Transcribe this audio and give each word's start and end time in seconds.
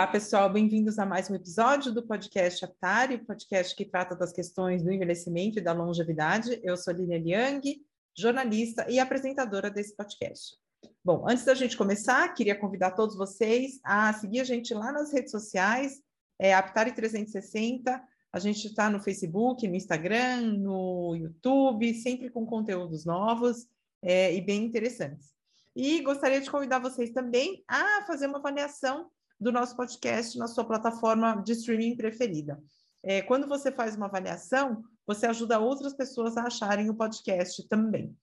Olá, 0.00 0.06
pessoal, 0.06 0.50
bem-vindos 0.50 0.98
a 0.98 1.04
mais 1.04 1.28
um 1.28 1.34
episódio 1.34 1.92
do 1.92 2.02
podcast 2.02 2.64
Aptari, 2.64 3.18
podcast 3.18 3.76
que 3.76 3.84
trata 3.84 4.16
das 4.16 4.32
questões 4.32 4.82
do 4.82 4.90
envelhecimento 4.90 5.58
e 5.58 5.60
da 5.60 5.74
longevidade. 5.74 6.58
Eu 6.62 6.74
sou 6.78 6.94
Lina 6.94 7.18
Liang, 7.18 7.84
jornalista 8.16 8.90
e 8.90 8.98
apresentadora 8.98 9.70
desse 9.70 9.94
podcast. 9.94 10.56
Bom, 11.04 11.26
antes 11.28 11.44
da 11.44 11.52
gente 11.52 11.76
começar, 11.76 12.26
queria 12.32 12.58
convidar 12.58 12.92
todos 12.92 13.14
vocês 13.14 13.78
a 13.84 14.10
seguir 14.14 14.40
a 14.40 14.44
gente 14.44 14.72
lá 14.72 14.90
nas 14.90 15.12
redes 15.12 15.30
sociais, 15.32 16.00
é 16.38 16.54
Aptari 16.54 16.92
360. 16.92 18.02
A 18.32 18.38
gente 18.38 18.68
está 18.68 18.88
no 18.88 19.00
Facebook, 19.00 19.68
no 19.68 19.76
Instagram, 19.76 20.40
no 20.40 21.14
YouTube, 21.14 21.92
sempre 21.92 22.30
com 22.30 22.46
conteúdos 22.46 23.04
novos 23.04 23.68
é, 24.00 24.34
e 24.34 24.40
bem 24.40 24.64
interessantes. 24.64 25.28
E 25.76 26.00
gostaria 26.00 26.40
de 26.40 26.50
convidar 26.50 26.78
vocês 26.78 27.10
também 27.10 27.62
a 27.68 28.02
fazer 28.06 28.28
uma 28.28 28.38
avaliação 28.38 29.10
do 29.40 29.50
nosso 29.50 29.74
podcast 29.74 30.38
na 30.38 30.46
sua 30.46 30.64
plataforma 30.64 31.42
de 31.42 31.52
streaming 31.52 31.96
preferida. 31.96 32.62
É, 33.02 33.22
quando 33.22 33.48
você 33.48 33.72
faz 33.72 33.96
uma 33.96 34.06
avaliação, 34.06 34.84
você 35.06 35.26
ajuda 35.26 35.58
outras 35.58 35.94
pessoas 35.94 36.36
a 36.36 36.42
acharem 36.42 36.90
o 36.90 36.94
podcast 36.94 37.66
também. 37.68 38.14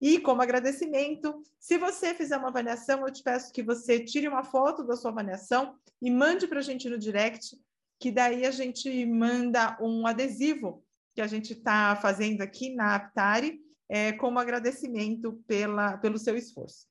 E 0.00 0.18
como 0.18 0.42
agradecimento, 0.42 1.42
se 1.60 1.78
você 1.78 2.14
fizer 2.14 2.36
uma 2.36 2.48
avaliação, 2.48 3.06
eu 3.06 3.12
te 3.12 3.22
peço 3.22 3.52
que 3.52 3.62
você 3.62 4.00
tire 4.00 4.26
uma 4.26 4.42
foto 4.42 4.82
da 4.82 4.96
sua 4.96 5.12
avaliação 5.12 5.76
e 6.00 6.10
mande 6.10 6.48
para 6.48 6.58
a 6.58 6.62
gente 6.62 6.88
no 6.88 6.98
direct, 6.98 7.56
que 8.00 8.10
daí 8.10 8.44
a 8.44 8.50
gente 8.50 9.06
manda 9.06 9.78
um 9.80 10.04
adesivo 10.06 10.82
que 11.14 11.20
a 11.20 11.26
gente 11.26 11.52
está 11.52 11.94
fazendo 11.94 12.40
aqui 12.40 12.74
na 12.74 12.96
Aptari, 12.96 13.60
é, 13.88 14.12
como 14.12 14.38
agradecimento 14.38 15.34
pela, 15.46 15.98
pelo 15.98 16.18
seu 16.18 16.36
esforço. 16.36 16.86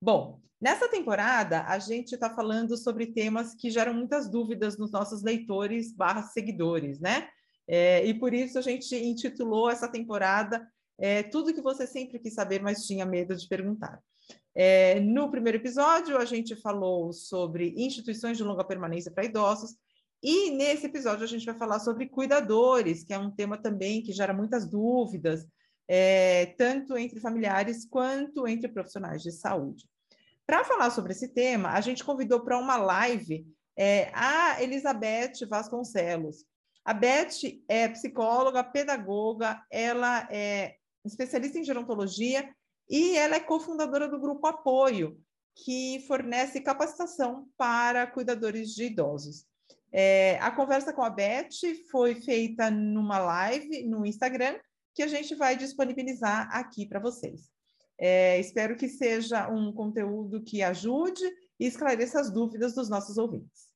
Bom, 0.00 0.40
nessa 0.60 0.88
temporada 0.88 1.64
a 1.64 1.78
gente 1.78 2.12
está 2.14 2.34
falando 2.34 2.76
sobre 2.76 3.06
temas 3.06 3.54
que 3.54 3.70
geram 3.70 3.94
muitas 3.94 4.28
dúvidas 4.30 4.78
nos 4.78 4.90
nossos 4.90 5.22
leitores 5.22 5.92
barra 5.92 6.22
seguidores, 6.22 6.98
né? 7.00 7.28
É, 7.68 8.04
e 8.04 8.14
por 8.14 8.34
isso 8.34 8.58
a 8.58 8.62
gente 8.62 8.96
intitulou 8.96 9.70
essa 9.70 9.88
temporada 9.88 10.66
é, 11.00 11.22
Tudo 11.22 11.54
que 11.54 11.62
você 11.62 11.86
sempre 11.86 12.18
quis 12.18 12.34
saber, 12.34 12.60
mas 12.60 12.86
tinha 12.86 13.06
medo 13.06 13.34
de 13.34 13.48
perguntar. 13.48 13.98
É, 14.54 15.00
no 15.00 15.30
primeiro 15.30 15.56
episódio, 15.56 16.18
a 16.18 16.26
gente 16.26 16.54
falou 16.54 17.10
sobre 17.10 17.74
instituições 17.74 18.36
de 18.36 18.44
longa 18.44 18.64
permanência 18.64 19.10
para 19.10 19.24
idosos, 19.24 19.76
e 20.22 20.50
nesse 20.50 20.84
episódio 20.84 21.24
a 21.24 21.26
gente 21.26 21.46
vai 21.46 21.56
falar 21.56 21.80
sobre 21.80 22.10
cuidadores, 22.10 23.02
que 23.02 23.14
é 23.14 23.18
um 23.18 23.30
tema 23.30 23.56
também 23.56 24.02
que 24.02 24.12
gera 24.12 24.34
muitas 24.34 24.68
dúvidas, 24.68 25.46
é, 25.88 26.46
tanto 26.58 26.98
entre 26.98 27.18
familiares 27.18 27.86
quanto 27.86 28.46
entre 28.46 28.68
profissionais 28.68 29.22
de 29.22 29.32
saúde. 29.32 29.88
Para 30.50 30.64
falar 30.64 30.90
sobre 30.90 31.12
esse 31.12 31.28
tema, 31.28 31.70
a 31.70 31.80
gente 31.80 32.02
convidou 32.02 32.40
para 32.40 32.58
uma 32.58 32.76
live 32.76 33.46
é, 33.78 34.10
a 34.12 34.60
Elizabeth 34.60 35.46
Vasconcelos. 35.48 36.44
A 36.84 36.92
Beth 36.92 37.36
é 37.68 37.86
psicóloga, 37.86 38.64
pedagoga, 38.64 39.64
ela 39.70 40.26
é 40.28 40.74
especialista 41.04 41.56
em 41.56 41.62
gerontologia 41.62 42.52
e 42.88 43.16
ela 43.16 43.36
é 43.36 43.38
cofundadora 43.38 44.08
do 44.08 44.18
grupo 44.18 44.44
Apoio, 44.48 45.20
que 45.54 46.04
fornece 46.08 46.60
capacitação 46.60 47.46
para 47.56 48.08
cuidadores 48.08 48.74
de 48.74 48.86
idosos. 48.86 49.46
É, 49.92 50.36
a 50.40 50.50
conversa 50.50 50.92
com 50.92 51.04
a 51.04 51.10
Beth 51.10 51.50
foi 51.92 52.16
feita 52.16 52.72
numa 52.72 53.20
live 53.20 53.84
no 53.84 54.04
Instagram 54.04 54.58
que 54.96 55.04
a 55.04 55.06
gente 55.06 55.32
vai 55.36 55.56
disponibilizar 55.56 56.48
aqui 56.52 56.88
para 56.88 56.98
vocês. 56.98 57.48
É, 58.02 58.40
espero 58.40 58.78
que 58.78 58.88
seja 58.88 59.46
um 59.50 59.70
conteúdo 59.70 60.40
que 60.40 60.62
ajude 60.62 61.22
e 61.58 61.66
esclareça 61.66 62.18
as 62.18 62.30
dúvidas 62.30 62.74
dos 62.74 62.88
nossos 62.88 63.18
ouvintes. 63.18 63.68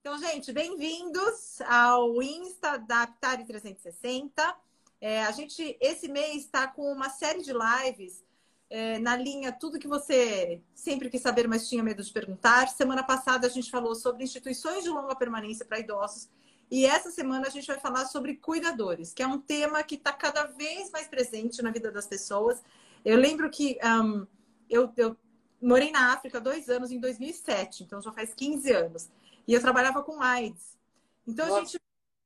Então, 0.00 0.18
gente, 0.18 0.52
bem-vindos 0.52 1.60
ao 1.60 2.20
Insta 2.20 2.76
da 2.76 3.02
Aptari 3.02 3.44
360. 3.46 4.56
É, 5.00 5.22
a 5.22 5.30
gente, 5.30 5.78
esse 5.80 6.08
mês, 6.08 6.44
está 6.44 6.66
com 6.66 6.90
uma 6.92 7.08
série 7.08 7.40
de 7.40 7.52
lives 7.52 8.24
é, 8.68 8.98
na 8.98 9.14
linha 9.14 9.52
Tudo 9.52 9.78
que 9.78 9.86
você 9.86 10.60
sempre 10.74 11.08
quis 11.08 11.22
saber, 11.22 11.46
mas 11.46 11.68
tinha 11.68 11.84
medo 11.84 12.02
de 12.02 12.12
perguntar. 12.12 12.66
Semana 12.66 13.04
passada 13.04 13.46
a 13.46 13.50
gente 13.50 13.70
falou 13.70 13.94
sobre 13.94 14.24
instituições 14.24 14.82
de 14.82 14.90
longa 14.90 15.14
permanência 15.14 15.64
para 15.64 15.78
idosos 15.78 16.28
e 16.70 16.84
essa 16.84 17.10
semana 17.10 17.46
a 17.46 17.50
gente 17.50 17.66
vai 17.66 17.78
falar 17.78 18.06
sobre 18.06 18.36
cuidadores, 18.36 19.14
que 19.14 19.22
é 19.22 19.26
um 19.26 19.38
tema 19.38 19.82
que 19.82 19.94
está 19.94 20.12
cada 20.12 20.44
vez 20.44 20.90
mais 20.90 21.08
presente 21.08 21.62
na 21.62 21.70
vida 21.70 21.90
das 21.90 22.06
pessoas. 22.06 22.62
Eu 23.04 23.16
lembro 23.16 23.50
que 23.50 23.78
um, 23.84 24.26
eu, 24.68 24.92
eu, 24.96 25.16
morei 25.60 25.90
na 25.90 26.12
África 26.12 26.40
dois 26.40 26.68
anos, 26.68 26.90
em 26.90 27.00
2007, 27.00 27.84
então 27.84 28.02
já 28.02 28.12
faz 28.12 28.34
15 28.34 28.72
anos. 28.72 29.08
E 29.46 29.54
eu 29.54 29.60
trabalhava 29.60 30.02
com 30.02 30.20
AIDS. 30.20 30.76
Então 31.26 31.56
a 31.56 31.60
gente, 31.60 31.80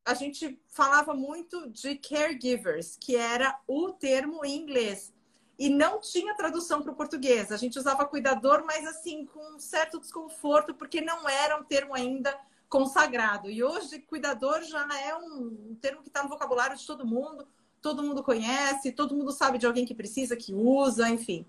a 0.04 0.14
gente 0.14 0.60
falava 0.68 1.14
muito 1.14 1.68
de 1.70 1.96
caregivers, 1.96 2.96
que 2.98 3.16
era 3.16 3.58
o 3.66 3.90
termo 3.90 4.44
em 4.44 4.56
inglês. 4.56 5.12
E 5.58 5.68
não 5.68 6.00
tinha 6.00 6.34
tradução 6.34 6.82
para 6.82 6.92
o 6.92 6.96
português. 6.96 7.52
A 7.52 7.56
gente 7.56 7.78
usava 7.78 8.04
cuidador, 8.04 8.64
mas 8.66 8.86
assim, 8.86 9.26
com 9.26 9.54
um 9.54 9.58
certo 9.60 10.00
desconforto, 10.00 10.74
porque 10.74 11.00
não 11.00 11.28
era 11.28 11.60
um 11.60 11.64
termo 11.64 11.94
ainda 11.94 12.36
consagrado. 12.68 13.50
E 13.50 13.62
hoje, 13.62 13.98
cuidador 14.00 14.62
já 14.62 14.88
é 14.98 15.14
um, 15.14 15.76
termo 15.80 16.02
que 16.02 16.08
está 16.08 16.22
no 16.22 16.28
vocabulário 16.30 16.76
de 16.76 16.86
todo 16.86 17.06
mundo, 17.06 17.46
todo 17.82 18.02
mundo 18.02 18.22
conhece, 18.22 18.92
todo 18.92 19.14
mundo 19.14 19.32
sabe 19.32 19.58
de 19.58 19.66
alguém 19.66 19.84
que 19.84 19.94
precisa, 19.94 20.36
que 20.36 20.54
usa, 20.54 21.10
enfim. 21.10 21.44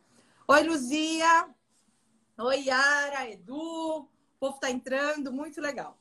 Oi, 0.48 0.64
Luzia! 0.64 1.48
Oi, 2.40 2.64
Yara, 2.64 3.30
Edu! 3.30 3.56
O 3.56 4.08
povo 4.40 4.56
está 4.56 4.72
entrando, 4.72 5.32
muito 5.32 5.62
legal. 5.62 5.98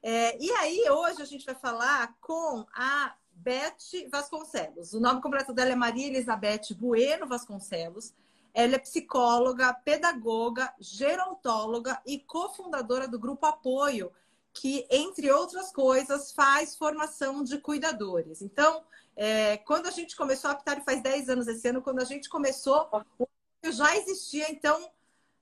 É, 0.00 0.38
e 0.40 0.50
aí, 0.52 0.88
hoje 0.88 1.20
a 1.20 1.24
gente 1.24 1.44
vai 1.44 1.56
falar 1.56 2.16
com 2.20 2.64
a 2.72 3.14
Beth 3.34 4.08
Vasconcelos. 4.10 4.94
O 4.94 5.00
nome 5.00 5.20
completo 5.20 5.52
dela 5.52 5.72
é 5.72 5.76
Maria 5.76 6.06
Elizabeth 6.06 6.74
Bueno 6.76 7.26
Vasconcelos. 7.26 8.14
Ela 8.54 8.76
é 8.76 8.78
psicóloga, 8.78 9.74
pedagoga, 9.74 10.72
gerontóloga 10.78 12.00
e 12.06 12.20
cofundadora 12.20 13.08
do 13.08 13.18
Grupo 13.18 13.46
Apoio, 13.46 14.12
que, 14.52 14.86
entre 14.90 15.30
outras 15.32 15.72
coisas, 15.72 16.32
faz 16.32 16.76
formação 16.76 17.42
de 17.42 17.58
cuidadores. 17.58 18.42
Então, 18.42 18.84
é, 19.16 19.58
quando 19.58 19.86
a 19.86 19.90
gente 19.90 20.16
começou, 20.16 20.50
a 20.50 20.54
Aptari 20.54 20.82
faz 20.82 21.02
10 21.02 21.28
anos 21.28 21.46
esse 21.46 21.68
ano, 21.68 21.82
quando 21.82 22.00
a 22.00 22.04
gente 22.04 22.28
começou, 22.28 22.88
o 23.18 23.26
já 23.70 23.96
existia, 23.96 24.50
então 24.50 24.90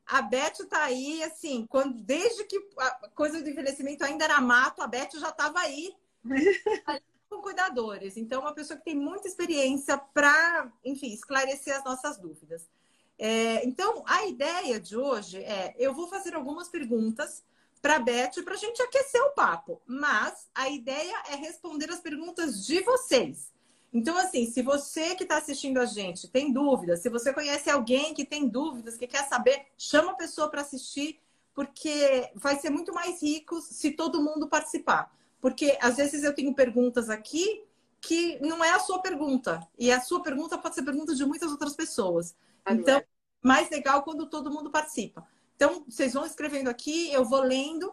a 0.06 0.20
Beth 0.22 0.60
está 0.60 0.84
aí, 0.84 1.22
assim, 1.22 1.66
quando, 1.68 2.02
desde 2.02 2.44
que 2.44 2.60
a 2.76 3.08
coisa 3.14 3.40
do 3.40 3.48
envelhecimento 3.48 4.04
ainda 4.04 4.24
era 4.24 4.40
mato, 4.40 4.82
a 4.82 4.86
Beth 4.86 5.10
já 5.14 5.28
estava 5.30 5.60
aí 5.60 5.94
com 7.30 7.40
cuidadores. 7.40 8.16
Então, 8.16 8.40
uma 8.40 8.52
pessoa 8.52 8.76
que 8.76 8.84
tem 8.84 8.96
muita 8.96 9.28
experiência 9.28 9.96
para, 9.96 10.70
enfim, 10.84 11.12
esclarecer 11.12 11.76
as 11.76 11.84
nossas 11.84 12.18
dúvidas. 12.18 12.68
É, 13.16 13.64
então, 13.64 14.02
a 14.06 14.26
ideia 14.26 14.80
de 14.80 14.96
hoje 14.96 15.38
é: 15.38 15.74
eu 15.78 15.94
vou 15.94 16.08
fazer 16.08 16.34
algumas 16.34 16.68
perguntas 16.68 17.44
para 17.80 17.96
a 17.96 18.00
Beth 18.00 18.42
para 18.44 18.54
a 18.54 18.58
gente 18.58 18.82
aquecer 18.82 19.22
o 19.22 19.30
papo. 19.30 19.80
Mas 19.86 20.48
a 20.54 20.68
ideia 20.68 21.22
é 21.28 21.36
responder 21.36 21.88
as 21.90 22.00
perguntas 22.00 22.66
de 22.66 22.80
vocês. 22.80 23.52
Então, 23.92 24.16
assim, 24.16 24.46
se 24.46 24.62
você 24.62 25.16
que 25.16 25.24
está 25.24 25.38
assistindo 25.38 25.80
a 25.80 25.84
gente 25.84 26.28
tem 26.28 26.52
dúvidas, 26.52 27.00
se 27.00 27.08
você 27.08 27.32
conhece 27.32 27.68
alguém 27.68 28.14
que 28.14 28.24
tem 28.24 28.46
dúvidas, 28.46 28.96
que 28.96 29.06
quer 29.06 29.28
saber, 29.28 29.66
chama 29.76 30.12
a 30.12 30.16
pessoa 30.16 30.48
para 30.48 30.60
assistir, 30.60 31.18
porque 31.52 32.30
vai 32.34 32.56
ser 32.58 32.70
muito 32.70 32.94
mais 32.94 33.20
rico 33.20 33.60
se 33.60 33.90
todo 33.90 34.22
mundo 34.22 34.48
participar. 34.48 35.12
Porque 35.40 35.76
às 35.80 35.96
vezes 35.96 36.22
eu 36.22 36.34
tenho 36.34 36.54
perguntas 36.54 37.10
aqui 37.10 37.64
que 38.00 38.38
não 38.40 38.64
é 38.64 38.70
a 38.70 38.78
sua 38.78 39.00
pergunta. 39.00 39.66
E 39.78 39.90
a 39.90 40.00
sua 40.00 40.22
pergunta 40.22 40.56
pode 40.56 40.74
ser 40.74 40.82
pergunta 40.82 41.14
de 41.14 41.24
muitas 41.24 41.50
outras 41.50 41.74
pessoas. 41.74 42.34
Então, 42.68 43.02
mais 43.42 43.68
legal 43.70 44.02
quando 44.02 44.26
todo 44.26 44.50
mundo 44.50 44.70
participa. 44.70 45.26
Então, 45.56 45.84
vocês 45.88 46.14
vão 46.14 46.24
escrevendo 46.24 46.68
aqui, 46.68 47.12
eu 47.12 47.24
vou 47.24 47.42
lendo. 47.42 47.92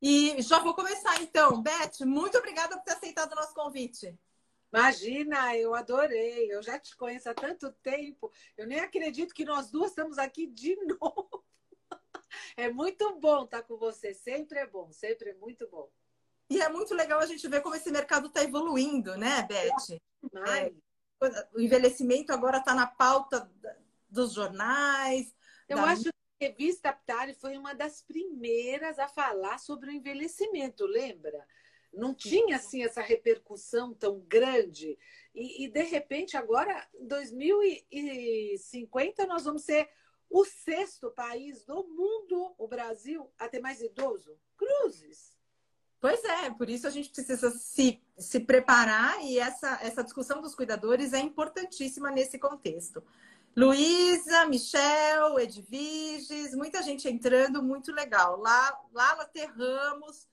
E 0.00 0.40
já 0.40 0.58
vou 0.60 0.74
começar, 0.74 1.20
então. 1.20 1.60
Beth, 1.60 2.04
muito 2.06 2.38
obrigada 2.38 2.76
por 2.76 2.84
ter 2.84 2.92
aceitado 2.92 3.32
o 3.32 3.36
nosso 3.36 3.52
convite. 3.54 4.16
Imagina, 4.78 5.56
eu 5.56 5.74
adorei. 5.74 6.52
Eu 6.52 6.62
já 6.62 6.78
te 6.78 6.96
conheço 6.96 7.28
há 7.30 7.34
tanto 7.34 7.72
tempo. 7.82 8.30
Eu 8.56 8.66
nem 8.66 8.80
acredito 8.80 9.34
que 9.34 9.44
nós 9.44 9.70
duas 9.70 9.90
estamos 9.90 10.18
aqui 10.18 10.46
de 10.46 10.76
novo. 11.00 11.44
É 12.56 12.70
muito 12.70 13.18
bom 13.18 13.44
estar 13.44 13.62
com 13.62 13.76
você. 13.76 14.12
Sempre 14.12 14.58
é 14.58 14.66
bom, 14.66 14.92
sempre 14.92 15.30
é 15.30 15.34
muito 15.34 15.68
bom. 15.68 15.90
E 16.50 16.60
é 16.60 16.68
muito 16.68 16.94
legal 16.94 17.20
a 17.20 17.26
gente 17.26 17.46
ver 17.48 17.60
como 17.60 17.74
esse 17.74 17.90
mercado 17.90 18.28
está 18.28 18.42
evoluindo, 18.42 19.16
né, 19.16 19.42
Beth? 19.48 19.98
É, 20.48 20.72
o 21.54 21.60
envelhecimento 21.60 22.32
agora 22.32 22.58
está 22.58 22.74
na 22.74 22.86
pauta 22.86 23.50
dos 24.08 24.32
jornais, 24.32 25.34
eu 25.68 25.76
da... 25.76 25.84
acho 25.84 26.04
que 26.04 26.10
a 26.44 26.48
revista 26.48 26.90
Aptari 26.90 27.34
foi 27.34 27.56
uma 27.56 27.74
das 27.74 28.02
primeiras 28.02 28.98
a 28.98 29.08
falar 29.08 29.58
sobre 29.58 29.90
o 29.90 29.92
envelhecimento, 29.92 30.86
lembra? 30.86 31.46
Não 31.96 32.14
tinha 32.14 32.56
assim 32.56 32.84
essa 32.84 33.00
repercussão 33.00 33.94
tão 33.94 34.20
grande. 34.20 34.98
E, 35.34 35.64
e 35.64 35.68
de 35.68 35.82
repente, 35.82 36.36
agora, 36.36 36.86
em 36.94 37.06
2050, 37.06 39.26
nós 39.26 39.44
vamos 39.44 39.64
ser 39.64 39.88
o 40.28 40.44
sexto 40.44 41.10
país 41.10 41.64
do 41.64 41.86
mundo, 41.88 42.54
o 42.58 42.68
Brasil, 42.68 43.32
a 43.38 43.48
ter 43.48 43.60
mais 43.60 43.80
idoso? 43.80 44.38
Cruzes. 44.56 45.34
Pois 46.00 46.22
é, 46.24 46.50
por 46.50 46.68
isso 46.68 46.86
a 46.86 46.90
gente 46.90 47.10
precisa 47.10 47.50
se, 47.50 48.02
se 48.18 48.40
preparar 48.40 49.24
e 49.24 49.38
essa, 49.38 49.78
essa 49.82 50.04
discussão 50.04 50.42
dos 50.42 50.54
cuidadores 50.54 51.12
é 51.12 51.18
importantíssima 51.18 52.10
nesse 52.10 52.38
contexto. 52.38 53.02
Luísa, 53.56 54.44
Michel, 54.44 55.40
Edviges, 55.40 56.54
muita 56.54 56.82
gente 56.82 57.08
entrando, 57.08 57.62
muito 57.62 57.90
legal. 57.90 58.38
Lá, 58.38 58.78
Lala 58.92 59.24
Terramos. 59.24 60.28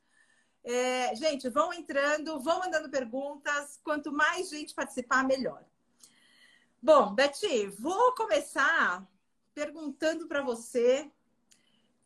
É, 0.63 1.13
gente, 1.15 1.49
vão 1.49 1.73
entrando, 1.73 2.39
vão 2.39 2.59
mandando 2.59 2.89
perguntas. 2.89 3.79
Quanto 3.83 4.11
mais 4.11 4.49
gente 4.49 4.73
participar, 4.73 5.25
melhor. 5.25 5.63
Bom, 6.81 7.13
Beti, 7.13 7.67
vou 7.67 8.13
começar 8.15 9.05
perguntando 9.53 10.27
para 10.27 10.41
você 10.41 11.11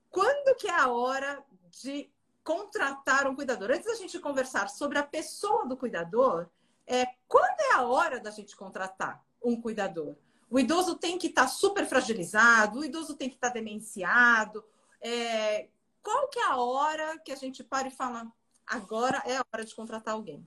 quando 0.10 0.56
que 0.56 0.68
é 0.68 0.80
a 0.80 0.90
hora 0.90 1.44
de 1.70 2.10
contratar 2.44 3.28
um 3.28 3.36
cuidador. 3.36 3.72
Antes 3.72 3.88
da 3.88 3.96
gente 3.96 4.20
conversar 4.20 4.70
sobre 4.70 4.98
a 4.98 5.04
pessoa 5.04 5.68
do 5.68 5.76
cuidador, 5.76 6.48
é, 6.86 7.06
quando 7.28 7.60
é 7.60 7.74
a 7.74 7.84
hora 7.84 8.20
da 8.20 8.32
gente 8.32 8.56
contratar 8.56 9.24
um 9.44 9.60
cuidador? 9.60 10.16
O 10.50 10.58
idoso 10.58 10.96
tem 10.96 11.18
que 11.18 11.28
estar 11.28 11.44
tá 11.44 11.48
super 11.48 11.86
fragilizado, 11.86 12.80
o 12.80 12.86
idoso 12.86 13.16
tem 13.16 13.30
que 13.30 13.36
estar 13.36 13.50
tá 13.50 13.54
demenciado. 13.54 14.64
É, 15.02 15.68
qual 16.02 16.30
que 16.30 16.40
é 16.40 16.46
a 16.46 16.56
hora 16.56 17.20
que 17.20 17.32
a 17.32 17.36
gente 17.36 17.64
para 17.64 17.90
e 17.90 17.92
fala, 17.92 18.32
agora 18.68 19.24
é 19.26 19.38
a 19.38 19.46
hora 19.54 19.66
de 19.66 19.74
contratar 19.74 20.14
alguém? 20.14 20.46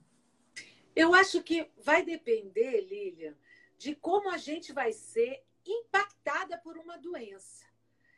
Eu 0.95 1.13
acho 1.13 1.41
que 1.41 1.71
vai 1.77 2.03
depender, 2.03 2.81
Lilian, 2.81 3.35
de 3.77 3.95
como 3.95 4.29
a 4.29 4.37
gente 4.37 4.71
vai 4.71 4.93
ser 4.93 5.43
impactada 5.65 6.57
por 6.57 6.77
uma 6.77 6.97
doença 6.97 7.65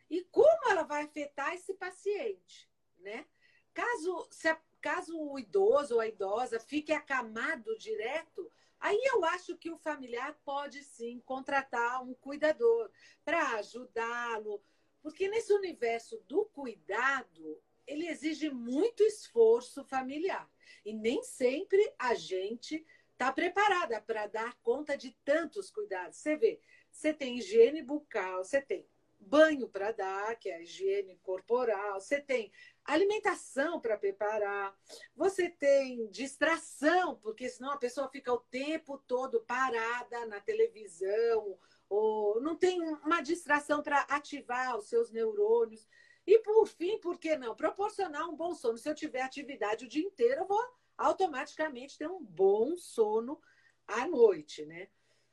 e 0.10 0.24
como 0.26 0.70
ela 0.70 0.84
vai 0.84 1.04
afetar 1.04 1.54
esse 1.54 1.74
paciente, 1.74 2.70
né? 3.00 3.26
Caso, 3.74 4.28
se, 4.30 4.56
caso 4.82 5.18
o 5.18 5.40
idoso 5.40 5.96
ou 5.96 6.00
a 6.00 6.08
idosa 6.08 6.60
fique 6.60 6.92
acamado 6.92 7.78
direto, 7.78 8.52
aí 8.80 9.00
eu 9.06 9.24
acho 9.26 9.58
que 9.58 9.72
o 9.72 9.78
familiar 9.78 10.38
pode 10.44 10.84
sim 10.84 11.22
contratar 11.26 12.04
um 12.04 12.14
cuidador 12.14 12.92
para 13.24 13.56
ajudá-lo, 13.56 14.62
porque 15.02 15.28
nesse 15.28 15.54
universo 15.54 16.20
do 16.28 16.46
cuidado, 16.46 17.62
ele 17.88 18.08
exige 18.08 18.50
muito 18.50 19.04
esforço 19.04 19.84
familiar. 19.84 20.50
E 20.86 20.94
nem 20.94 21.24
sempre 21.24 21.94
a 21.98 22.14
gente 22.14 22.86
está 23.12 23.32
preparada 23.32 24.02
para 24.02 24.28
dar 24.28 24.56
conta 24.62 24.98
de 24.98 25.12
tantos 25.24 25.70
cuidados. 25.70 26.18
Você 26.18 26.36
vê, 26.36 26.60
você 26.92 27.14
tem 27.14 27.38
higiene 27.38 27.82
bucal, 27.82 28.44
você 28.44 28.62
tem 28.62 28.88
banho 29.20 29.68
para 29.70 29.92
dar, 29.92 30.36
que 30.36 30.50
é 30.50 30.56
a 30.56 30.62
higiene 30.62 31.18
corporal, 31.24 32.00
você 32.00 32.20
tem 32.20 32.52
alimentação 32.84 33.80
para 33.80 33.98
preparar, 33.98 34.78
você 35.16 35.50
tem 35.50 36.08
distração, 36.08 37.16
porque 37.16 37.50
senão 37.50 37.72
a 37.72 37.78
pessoa 37.78 38.10
fica 38.10 38.34
o 38.34 38.40
tempo 38.40 38.98
todo 38.98 39.42
parada 39.42 40.26
na 40.26 40.42
televisão, 40.42 41.58
ou 41.90 42.42
não 42.42 42.56
tem 42.56 42.82
uma 42.82 43.22
distração 43.22 43.82
para 43.82 44.02
ativar 44.02 44.78
os 44.78 44.88
seus 44.88 45.12
neurônios. 45.12 45.88
E 46.26 46.40
por 46.40 46.68
fim, 46.68 47.00
por 47.00 47.18
que 47.18 47.36
não? 47.36 47.56
Proporcionar 47.56 48.28
um 48.30 48.36
bom 48.36 48.54
sono. 48.54 48.78
Se 48.78 48.90
eu 48.90 48.96
tiver 48.96 49.22
atividade 49.22 49.86
o 49.86 49.90
dia 49.90 50.06
inteiro, 50.06 50.42
eu 50.42 50.48
vou 50.48 50.64
automaticamente 50.98 51.98
ter 51.98 52.08
um 52.08 52.24
bom 52.24 52.78
sono 52.78 53.42
à 53.88 54.08
noite, 54.08 54.66
né? 54.66 54.88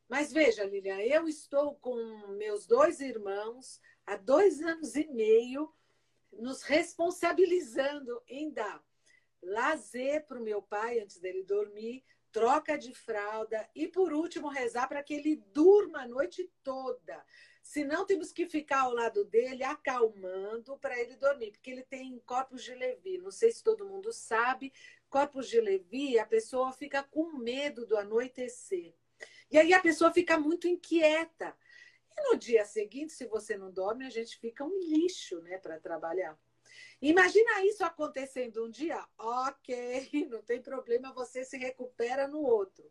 Mas 0.08 0.32
veja, 0.32 0.64
Lilian, 0.64 1.00
eu 1.02 1.28
estou 1.28 1.76
com 1.76 1.94
meus 2.36 2.66
dois 2.66 3.00
irmãos 3.00 3.80
há 4.04 4.16
dois 4.16 4.60
anos 4.60 4.96
e 4.96 5.06
meio 5.06 5.72
nos 6.32 6.62
responsabilizando 6.62 8.20
em 8.26 8.50
dar 8.50 8.82
lazer 9.42 10.26
para 10.26 10.38
o 10.38 10.42
meu 10.42 10.60
pai 10.60 10.98
antes 10.98 11.18
dele 11.18 11.44
dormir, 11.44 12.04
troca 12.32 12.76
de 12.76 12.94
fralda 12.94 13.68
e, 13.74 13.88
por 13.88 14.12
último, 14.12 14.48
rezar 14.48 14.88
para 14.88 15.02
que 15.02 15.14
ele 15.14 15.36
durma 15.52 16.02
a 16.02 16.08
noite 16.08 16.50
toda. 16.62 17.24
Se 17.70 17.84
não, 17.84 18.04
temos 18.04 18.32
que 18.32 18.48
ficar 18.48 18.80
ao 18.80 18.92
lado 18.92 19.24
dele, 19.24 19.62
acalmando 19.62 20.76
para 20.78 20.98
ele 20.98 21.14
dormir, 21.14 21.52
porque 21.52 21.70
ele 21.70 21.84
tem 21.84 22.18
corpos 22.26 22.64
de 22.64 22.74
Levi. 22.74 23.16
Não 23.18 23.30
sei 23.30 23.52
se 23.52 23.62
todo 23.62 23.86
mundo 23.86 24.12
sabe, 24.12 24.72
corpos 25.08 25.48
de 25.48 25.60
Levi, 25.60 26.18
a 26.18 26.26
pessoa 26.26 26.72
fica 26.72 27.00
com 27.00 27.30
medo 27.38 27.86
do 27.86 27.96
anoitecer. 27.96 28.92
E 29.48 29.56
aí 29.56 29.72
a 29.72 29.80
pessoa 29.80 30.12
fica 30.12 30.36
muito 30.36 30.66
inquieta. 30.66 31.56
E 32.10 32.20
no 32.28 32.36
dia 32.36 32.64
seguinte, 32.64 33.12
se 33.12 33.24
você 33.26 33.56
não 33.56 33.70
dorme, 33.70 34.04
a 34.04 34.10
gente 34.10 34.36
fica 34.36 34.64
um 34.64 34.80
lixo, 34.80 35.40
né, 35.40 35.56
para 35.56 35.78
trabalhar. 35.78 36.36
Imagina 37.00 37.64
isso 37.64 37.84
acontecendo 37.84 38.64
um 38.64 38.68
dia, 38.68 39.06
ok, 39.16 40.26
não 40.28 40.42
tem 40.42 40.60
problema, 40.60 41.12
você 41.12 41.44
se 41.44 41.56
recupera 41.56 42.26
no 42.26 42.40
outro. 42.40 42.90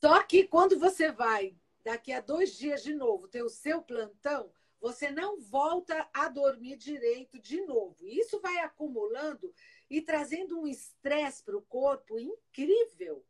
Só 0.00 0.22
que 0.22 0.46
quando 0.46 0.78
você 0.78 1.10
vai, 1.10 1.56
daqui 1.84 2.12
a 2.12 2.20
dois 2.20 2.56
dias 2.56 2.82
de 2.82 2.94
novo, 2.94 3.28
ter 3.28 3.42
o 3.42 3.48
seu 3.48 3.82
plantão, 3.82 4.52
você 4.80 5.10
não 5.10 5.40
volta 5.40 6.08
a 6.12 6.28
dormir 6.28 6.76
direito 6.76 7.38
de 7.38 7.60
novo. 7.62 7.96
Isso 8.06 8.40
vai 8.40 8.58
acumulando 8.58 9.52
e 9.90 10.00
trazendo 10.00 10.60
um 10.60 10.66
estresse 10.66 11.42
para 11.42 11.56
o 11.56 11.62
corpo 11.62 12.18
incrível. 12.18 13.24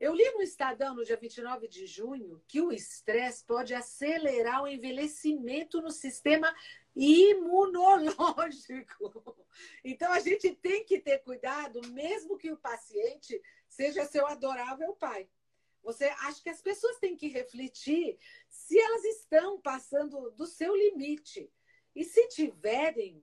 Eu 0.00 0.14
li 0.14 0.28
no 0.32 0.42
Estadão, 0.42 0.94
no 0.94 1.04
dia 1.04 1.16
29 1.16 1.68
de 1.68 1.86
junho, 1.86 2.42
que 2.48 2.60
o 2.60 2.72
estresse 2.72 3.44
pode 3.44 3.74
acelerar 3.74 4.62
o 4.62 4.68
envelhecimento 4.68 5.80
no 5.80 5.90
sistema 5.90 6.54
imunológico. 6.94 8.14
Então, 9.84 10.12
a 10.12 10.18
gente 10.18 10.52
tem 10.52 10.84
que 10.84 10.98
ter 10.98 11.18
cuidado, 11.18 11.80
mesmo 11.92 12.36
que 12.36 12.50
o 12.50 12.56
paciente 12.56 13.40
seja 13.68 14.04
seu 14.04 14.26
adorável 14.26 14.92
pai. 14.96 15.28
Você 15.84 16.04
acha 16.04 16.42
que 16.42 16.48
as 16.48 16.62
pessoas 16.62 16.98
têm 16.98 17.14
que 17.14 17.28
refletir 17.28 18.18
se 18.48 18.78
elas 18.78 19.04
estão 19.04 19.60
passando 19.60 20.30
do 20.30 20.46
seu 20.46 20.74
limite. 20.74 21.52
E 21.94 22.02
se 22.02 22.26
tiverem, 22.28 23.22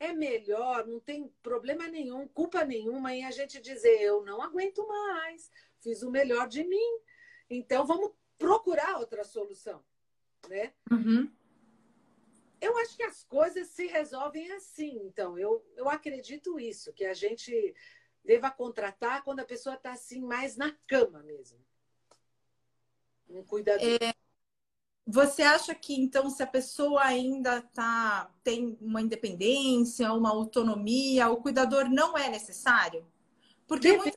é 0.00 0.12
melhor, 0.12 0.86
não 0.86 0.98
tem 0.98 1.28
problema 1.42 1.86
nenhum, 1.86 2.26
culpa 2.26 2.64
nenhuma 2.64 3.14
em 3.14 3.24
a 3.24 3.30
gente 3.30 3.60
dizer 3.60 4.00
eu 4.00 4.24
não 4.24 4.40
aguento 4.40 4.86
mais, 4.86 5.50
fiz 5.80 6.02
o 6.02 6.10
melhor 6.10 6.48
de 6.48 6.64
mim. 6.64 7.00
Então 7.50 7.86
vamos 7.86 8.12
procurar 8.38 8.98
outra 8.98 9.22
solução, 9.22 9.84
né? 10.48 10.72
Uhum. 10.90 11.30
Eu 12.60 12.76
acho 12.78 12.96
que 12.96 13.02
as 13.02 13.22
coisas 13.24 13.68
se 13.68 13.86
resolvem 13.86 14.50
assim. 14.52 14.98
Então 15.04 15.38
eu, 15.38 15.64
eu 15.76 15.88
acredito 15.88 16.58
isso, 16.58 16.92
que 16.92 17.04
a 17.04 17.14
gente 17.14 17.74
deva 18.24 18.50
contratar 18.50 19.22
quando 19.24 19.40
a 19.40 19.44
pessoa 19.44 19.74
está 19.74 19.92
assim 19.92 20.20
mais 20.20 20.56
na 20.56 20.72
cama 20.86 21.22
mesmo. 21.22 21.67
Um 23.30 23.42
cuidador. 23.42 23.82
É, 23.82 24.14
você 25.06 25.42
acha 25.42 25.74
que 25.74 25.94
então 25.94 26.28
se 26.30 26.42
a 26.42 26.46
pessoa 26.46 27.02
ainda 27.02 27.62
tá 27.62 28.30
tem 28.42 28.76
uma 28.80 29.00
independência, 29.00 30.12
uma 30.12 30.30
autonomia, 30.30 31.28
o 31.28 31.38
cuidador 31.38 31.88
não 31.88 32.16
é 32.16 32.28
necessário? 32.28 33.06
Porque 33.66 33.92
Deve 33.92 34.12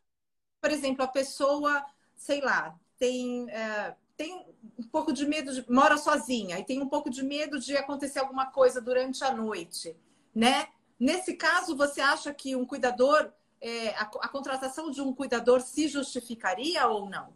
por 0.61 0.69
exemplo, 0.69 1.03
a 1.03 1.07
pessoa, 1.07 1.83
sei 2.15 2.39
lá, 2.39 2.79
tem, 2.99 3.49
é, 3.49 3.95
tem 4.15 4.45
um 4.77 4.83
pouco 4.83 5.11
de 5.11 5.25
medo, 5.25 5.51
de, 5.51 5.69
mora 5.69 5.97
sozinha 5.97 6.59
e 6.59 6.63
tem 6.63 6.79
um 6.79 6.87
pouco 6.87 7.09
de 7.09 7.23
medo 7.23 7.59
de 7.59 7.75
acontecer 7.75 8.19
alguma 8.19 8.45
coisa 8.45 8.79
durante 8.79 9.23
a 9.23 9.33
noite, 9.33 9.97
né? 10.33 10.67
Nesse 10.99 11.33
caso, 11.33 11.75
você 11.75 11.99
acha 11.99 12.31
que 12.31 12.55
um 12.55 12.63
cuidador, 12.63 13.33
é, 13.59 13.89
a, 13.95 14.03
a, 14.03 14.29
contratação 14.29 14.91
de 14.91 15.01
um 15.01 15.11
cuidador 15.11 15.61
se 15.61 15.87
justificaria 15.87 16.87
ou 16.87 17.09
não? 17.09 17.33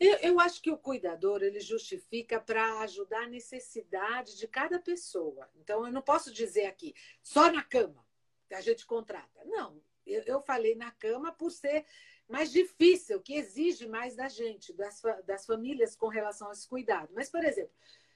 Eu, 0.00 0.16
eu 0.16 0.40
acho 0.40 0.60
que 0.60 0.70
o 0.70 0.78
cuidador 0.78 1.42
ele 1.42 1.60
justifica 1.60 2.40
para 2.40 2.80
ajudar 2.80 3.24
a 3.24 3.28
necessidade 3.28 4.36
de 4.36 4.48
cada 4.48 4.78
pessoa. 4.78 5.48
Então, 5.56 5.86
eu 5.86 5.92
não 5.92 6.02
posso 6.02 6.32
dizer 6.32 6.66
aqui 6.66 6.94
só 7.22 7.50
na 7.50 7.62
cama 7.62 8.04
que 8.48 8.54
a 8.54 8.60
gente 8.60 8.84
contrata. 8.86 9.44
Não, 9.44 9.80
eu, 10.06 10.22
eu 10.22 10.40
falei 10.40 10.74
na 10.74 10.90
cama 10.90 11.32
por 11.32 11.50
ser 11.50 11.84
mais 12.28 12.50
difícil, 12.50 13.20
que 13.20 13.34
exige 13.34 13.86
mais 13.86 14.16
da 14.16 14.28
gente, 14.28 14.72
das, 14.72 15.00
das 15.26 15.46
famílias 15.46 15.94
com 15.94 16.08
relação 16.08 16.48
a 16.48 16.52
esse 16.52 16.68
cuidado. 16.68 17.12
Mas, 17.14 17.30
por 17.30 17.44
exemplo, 17.44 17.72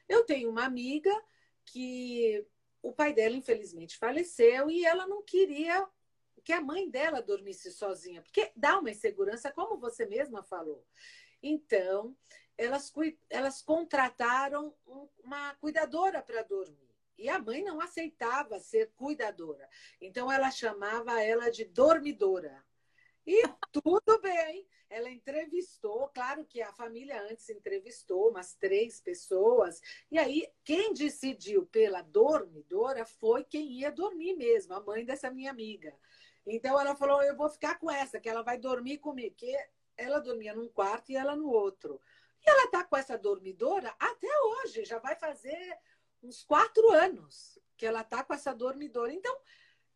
eu 0.09 0.25
tenho 0.25 0.51
uma 0.51 0.65
amiga 0.65 1.13
que 1.65 2.45
o 2.83 2.93
pai 2.93 3.13
dela, 3.13 3.37
infelizmente, 3.37 3.99
faleceu 3.99 4.71
e 4.71 4.85
ela 4.85 5.07
não 5.07 5.23
queria 5.23 5.87
que 6.43 6.53
a 6.53 6.61
mãe 6.61 6.89
dela 6.89 7.21
dormisse 7.21 7.71
sozinha, 7.71 8.23
porque 8.23 8.51
dá 8.57 8.79
uma 8.79 8.91
insegurança, 8.91 9.53
como 9.53 9.77
você 9.77 10.07
mesma 10.07 10.43
falou. 10.43 10.83
Então, 11.43 12.17
elas, 12.57 12.93
elas 13.31 13.63
contrataram 13.63 14.75
uma 15.23 15.55
cuidadora 15.57 16.23
para 16.23 16.43
dormir. 16.43 16.89
E 17.17 17.29
a 17.29 17.39
mãe 17.39 17.65
não 17.65 17.81
aceitava 17.81 18.61
ser 18.61 18.93
cuidadora. 18.97 19.69
Então, 20.01 20.31
ela 20.31 20.51
chamava 20.51 21.21
ela 21.23 21.51
de 21.51 21.65
dormidora. 21.65 22.65
E 23.27 23.43
tudo 23.73 24.21
bem. 24.21 24.67
Ela 24.91 25.11
entrevistou, 25.11 26.09
claro 26.09 26.47
que 26.47 26.63
a 26.63 26.73
família 26.73 27.23
antes 27.31 27.51
entrevistou 27.51 28.31
umas 28.31 28.55
três 28.55 29.03
pessoas, 29.03 29.83
e 30.11 30.19
aí 30.19 30.51
quem 30.65 30.95
decidiu 30.95 31.67
pela 31.67 32.01
dormidora 32.01 33.05
foi 33.05 33.45
quem 33.45 33.71
ia 33.73 33.93
dormir 33.93 34.35
mesmo, 34.35 34.73
a 34.73 34.81
mãe 34.81 35.05
dessa 35.05 35.31
minha 35.31 35.51
amiga. 35.51 35.95
Então 36.47 36.81
ela 36.81 36.97
falou: 36.97 37.23
Eu 37.23 37.37
vou 37.37 37.51
ficar 37.51 37.79
com 37.79 37.91
essa, 37.91 38.19
que 38.19 38.31
ela 38.31 38.43
vai 38.43 38.57
dormir 38.57 38.97
comigo. 38.97 39.35
Que 39.37 39.55
ela 39.99 40.21
dormia 40.21 40.55
num 40.55 40.69
quarto 40.69 41.11
e 41.11 41.17
ela 41.17 41.37
no 41.37 41.51
outro. 41.51 42.01
E 42.45 42.49
ela 42.49 42.71
tá 42.71 42.85
com 42.85 42.97
essa 42.97 43.19
dormidora 43.19 43.95
até 43.99 44.31
hoje, 44.41 44.85
já 44.85 44.99
vai 44.99 45.17
fazer 45.17 45.77
uns 46.23 46.43
quatro 46.43 46.91
anos 46.91 47.59
que 47.77 47.85
ela 47.85 48.03
tá 48.03 48.25
com 48.25 48.33
essa 48.33 48.55
dormidora. 48.55 49.13
Então, 49.13 49.37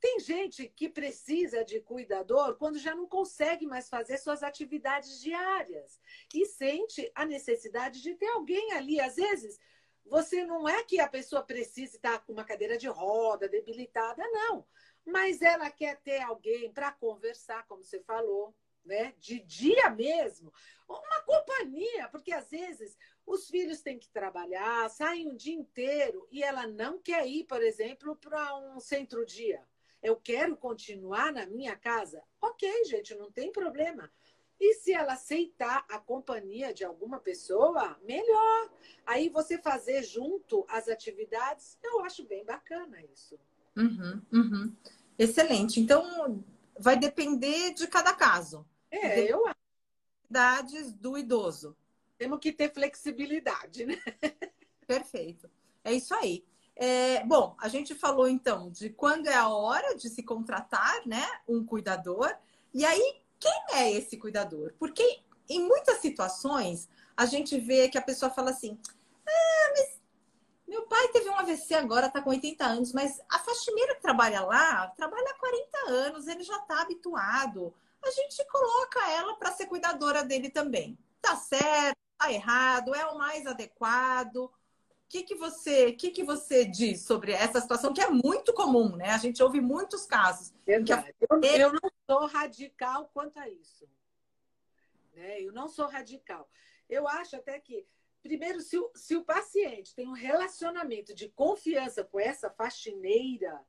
tem 0.01 0.19
gente 0.19 0.69
que 0.69 0.89
precisa 0.89 1.65
de 1.65 1.81
cuidador 1.81 2.57
quando 2.57 2.79
já 2.79 2.95
não 2.95 3.07
consegue 3.07 3.67
mais 3.67 3.89
fazer 3.89 4.19
suas 4.19 4.43
atividades 4.43 5.21
diárias 5.21 6.01
e 6.35 6.45
sente 6.45 7.11
a 7.15 7.25
necessidade 7.25 8.03
de 8.03 8.15
ter 8.17 8.27
alguém 8.27 8.73
ali. 8.73 9.01
Às 9.01 9.15
vezes, 9.15 9.61
você 10.05 10.45
não 10.45 10.69
é 10.69 10.83
que 10.83 10.99
a 10.99 11.09
pessoa 11.09 11.43
precise 11.43 11.97
estar 11.97 12.19
com 12.25 12.33
uma 12.33 12.45
cadeira 12.45 12.77
de 12.77 12.89
roda, 12.89 13.49
debilitada, 13.49 14.23
não. 14.31 14.67
Mas 15.05 15.41
ela 15.41 15.71
quer 15.71 16.01
ter 16.01 16.21
alguém 16.21 16.73
para 16.73 16.91
conversar, 16.93 17.65
como 17.67 17.85
você 17.85 18.01
falou, 18.01 18.55
né? 18.85 19.15
De 19.19 19.41
dia 19.41 19.91
mesmo, 19.91 20.53
uma 20.89 21.23
companhia, 21.23 22.09
porque 22.09 22.33
às 22.33 22.51
vezes 22.51 22.97
os 23.27 23.49
filhos 23.49 23.81
têm 23.81 23.99
que 23.99 24.09
trabalhar, 24.09 24.89
saem 24.91 25.29
um 25.29 25.37
dia 25.37 25.55
inteiro 25.55 26.27
e 26.31 26.43
ela 26.43 26.67
não 26.67 26.99
quer 26.99 27.27
ir, 27.27 27.45
por 27.45 27.63
exemplo, 27.63 28.17
para 28.17 28.57
um 28.57 28.81
centro-dia. 28.81 29.63
Eu 30.03 30.17
quero 30.17 30.57
continuar 30.57 31.33
na 31.33 31.47
minha 31.47 31.77
casa. 31.77 32.23
Ok, 32.41 32.69
gente, 32.87 33.15
não 33.15 33.31
tem 33.31 33.53
problema. 33.53 34.11
E 34.61 34.75
se 34.75 34.93
ela 34.93 35.15
aceitar 35.15 35.85
a 35.89 35.99
companhia 35.99 36.73
de 36.73 36.85
alguma 36.85 37.19
pessoa, 37.19 37.99
melhor. 38.03 38.71
Aí 39.07 39.29
você 39.29 39.59
fazer 39.59 40.03
junto 40.03 40.65
as 40.69 40.89
atividades, 40.89 41.79
eu 41.83 42.01
acho 42.05 42.25
bem 42.25 42.45
bacana 42.45 43.03
isso. 43.13 43.39
Uhum, 43.77 44.23
uhum. 44.33 44.77
Excelente. 45.19 45.81
Então, 45.81 46.45
vai 46.79 46.97
depender 46.97 47.75
de 47.75 47.87
cada 47.87 48.13
caso. 48.15 48.67
É, 48.93 49.21
eu 49.21 49.47
acho. 49.47 49.57
Idades 50.31 50.93
do 50.93 51.19
idoso. 51.19 51.77
Temos 52.17 52.39
que 52.39 52.53
ter 52.53 52.73
flexibilidade, 52.73 53.85
né? 53.85 53.97
Perfeito. 54.87 55.51
É 55.83 55.93
isso 55.93 56.15
aí. 56.15 56.45
É, 56.77 57.25
bom, 57.25 57.55
a 57.59 57.69
gente 57.69 57.95
falou 57.95 58.29
então 58.29 58.71
de 58.71 58.91
quando 58.91 59.27
é 59.27 59.35
a 59.35 59.49
hora 59.49 59.95
de 59.97 60.09
se 60.09 60.23
contratar, 60.23 61.07
né, 61.07 61.27
um 61.47 61.65
cuidador. 61.65 62.35
E 62.73 62.85
aí, 62.85 63.21
quem 63.39 63.65
é 63.73 63.91
esse 63.93 64.17
cuidador? 64.17 64.73
Porque 64.79 65.21
em 65.49 65.61
muitas 65.61 65.99
situações 65.99 66.89
a 67.17 67.27
gente 67.27 67.59
vê 67.59 67.89
que 67.89 67.99
a 67.99 68.03
pessoa 68.03 68.31
fala 68.31 68.51
assim: 68.51 68.79
ah, 69.27 69.73
mas 69.77 70.01
meu 70.67 70.83
pai 70.87 71.09
teve 71.09 71.29
um 71.29 71.39
AVC 71.39 71.75
agora, 71.75 72.09
tá 72.09 72.23
com 72.23 72.31
80 72.31 72.65
anos, 72.65 72.93
mas 72.93 73.21
a 73.31 73.39
faxineira 73.39 73.95
que 73.95 74.01
trabalha 74.03 74.41
lá 74.41 74.89
trabalha 74.97 75.31
há 75.31 75.35
40 75.35 75.79
anos, 75.91 76.27
ele 76.27 76.43
já 76.43 76.59
tá 76.61 76.81
habituado. 76.83 77.75
A 78.05 78.11
gente 78.11 78.45
coloca 78.49 79.11
ela 79.13 79.37
para 79.37 79.53
ser 79.53 79.67
cuidadora 79.67 80.25
dele 80.25 80.51
também. 80.51 80.99
Tá 81.21 81.37
certo, 81.37 81.99
tá 82.19 82.33
errado, 82.33 82.95
é 82.95 83.07
o 83.07 83.17
mais 83.17 83.47
adequado 83.47 84.51
que, 85.13 85.23
que 85.25 85.35
você 85.35 85.93
que, 85.93 86.11
que 86.11 86.25
você 86.25 86.65
diz 86.65 87.03
sobre 87.03 87.33
essa 87.33 87.61
situação 87.61 87.93
que 87.93 88.01
é 88.01 88.09
muito 88.09 88.55
comum, 88.55 88.97
né? 88.97 89.11
A 89.11 89.19
gente 89.19 89.43
ouve 89.43 89.61
muitos 89.61 90.07
casos. 90.07 90.55
Verdade. 90.65 91.15
Eu, 91.21 91.39
eu 91.43 91.73
não 91.75 91.91
sou 92.09 92.27
radical 92.27 93.11
quanto 93.13 93.39
a 93.39 93.47
isso. 93.47 93.87
Né? 95.13 95.43
Eu 95.43 95.53
não 95.53 95.69
sou 95.69 95.87
radical. 95.87 96.49
Eu 96.89 97.07
acho 97.07 97.37
até 97.37 97.61
que, 97.61 97.87
primeiro, 98.23 98.63
se 98.63 98.79
o, 98.79 98.91
se 98.95 99.15
o 99.15 99.23
paciente 99.23 99.95
tem 99.95 100.09
um 100.09 100.15
relacionamento 100.15 101.15
de 101.15 101.29
confiança 101.29 102.03
com 102.03 102.19
essa 102.19 102.49
faxineira, 102.49 103.61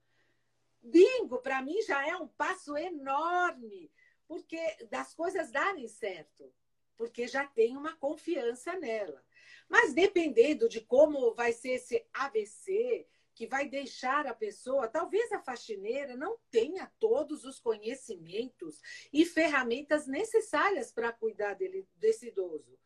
bingo, 0.81 1.39
para 1.39 1.61
mim 1.61 1.81
já 1.81 2.07
é 2.07 2.15
um 2.15 2.27
passo 2.27 2.77
enorme, 2.77 3.91
porque 4.27 4.59
das 4.89 5.13
coisas 5.13 5.51
darem 5.51 5.87
certo, 5.87 6.53
porque 6.95 7.27
já 7.27 7.45
tem 7.45 7.75
uma 7.75 7.95
confiança 7.97 8.77
nela. 8.77 9.23
Mas 9.67 9.93
dependendo 9.93 10.67
de 10.69 10.81
como 10.81 11.33
vai 11.33 11.51
ser 11.51 11.73
esse 11.73 12.05
AVC, 12.13 13.07
que 13.35 13.47
vai 13.47 13.67
deixar 13.67 14.27
a 14.27 14.33
pessoa, 14.33 14.87
talvez 14.87 15.31
a 15.31 15.39
faxineira 15.39 16.15
não 16.15 16.37
tenha 16.51 16.91
todos 16.99 17.43
os 17.45 17.59
conhecimentos 17.59 18.79
e 19.11 19.25
ferramentas 19.25 20.07
necessárias 20.07 20.91
para 20.91 21.11
cuidar 21.11 21.55
dele, 21.55 21.87
desse 21.95 22.27
idoso. 22.27 22.77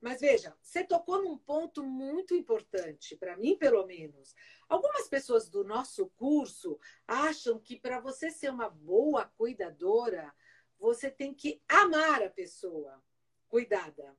Mas 0.00 0.20
veja, 0.20 0.54
você 0.60 0.84
tocou 0.84 1.22
num 1.22 1.38
ponto 1.38 1.82
muito 1.82 2.34
importante, 2.34 3.16
para 3.16 3.36
mim, 3.38 3.56
pelo 3.56 3.86
menos. 3.86 4.34
Algumas 4.68 5.08
pessoas 5.08 5.48
do 5.48 5.64
nosso 5.64 6.08
curso 6.10 6.78
acham 7.06 7.58
que 7.58 7.78
para 7.78 8.00
você 8.00 8.30
ser 8.30 8.50
uma 8.50 8.68
boa 8.68 9.24
cuidadora, 9.38 10.34
você 10.84 11.10
tem 11.10 11.32
que 11.32 11.62
amar 11.66 12.22
a 12.22 12.28
pessoa 12.28 13.02
cuidada. 13.48 14.14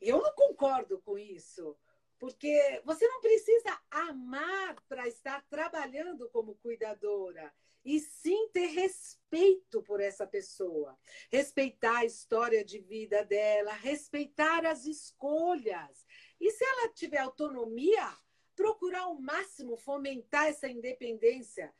E 0.00 0.08
eu 0.08 0.22
não 0.22 0.32
concordo 0.32 1.00
com 1.00 1.18
isso, 1.18 1.76
porque 2.20 2.80
você 2.84 3.04
não 3.08 3.20
precisa 3.20 3.80
amar 3.90 4.80
para 4.88 5.08
estar 5.08 5.44
trabalhando 5.50 6.30
como 6.30 6.54
cuidadora, 6.54 7.52
e 7.84 7.98
sim 7.98 8.48
ter 8.52 8.66
respeito 8.66 9.82
por 9.82 10.00
essa 10.00 10.24
pessoa, 10.24 10.96
respeitar 11.32 11.98
a 11.98 12.04
história 12.04 12.64
de 12.64 12.78
vida 12.78 13.24
dela, 13.24 13.72
respeitar 13.72 14.64
as 14.64 14.86
escolhas. 14.86 16.06
E 16.40 16.48
se 16.52 16.64
ela 16.64 16.92
tiver 16.92 17.18
autonomia, 17.18 18.08
procurar 18.54 19.00
ao 19.00 19.20
máximo 19.20 19.76
fomentar 19.76 20.46
essa 20.46 20.68
independência, 20.68 21.74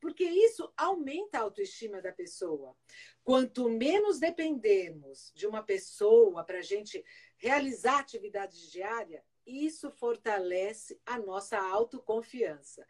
porque 0.00 0.24
isso 0.24 0.72
aumenta 0.76 1.38
a 1.38 1.42
autoestima 1.42 2.00
da 2.00 2.12
pessoa. 2.12 2.76
Quanto 3.24 3.68
menos 3.68 4.18
dependermos 4.18 5.32
de 5.34 5.46
uma 5.46 5.62
pessoa 5.62 6.44
para 6.44 6.58
a 6.58 6.62
gente 6.62 7.04
realizar 7.36 7.98
atividades 7.98 8.70
diárias, 8.70 9.22
isso 9.46 9.90
fortalece 9.90 11.00
a 11.04 11.18
nossa 11.18 11.58
autoconfiança. 11.58 12.86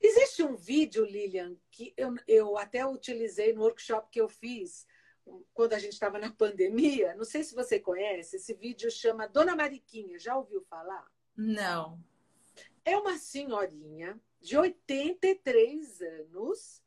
Existe 0.00 0.42
um 0.42 0.56
vídeo, 0.56 1.04
Lilian, 1.04 1.56
que 1.70 1.92
eu, 1.96 2.14
eu 2.26 2.56
até 2.56 2.86
utilizei 2.86 3.52
no 3.52 3.62
workshop 3.62 4.08
que 4.10 4.20
eu 4.20 4.28
fiz 4.28 4.86
quando 5.52 5.74
a 5.74 5.78
gente 5.78 5.92
estava 5.92 6.18
na 6.18 6.32
pandemia. 6.32 7.14
Não 7.14 7.24
sei 7.24 7.44
se 7.44 7.54
você 7.54 7.78
conhece, 7.78 8.36
esse 8.36 8.54
vídeo 8.54 8.90
chama 8.90 9.28
Dona 9.28 9.54
Mariquinha. 9.54 10.18
Já 10.18 10.36
ouviu 10.36 10.62
falar? 10.62 11.06
Não. 11.36 12.02
É 12.84 12.96
uma 12.96 13.18
senhorinha 13.18 14.18
de 14.40 14.56
83 14.56 16.00
anos 16.00 16.82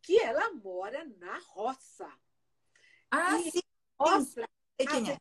que 0.00 0.18
ela 0.18 0.52
mora 0.54 1.04
na 1.18 1.38
roça. 1.38 2.10
Ah, 3.10 3.38
e 3.38 3.50
sim. 3.50 3.62
Mostra 3.98 4.48
quem 4.76 5.12
é. 5.12 5.18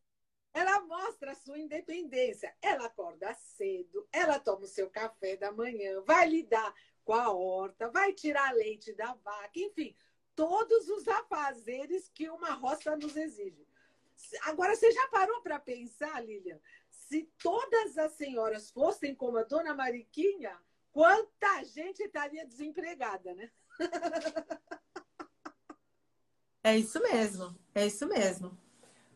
Ela 0.54 0.82
mostra 0.82 1.32
a 1.32 1.36
sua 1.36 1.60
independência. 1.60 2.54
Ela 2.62 2.86
acorda 2.86 3.34
cedo, 3.34 4.08
ela 4.12 4.40
toma 4.40 4.66
o 4.66 4.68
seu 4.68 4.90
café 4.90 5.38
da 5.38 5.52
manhã, 5.52 6.02
vai 6.02 6.28
lidar 6.28 6.74
com 7.06 7.14
a 7.14 7.32
horta, 7.32 7.90
vai 7.90 8.14
tirar 8.14 8.54
leite 8.54 8.94
da 8.94 9.14
vaca, 9.14 9.52
enfim, 9.56 9.96
todos 10.36 10.90
os 10.90 11.08
afazeres 11.08 12.10
que 12.10 12.30
uma 12.30 12.52
roça 12.52 12.96
nos 12.96 13.16
exige. 13.16 13.68
Agora, 14.44 14.76
você 14.76 14.92
já 14.92 15.08
parou 15.08 15.42
para 15.42 15.60
pensar, 15.60 16.24
Lilian? 16.24 16.60
Se 16.90 17.24
todas 17.42 17.98
as 17.98 18.14
senhoras 18.14 18.70
fossem 18.72 19.16
como 19.16 19.38
a 19.38 19.44
dona 19.44 19.74
Mariquinha, 19.74 20.60
quanta 20.92 21.64
gente 21.64 22.02
estaria 22.04 22.46
desempregada, 22.46 23.34
né? 23.34 23.50
É 26.64 26.78
isso 26.78 27.02
mesmo, 27.02 27.58
é 27.74 27.88
isso 27.88 28.06
mesmo. 28.08 28.56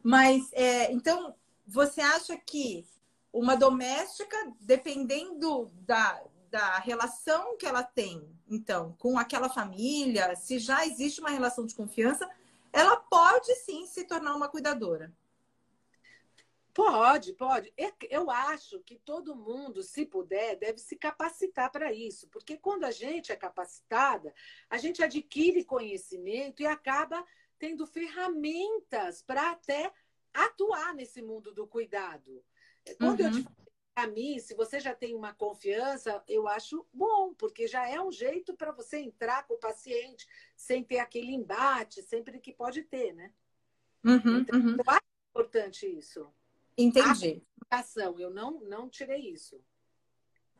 Mas, 0.01 0.51
é, 0.53 0.91
então, 0.91 1.35
você 1.67 2.01
acha 2.01 2.35
que 2.37 2.87
uma 3.31 3.55
doméstica, 3.55 4.35
dependendo 4.59 5.71
da, 5.81 6.23
da 6.49 6.79
relação 6.79 7.55
que 7.57 7.65
ela 7.65 7.83
tem, 7.83 8.27
então, 8.49 8.95
com 8.97 9.17
aquela 9.17 9.49
família, 9.49 10.35
se 10.35 10.57
já 10.57 10.85
existe 10.87 11.19
uma 11.19 11.29
relação 11.29 11.65
de 11.65 11.75
confiança, 11.75 12.27
ela 12.73 12.97
pode 12.97 13.53
sim 13.57 13.85
se 13.85 14.05
tornar 14.05 14.35
uma 14.35 14.47
cuidadora. 14.47 15.13
Pode, 16.75 17.31
pode. 17.31 17.73
Eu 18.09 18.29
acho 18.29 18.81
que 18.81 18.97
todo 18.97 19.33
mundo, 19.33 19.81
se 19.81 20.05
puder, 20.05 20.57
deve 20.57 20.77
se 20.77 20.97
capacitar 20.97 21.71
para 21.71 21.93
isso, 21.93 22.27
porque 22.27 22.57
quando 22.57 22.83
a 22.83 22.91
gente 22.91 23.31
é 23.31 23.35
capacitada, 23.37 24.33
a 24.69 24.77
gente 24.77 25.01
adquire 25.01 25.63
conhecimento 25.63 26.61
e 26.61 26.65
acaba 26.65 27.25
tendo 27.57 27.87
ferramentas 27.87 29.21
para 29.21 29.51
até 29.51 29.89
atuar 30.33 30.93
nesse 30.93 31.21
mundo 31.21 31.53
do 31.53 31.65
cuidado. 31.65 32.43
Quando 32.99 33.21
uhum. 33.21 33.27
eu 33.27 33.31
te 33.31 33.45
para 33.95 34.07
mim, 34.07 34.37
se 34.39 34.53
você 34.53 34.77
já 34.77 34.93
tem 34.93 35.15
uma 35.15 35.33
confiança, 35.33 36.21
eu 36.27 36.49
acho 36.49 36.85
bom, 36.91 37.33
porque 37.33 37.65
já 37.65 37.87
é 37.87 38.01
um 38.01 38.11
jeito 38.11 38.53
para 38.53 38.73
você 38.73 38.97
entrar 38.97 39.47
com 39.47 39.53
o 39.53 39.59
paciente 39.59 40.27
sem 40.53 40.83
ter 40.83 40.99
aquele 40.99 41.31
embate, 41.31 42.03
sempre 42.03 42.37
que 42.41 42.51
pode 42.51 42.83
ter, 42.83 43.13
né? 43.13 43.31
Uhum, 44.03 44.39
então, 44.39 44.59
uhum. 44.59 44.75
Eu 44.75 44.83
acho 44.85 45.05
importante 45.29 45.87
isso. 45.87 46.29
Entendi. 46.77 47.43
Ação, 47.69 48.19
eu 48.19 48.29
não, 48.29 48.59
não 48.61 48.89
tirei 48.89 49.31
isso. 49.31 49.59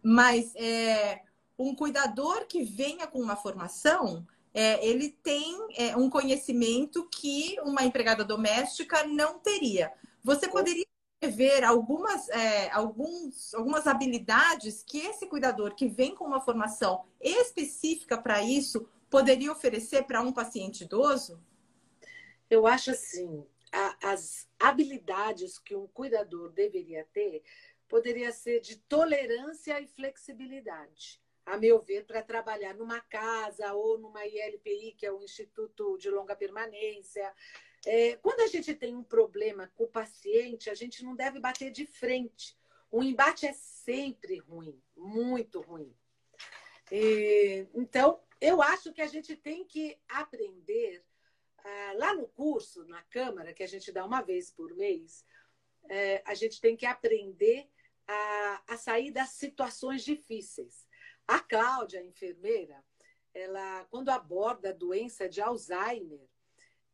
Mas 0.01 0.53
é, 0.55 1.21
um 1.57 1.75
cuidador 1.75 2.45
que 2.47 2.63
venha 2.63 3.07
com 3.07 3.19
uma 3.19 3.35
formação, 3.35 4.25
é, 4.53 4.85
ele 4.85 5.09
tem 5.09 5.57
é, 5.75 5.95
um 5.95 6.09
conhecimento 6.09 7.07
que 7.09 7.57
uma 7.61 7.83
empregada 7.83 8.23
doméstica 8.23 9.05
não 9.05 9.39
teria. 9.39 9.91
Você 10.23 10.47
poderia 10.47 10.85
ver 11.23 11.63
algumas, 11.63 12.29
é, 12.29 12.69
alguns, 12.71 13.53
algumas 13.53 13.87
habilidades 13.87 14.83
que 14.83 14.99
esse 14.99 15.27
cuidador 15.27 15.75
que 15.75 15.87
vem 15.87 16.13
com 16.15 16.25
uma 16.25 16.41
formação 16.41 17.05
específica 17.19 18.17
para 18.17 18.41
isso 18.41 18.87
poderia 19.09 19.51
oferecer 19.51 20.03
para 20.03 20.21
um 20.21 20.31
paciente 20.31 20.83
idoso? 20.83 21.39
Eu 22.49 22.67
acho 22.67 22.91
assim, 22.91 23.43
a, 23.75 24.13
as 24.13 24.47
habilidades 24.57 25.59
que 25.59 25.75
um 25.75 25.87
cuidador 25.87 26.49
deveria 26.51 27.05
ter 27.11 27.43
poderia 27.87 28.31
ser 28.31 28.61
de 28.61 28.77
tolerância 28.77 29.79
e 29.79 29.87
flexibilidade, 29.87 31.21
a 31.45 31.57
meu 31.57 31.79
ver, 31.79 32.05
para 32.05 32.23
trabalhar 32.23 32.73
numa 32.73 32.99
casa 33.01 33.73
ou 33.73 33.99
numa 33.99 34.25
ILPI, 34.25 34.95
que 34.97 35.05
é 35.05 35.11
o 35.11 35.21
Instituto 35.21 35.97
de 35.97 36.09
Longa 36.09 36.35
Permanência, 36.35 37.31
é, 37.85 38.15
quando 38.15 38.39
a 38.39 38.47
gente 38.47 38.73
tem 38.73 38.95
um 38.95 39.03
problema 39.03 39.71
com 39.75 39.83
o 39.83 39.89
paciente, 39.89 40.69
a 40.69 40.73
gente 40.73 41.03
não 41.03 41.15
deve 41.15 41.39
bater 41.39 41.69
de 41.69 41.85
frente. 41.85 42.57
O 42.89 43.03
embate 43.03 43.45
é 43.45 43.53
sempre 43.53 44.39
ruim, 44.39 44.81
muito 44.97 45.61
ruim. 45.61 45.95
E, 46.91 47.67
então, 47.75 48.19
eu 48.41 48.61
acho 48.61 48.91
que 48.91 49.01
a 49.01 49.07
gente 49.07 49.35
tem 49.35 49.63
que 49.63 49.99
aprender, 50.07 51.03
lá 51.97 52.13
no 52.13 52.27
curso, 52.27 52.85
na 52.85 53.01
Câmara, 53.03 53.53
que 53.53 53.63
a 53.63 53.67
gente 53.67 53.91
dá 53.91 54.05
uma 54.05 54.21
vez 54.21 54.51
por 54.51 54.75
mês, 54.75 55.25
é, 55.89 56.21
a 56.25 56.33
gente 56.33 56.59
tem 56.61 56.75
que 56.75 56.85
aprender 56.85 57.69
a, 58.07 58.63
a 58.67 58.77
sair 58.77 59.11
das 59.11 59.29
situações 59.29 60.03
difíceis. 60.03 60.87
A 61.27 61.39
Cláudia, 61.39 61.99
a 61.99 62.05
enfermeira, 62.05 62.83
ela, 63.33 63.85
quando 63.85 64.09
aborda 64.09 64.69
a 64.69 64.73
doença 64.73 65.27
de 65.27 65.41
Alzheimer, 65.41 66.27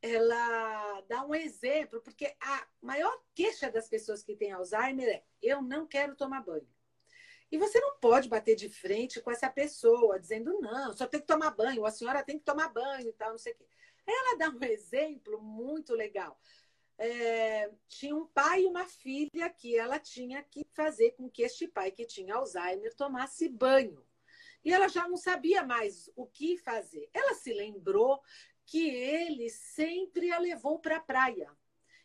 ela 0.02 1.02
dá 1.02 1.24
um 1.24 1.36
exemplo, 1.36 2.02
porque 2.02 2.36
a 2.40 2.68
maior 2.82 3.22
queixa 3.36 3.70
das 3.70 3.88
pessoas 3.88 4.24
que 4.24 4.36
têm 4.36 4.52
Alzheimer 4.52 5.08
é: 5.08 5.24
eu 5.42 5.62
não 5.62 5.86
quero 5.86 6.16
tomar 6.16 6.42
banho. 6.42 6.68
E 7.52 7.58
você 7.58 7.80
não 7.82 7.98
pode 7.98 8.30
bater 8.30 8.56
de 8.56 8.70
frente 8.70 9.22
com 9.22 9.30
essa 9.30 9.50
pessoa, 9.50 10.18
dizendo, 10.18 10.60
não, 10.62 10.94
só 10.94 11.06
tem 11.06 11.20
que 11.20 11.28
tomar 11.28 11.52
banho, 11.52 11.86
a 11.86 11.92
senhora 11.92 12.24
tem 12.24 12.40
que 12.40 12.46
tomar 12.46 12.70
banho 12.70 13.10
e 13.10 13.14
tal, 13.14 13.32
não 13.32 13.38
sei 13.38 13.52
o 13.52 13.56
quê. 13.58 13.68
Ela 14.06 14.38
dá 14.38 14.50
um 14.50 14.64
exemplo 14.64 15.42
muito 15.42 15.94
legal. 15.94 16.40
É, 16.98 17.72
tinha 17.88 18.16
um 18.16 18.28
pai 18.28 18.64
e 18.64 18.68
uma 18.68 18.86
filha 18.86 19.50
que 19.50 19.76
ela 19.76 20.00
tinha 20.00 20.44
que 20.44 20.64
fazer 20.72 21.12
com 21.12 21.30
que 21.30 21.42
este 21.42 21.68
pai, 21.68 21.92
que 21.92 22.06
tinha 22.06 22.36
Alzheimer, 22.36 22.96
tomasse 22.96 23.50
banho. 23.50 24.06
E 24.64 24.72
ela 24.72 24.88
já 24.88 25.08
não 25.08 25.18
sabia 25.18 25.64
mais 25.64 26.10
o 26.16 26.28
que 26.28 26.58
fazer. 26.58 27.10
Ela 27.14 27.34
se 27.34 27.52
lembrou 27.54 28.22
que 28.66 28.90
ele 28.90 29.50
sempre 29.50 30.32
a 30.32 30.40
levou 30.40 30.80
para 30.80 30.98
a 30.98 31.02
praia. 31.02 31.52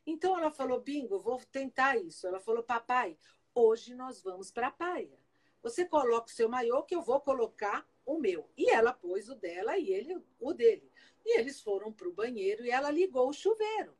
Então 0.07 0.38
ela 0.38 0.50
falou: 0.50 0.81
Bingo, 0.81 1.21
vou 1.21 1.38
tentar 1.50 1.97
isso. 1.97 2.26
Ela 2.26 2.41
falou: 2.41 2.62
Papai, 2.62 3.19
hoje 3.55 3.95
nós 3.95 4.23
vamos 4.23 4.50
para 4.50 4.69
a 4.69 4.73
praia. 4.73 5.19
Você 5.62 5.85
coloca 5.85 6.29
o 6.29 6.35
seu 6.35 6.49
maiô 6.49 6.83
que 6.85 6.95
eu 6.95 7.03
vou 7.03 7.21
colocar 7.21 7.87
o 8.05 8.19
meu. 8.19 8.50
E 8.57 8.71
ela 8.71 8.93
pôs 8.93 9.29
o 9.29 9.35
dela 9.35 9.76
e 9.76 9.93
ele 9.93 10.23
o 10.38 10.53
dele. 10.53 10.91
E 11.26 11.40
eles 11.40 11.61
foram 11.61 11.92
para 11.92 12.09
o 12.09 12.12
banheiro 12.12 12.64
e 12.64 12.71
ela 12.71 12.88
ligou 12.88 13.28
o 13.28 13.33
chuveiro. 13.33 13.99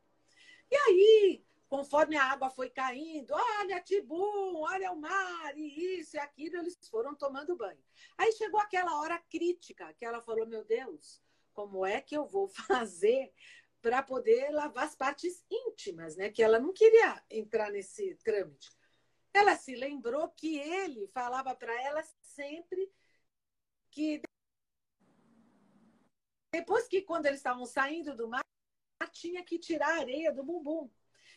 E 0.71 0.75
aí, 0.75 1.45
conforme 1.67 2.15
a 2.15 2.23
água 2.23 2.49
foi 2.49 2.69
caindo, 2.69 3.33
olha 3.33 3.81
Tibum, 3.81 4.61
olha 4.61 4.93
o 4.93 4.95
mar, 4.95 5.57
e 5.57 5.99
isso 5.99 6.15
e 6.15 6.19
aquilo, 6.19 6.55
eles 6.55 6.79
foram 6.89 7.13
tomando 7.13 7.57
banho. 7.57 7.83
Aí 8.17 8.31
chegou 8.31 8.61
aquela 8.61 8.97
hora 9.01 9.19
crítica 9.29 9.93
que 9.93 10.05
ela 10.05 10.21
falou: 10.21 10.47
Meu 10.47 10.63
Deus, 10.63 11.21
como 11.53 11.85
é 11.85 11.99
que 11.99 12.15
eu 12.15 12.25
vou 12.25 12.47
fazer 12.71 13.33
para 13.81 14.01
poder 14.01 14.49
lavar 14.51 14.85
as 14.85 14.95
partes 14.95 15.45
íntimas, 15.51 16.15
né? 16.15 16.29
Que 16.29 16.41
ela 16.41 16.59
não 16.59 16.71
queria 16.71 17.21
entrar 17.29 17.71
nesse 17.71 18.15
trâmite. 18.23 18.71
Ela 19.33 19.55
se 19.57 19.75
lembrou 19.75 20.29
que 20.29 20.57
ele 20.57 21.07
falava 21.07 21.53
para 21.53 21.73
ela 21.83 22.01
sempre 22.21 22.89
que 23.91 24.21
depois 26.51 26.87
que 26.87 27.01
quando 27.01 27.25
eles 27.25 27.39
estavam 27.39 27.65
saindo 27.65 28.15
do 28.15 28.27
mar, 28.27 28.41
tinha 29.11 29.43
que 29.43 29.59
tirar 29.59 29.89
a 29.89 29.99
areia 29.99 30.31
do 30.31 30.43
bumbum. 30.43 30.89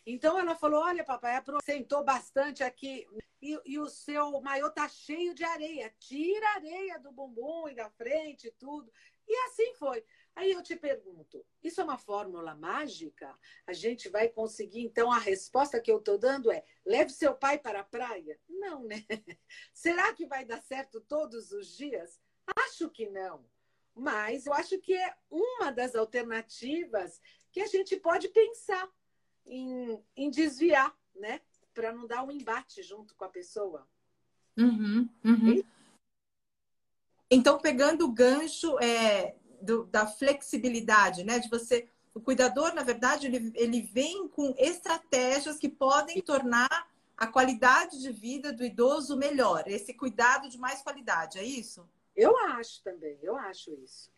Então 0.07 0.38
ela 0.38 0.55
falou: 0.55 0.83
Olha, 0.83 1.05
papai, 1.05 1.40
sentou 1.62 2.05
bastante 2.05 2.62
aqui 2.62 3.07
e, 3.40 3.59
e, 3.64 3.79
o 3.79 3.88
seu 3.88 4.40
maiô 4.40 4.70
tá 4.70 4.88
cheio 4.88 5.35
de 5.35 5.44
areia. 5.44 5.94
Tira 5.99 6.46
a 6.49 6.55
areia 6.55 6.99
do 6.99 7.12
bumbum 7.12 7.68
e 7.68 7.75
da 7.75 7.88
frente 7.90 8.49
e 8.49 8.53
tudo. 8.53 8.92
E 9.27 9.35
assim 9.46 9.75
foi. 9.75 10.05
Aí 10.35 10.53
eu 10.53 10.62
te 10.62 10.77
pergunto: 10.77 11.44
isso 11.62 11.81
é 11.81 11.85
uma 11.85 11.99
fórmula 11.99 12.55
mágica? 12.55 13.37
A 13.66 13.73
gente 13.73 14.09
vai 14.09 14.29
conseguir, 14.29 14.83
então, 14.83 15.11
a 15.11 15.18
resposta 15.18 15.81
que 15.81 15.90
eu 15.90 15.99
estou 15.99 16.18
dando 16.18 16.51
é: 16.51 16.64
leve 16.85 17.11
seu 17.11 17.35
pai 17.35 17.59
para 17.59 17.81
a 17.81 17.85
praia? 17.85 18.38
Não, 18.49 18.85
né? 18.85 19.05
Será 19.73 20.12
que 20.14 20.27
vai 20.27 20.44
dar 20.44 20.61
certo 20.62 21.01
todos 21.01 21.53
os 21.53 21.77
dias? 21.77 22.20
Acho 22.57 22.90
que 22.90 23.09
não. 23.09 23.44
Mas 23.94 24.46
eu 24.46 24.53
acho 24.55 24.79
que 24.79 24.94
é 24.94 25.14
uma 25.31 25.70
das 25.70 25.94
alternativas 25.94 27.20
que 27.53 27.61
a 27.61 27.66
gente 27.66 27.96
pode 27.96 28.29
pensar 28.29 28.88
em, 29.46 30.03
em 30.16 30.31
desviar, 30.31 30.94
né? 31.14 31.40
Para 31.74 31.92
não 31.92 32.07
dar 32.07 32.22
um 32.24 32.31
embate 32.31 32.83
junto 32.83 33.14
com 33.14 33.24
a 33.24 33.29
pessoa. 33.29 33.87
Uhum, 34.57 35.09
uhum. 35.24 35.62
Então, 37.31 37.59
pegando 37.59 38.05
o 38.05 38.12
gancho 38.12 38.79
é, 38.81 39.37
do, 39.61 39.85
da 39.87 40.07
flexibilidade, 40.07 41.24
né? 41.24 41.38
De 41.38 41.48
você. 41.48 41.88
O 42.12 42.20
cuidador, 42.20 42.74
na 42.74 42.83
verdade, 42.83 43.26
ele, 43.26 43.53
ele 43.55 43.83
vem 43.83 44.26
com 44.29 44.53
estratégias 44.59 45.59
que 45.59 45.68
podem 45.68 46.20
tornar 46.20 46.90
a 47.20 47.26
qualidade 47.26 48.00
de 48.00 48.11
vida 48.11 48.50
do 48.50 48.64
idoso 48.64 49.14
melhor, 49.14 49.64
esse 49.66 49.92
cuidado 49.92 50.48
de 50.48 50.57
mais 50.57 50.81
qualidade, 50.81 51.38
é 51.38 51.44
isso? 51.44 51.87
Eu 52.20 52.37
acho 52.37 52.83
também, 52.83 53.18
eu 53.22 53.35
acho 53.35 53.72
isso. 53.83 54.11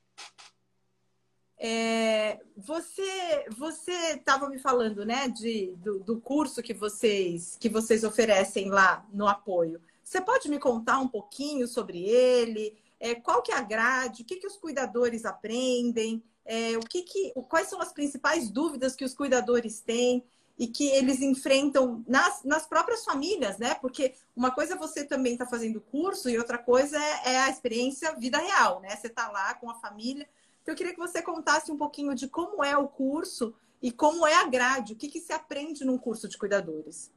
É, 1.57 2.41
você 2.57 3.47
você 3.57 3.93
estava 4.17 4.49
me 4.49 4.59
falando, 4.59 5.07
né, 5.07 5.29
de, 5.29 5.73
do, 5.77 6.01
do, 6.01 6.21
curso 6.21 6.61
que 6.61 6.75
vocês 6.75 7.57
que 7.61 7.69
vocês 7.69 8.03
oferecem 8.03 8.71
lá 8.71 9.07
no 9.13 9.29
apoio. 9.29 9.81
Você 10.03 10.21
pode 10.21 10.51
me 10.51 10.59
contar 10.59 10.99
um 10.99 11.07
pouquinho 11.07 11.69
sobre 11.69 12.03
ele? 12.03 12.77
É, 12.99 13.15
qual 13.15 13.41
que 13.41 13.53
é 13.53 13.57
a 13.57 13.63
grade? 13.63 14.23
O 14.23 14.25
que, 14.25 14.37
que 14.37 14.49
os 14.49 14.57
cuidadores 14.57 15.25
aprendem? 15.25 16.25
É, 16.45 16.77
o 16.77 16.81
que 16.81 17.03
que, 17.03 17.33
quais 17.49 17.69
são 17.69 17.81
as 17.81 17.93
principais 17.93 18.51
dúvidas 18.51 18.97
que 18.97 19.05
os 19.05 19.15
cuidadores 19.15 19.81
têm 19.81 20.25
e 20.63 20.69
que 20.69 20.89
eles 20.91 21.21
enfrentam 21.21 22.05
nas, 22.07 22.45
nas 22.45 22.65
próprias 22.65 23.05
famílias, 23.05 23.59
né? 23.59 23.75
Porque 23.75 24.15
uma 24.37 24.53
coisa 24.53 24.75
é 24.75 24.79
você 24.79 25.05
também 25.05 25.33
está 25.33 25.45
fazendo 25.45 25.81
curso 25.81 26.31
e 26.31 26.39
outra 26.39 26.57
coisa 26.57 26.97
é, 26.97 27.33
é, 27.33 27.41
a 27.41 27.51
experiência 27.51 28.15
vida 28.15 28.39
real, 28.39 28.79
né? 28.81 28.91
Você 28.91 29.09
está 29.09 29.29
lá 29.29 29.55
com 29.55 29.69
a 29.69 29.75
família. 29.75 30.25
Então, 30.63 30.73
eu 30.73 30.77
queria 30.77 30.93
que 30.93 31.01
você 31.01 31.21
contasse 31.21 31.73
um 31.73 31.77
pouquinho 31.77 32.15
de 32.15 32.29
como 32.29 32.63
é 32.63 32.77
o 32.77 32.87
curso 32.87 33.53
e 33.83 33.91
como 33.91 34.25
é 34.25 34.37
a 34.37 34.47
grade, 34.47 34.93
o 34.93 34.97
que, 34.97 35.09
que 35.09 35.19
se 35.19 35.33
aprende 35.33 35.85
num 35.85 35.99
curso 35.99 36.29
de 36.29 36.39
cuidadores. 36.39 37.13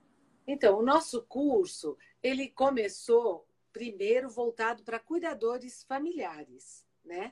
Então, 0.47 0.79
o 0.79 0.83
nosso 0.83 1.21
curso, 1.21 1.95
ele 2.23 2.49
começou 2.49 3.45
primeiro 3.71 4.27
voltado 4.27 4.81
para 4.81 4.97
cuidadores 4.97 5.83
familiares, 5.83 6.83
né? 7.03 7.31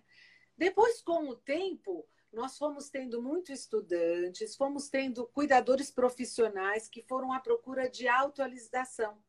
Depois, 0.56 1.02
com 1.02 1.28
o 1.30 1.36
tempo, 1.36 2.06
nós 2.34 2.58
fomos 2.58 2.90
tendo 2.90 3.22
muitos 3.22 3.60
estudantes, 3.60 4.56
fomos 4.56 4.90
tendo 4.90 5.28
cuidadores 5.28 5.92
profissionais 5.92 6.90
que 6.90 7.04
foram 7.04 7.32
à 7.32 7.40
procura 7.40 7.88
de 7.88 8.08
atualização, 8.08 9.24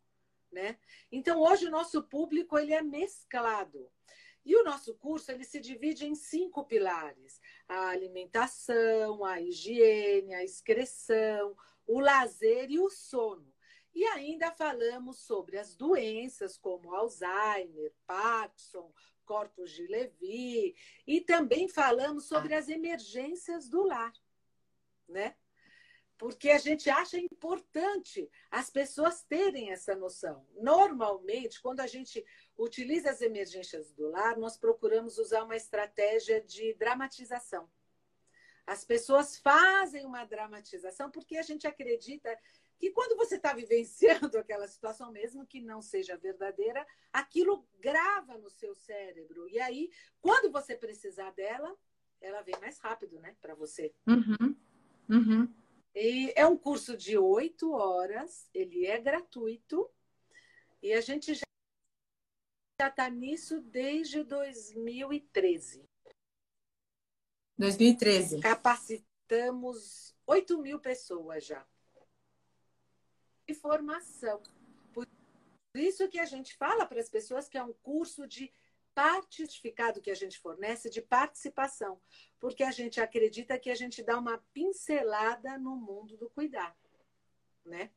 né? 0.50 0.78
Então, 1.12 1.40
hoje 1.40 1.66
o 1.66 1.70
nosso 1.70 2.02
público 2.02 2.58
ele 2.58 2.72
é 2.72 2.82
mesclado. 2.82 3.90
E 4.44 4.56
o 4.56 4.64
nosso 4.64 4.94
curso 4.94 5.30
ele 5.30 5.44
se 5.44 5.60
divide 5.60 6.06
em 6.06 6.14
cinco 6.14 6.64
pilares: 6.64 7.40
a 7.68 7.88
alimentação, 7.88 9.24
a 9.24 9.40
higiene, 9.40 10.34
a 10.34 10.44
excreção, 10.44 11.56
o 11.86 12.00
lazer 12.00 12.70
e 12.70 12.78
o 12.78 12.90
sono. 12.90 13.52
E 13.94 14.04
ainda 14.06 14.50
falamos 14.50 15.20
sobre 15.20 15.56
as 15.56 15.76
doenças 15.76 16.58
como 16.58 16.92
Alzheimer, 16.94 17.92
Parkinson, 18.06 18.92
corpos 19.24 19.72
de 19.72 19.86
Levi, 19.86 20.76
e 21.06 21.20
também 21.20 21.68
falamos 21.68 22.26
sobre 22.26 22.54
as 22.54 22.68
emergências 22.68 23.68
do 23.68 23.82
lar, 23.82 24.12
né? 25.08 25.34
porque 26.16 26.50
a 26.50 26.58
gente 26.58 26.88
acha 26.88 27.18
importante 27.18 28.30
as 28.50 28.70
pessoas 28.70 29.22
terem 29.22 29.72
essa 29.72 29.94
noção. 29.94 30.46
Normalmente, 30.54 31.60
quando 31.60 31.80
a 31.80 31.86
gente 31.86 32.24
utiliza 32.56 33.10
as 33.10 33.20
emergências 33.20 33.92
do 33.92 34.08
lar, 34.08 34.36
nós 34.38 34.56
procuramos 34.56 35.18
usar 35.18 35.42
uma 35.42 35.56
estratégia 35.56 36.40
de 36.40 36.72
dramatização. 36.74 37.68
As 38.66 38.84
pessoas 38.84 39.36
fazem 39.38 40.06
uma 40.06 40.24
dramatização 40.24 41.10
porque 41.10 41.36
a 41.36 41.42
gente 41.42 41.66
acredita 41.66 42.38
que 42.84 42.90
quando 42.90 43.16
você 43.16 43.36
está 43.36 43.54
vivenciando 43.54 44.36
aquela 44.36 44.68
situação, 44.68 45.10
mesmo 45.10 45.46
que 45.46 45.58
não 45.58 45.80
seja 45.80 46.18
verdadeira, 46.18 46.86
aquilo 47.10 47.66
grava 47.80 48.36
no 48.36 48.50
seu 48.50 48.74
cérebro. 48.74 49.48
E 49.48 49.58
aí, 49.58 49.90
quando 50.20 50.52
você 50.52 50.76
precisar 50.76 51.30
dela, 51.30 51.74
ela 52.20 52.42
vem 52.42 52.54
mais 52.60 52.78
rápido, 52.78 53.18
né, 53.20 53.34
para 53.40 53.54
você. 53.54 53.94
Uhum. 54.06 54.54
Uhum. 55.08 55.54
E 55.94 56.30
é 56.36 56.46
um 56.46 56.58
curso 56.58 56.94
de 56.94 57.16
oito 57.16 57.72
horas, 57.72 58.50
ele 58.52 58.84
é 58.84 59.00
gratuito 59.00 59.90
e 60.82 60.92
a 60.92 61.00
gente 61.00 61.32
já 61.32 61.46
está 62.88 63.08
nisso 63.08 63.62
desde 63.62 64.22
2013. 64.24 65.88
2013. 67.56 68.40
Capacitamos 68.40 70.14
8 70.26 70.58
mil 70.58 70.78
pessoas 70.80 71.46
já. 71.46 71.66
E 73.46 73.54
formação. 73.54 74.42
Por 74.92 75.06
isso 75.74 76.08
que 76.08 76.18
a 76.18 76.24
gente 76.24 76.56
fala 76.56 76.86
para 76.86 77.00
as 77.00 77.08
pessoas 77.08 77.48
que 77.48 77.58
é 77.58 77.62
um 77.62 77.72
curso 77.72 78.26
de 78.26 78.52
certificado 79.32 80.00
que 80.00 80.10
a 80.10 80.14
gente 80.14 80.38
fornece 80.38 80.88
de 80.88 81.02
participação, 81.02 82.00
porque 82.38 82.62
a 82.62 82.70
gente 82.70 83.00
acredita 83.00 83.58
que 83.58 83.70
a 83.70 83.74
gente 83.74 84.02
dá 84.02 84.18
uma 84.18 84.38
pincelada 84.52 85.58
no 85.58 85.74
mundo 85.74 86.16
do 86.16 86.30
cuidar, 86.30 86.76
né? 87.64 87.90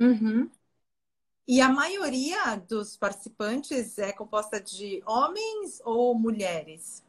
Uhum. 0.00 0.50
E 1.48 1.60
a 1.60 1.68
maioria 1.68 2.56
dos 2.56 2.96
participantes 2.96 3.98
é 3.98 4.12
composta 4.12 4.60
de 4.60 5.02
homens 5.06 5.80
ou 5.84 6.14
mulheres? 6.14 7.05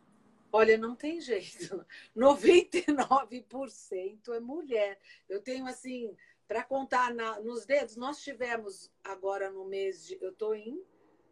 Olha, 0.57 0.75
não 0.75 0.95
tem 0.95 1.21
jeito. 1.21 1.85
99% 2.17 4.33
é 4.33 4.39
mulher. 4.39 4.99
Eu 5.29 5.39
tenho 5.39 5.67
assim, 5.67 6.17
para 6.47 6.63
contar 6.63 7.13
na, 7.13 7.39
nos 7.41 7.63
dedos, 7.63 7.95
nós 7.95 8.23
tivemos 8.23 8.91
agora 9.03 9.51
no 9.51 9.65
mês 9.65 10.07
de. 10.07 10.17
Eu 10.19 10.31
estou 10.31 10.55
em 10.55 10.83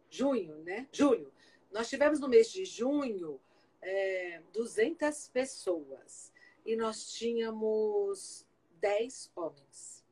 junho, 0.08 0.62
né? 0.62 0.86
Julho. 0.92 1.32
Nós 1.72 1.88
tivemos 1.88 2.20
no 2.20 2.28
mês 2.28 2.52
de 2.52 2.64
junho 2.64 3.40
é, 3.82 4.42
200 4.52 5.28
pessoas 5.30 6.32
e 6.64 6.76
nós 6.76 7.10
tínhamos 7.10 8.46
10 8.80 9.32
homens. 9.34 10.04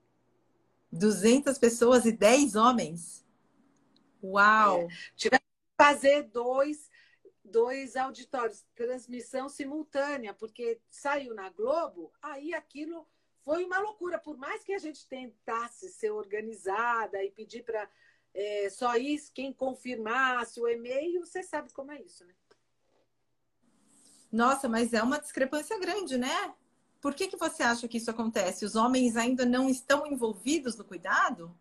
200 0.90 1.56
pessoas 1.56 2.04
e 2.04 2.10
10 2.10 2.56
homens? 2.56 3.24
Uau! 4.20 4.82
É. 4.82 4.88
Tivemos 5.14 5.46
que 5.46 5.84
fazer 5.84 6.24
dois, 6.24 6.90
dois 7.44 7.94
auditórios, 7.96 8.64
transmissão 8.74 9.48
simultânea, 9.48 10.32
porque 10.32 10.80
saiu 10.90 11.34
na 11.34 11.50
Globo, 11.50 12.12
aí 12.22 12.54
aquilo 12.54 13.06
foi 13.44 13.64
uma 13.64 13.78
loucura. 13.78 14.18
Por 14.18 14.36
mais 14.36 14.64
que 14.64 14.72
a 14.72 14.78
gente 14.78 15.06
tentasse 15.06 15.90
ser 15.90 16.10
organizada 16.10 17.22
e 17.22 17.30
pedir 17.30 17.62
para 17.62 17.88
é, 18.32 18.68
só 18.70 18.96
isso, 18.96 19.32
quem 19.32 19.52
confirmasse 19.52 20.60
o 20.60 20.66
e-mail, 20.66 21.24
você 21.24 21.42
sabe 21.42 21.72
como 21.72 21.92
é 21.92 22.00
isso, 22.00 22.24
né? 22.24 22.34
Nossa, 24.32 24.68
mas 24.68 24.92
é 24.92 25.00
uma 25.00 25.20
discrepância 25.20 25.78
grande, 25.78 26.18
né? 26.18 26.54
Por 27.00 27.14
que, 27.14 27.28
que 27.28 27.36
você 27.36 27.62
acha 27.62 27.86
que 27.86 27.98
isso 27.98 28.10
acontece? 28.10 28.64
Os 28.64 28.74
homens 28.74 29.16
ainda 29.16 29.44
não 29.44 29.68
estão 29.68 30.06
envolvidos 30.06 30.76
no 30.76 30.84
cuidado? 30.84 31.56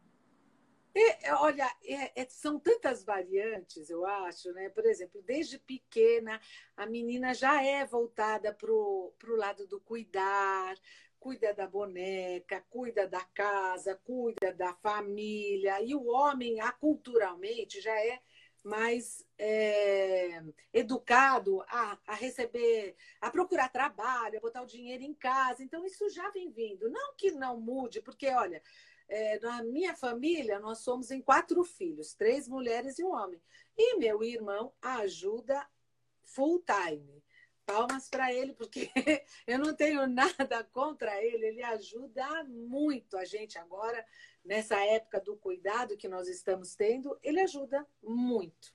É, 0.96 1.28
é 1.28 1.34
olha, 1.36 1.66
é, 1.84 2.22
é, 2.22 2.28
são 2.30 2.60
tantas 2.60 3.04
variantes, 3.04 3.90
eu 3.90 4.06
acho, 4.06 4.52
né? 4.54 4.70
Por 4.70 4.86
exemplo, 4.86 5.22
desde 5.24 5.58
pequena, 5.58 6.40
a 6.78 6.86
menina 6.86 7.34
já 7.34 7.64
é 7.64 7.86
voltada 7.86 8.54
para 8.54 8.72
o 8.72 9.14
lado 9.36 9.66
do 9.68 9.80
cuidar, 9.80 10.76
cuida 11.20 11.54
da 11.54 11.66
boneca, 11.66 12.64
cuida 12.70 13.08
da 13.08 13.24
casa, 13.24 13.96
cuida 14.04 14.54
da 14.54 14.74
família. 14.76 15.82
E 15.82 15.96
o 15.96 16.06
homem, 16.08 16.58
culturalmente, 16.80 17.82
já 17.82 17.98
é 18.00 18.20
mais 18.64 19.26
é, 19.38 20.42
educado 20.72 21.62
a, 21.68 21.98
a 22.08 22.16
receber, 22.16 22.96
a 23.20 23.30
procurar 23.30 23.70
trabalho, 23.70 24.38
a 24.38 24.42
botar 24.42 24.62
o 24.62 24.68
dinheiro 24.68 25.04
em 25.04 25.14
casa. 25.14 25.64
Então, 25.64 25.86
isso 25.86 26.10
já 26.10 26.30
vem 26.30 26.52
vindo. 26.52 26.90
Não 26.90 27.14
que 27.16 27.32
não 27.32 27.60
mude, 27.60 28.02
porque, 28.02 28.30
olha, 28.30 28.62
é, 29.08 29.40
na 29.40 29.64
minha 29.64 29.96
família, 29.96 30.60
nós 30.60 30.80
somos 30.80 31.12
em 31.12 31.22
quatro 31.22 31.64
filhos, 31.64 32.14
três 32.14 32.48
mulheres 32.48 33.00
e 33.00 33.04
um 33.04 33.14
homem. 33.14 33.42
E 33.78 33.98
meu 33.98 34.24
irmão 34.24 34.74
ajuda 34.82 35.68
full 36.22 36.64
time 36.64 37.24
palmas 37.66 38.10
para 38.10 38.34
ele, 38.34 38.54
porque 38.54 38.90
eu 39.48 39.60
não 39.60 39.74
tenho 39.74 40.08
nada 40.08 40.64
contra 40.66 41.24
ele, 41.24 41.48
ele 41.48 41.64
ajuda 41.64 42.44
muito 42.46 43.18
a 43.18 43.26
gente 43.26 43.58
agora, 43.58 44.06
nessa 44.44 44.78
época 44.86 45.20
do 45.20 45.36
cuidado 45.38 45.98
que 45.98 46.08
nós 46.08 46.28
estamos 46.28 46.76
tendo, 46.76 47.18
ele 47.22 47.40
ajuda 47.40 47.86
muito. 48.02 48.74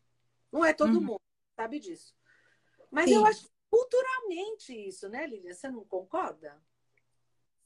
Não 0.51 0.65
é 0.65 0.73
todo 0.73 0.95
uhum. 0.95 1.05
mundo, 1.05 1.23
sabe 1.55 1.79
disso. 1.79 2.15
Mas 2.91 3.11
Sim. 3.11 3.17
eu 3.17 3.27
acho 3.27 3.51
culturalmente 3.71 4.73
isso, 4.73 5.09
né, 5.09 5.27
Lilian? 5.27 5.53
Você 5.53 5.71
não 5.71 5.85
concorda? 5.85 6.61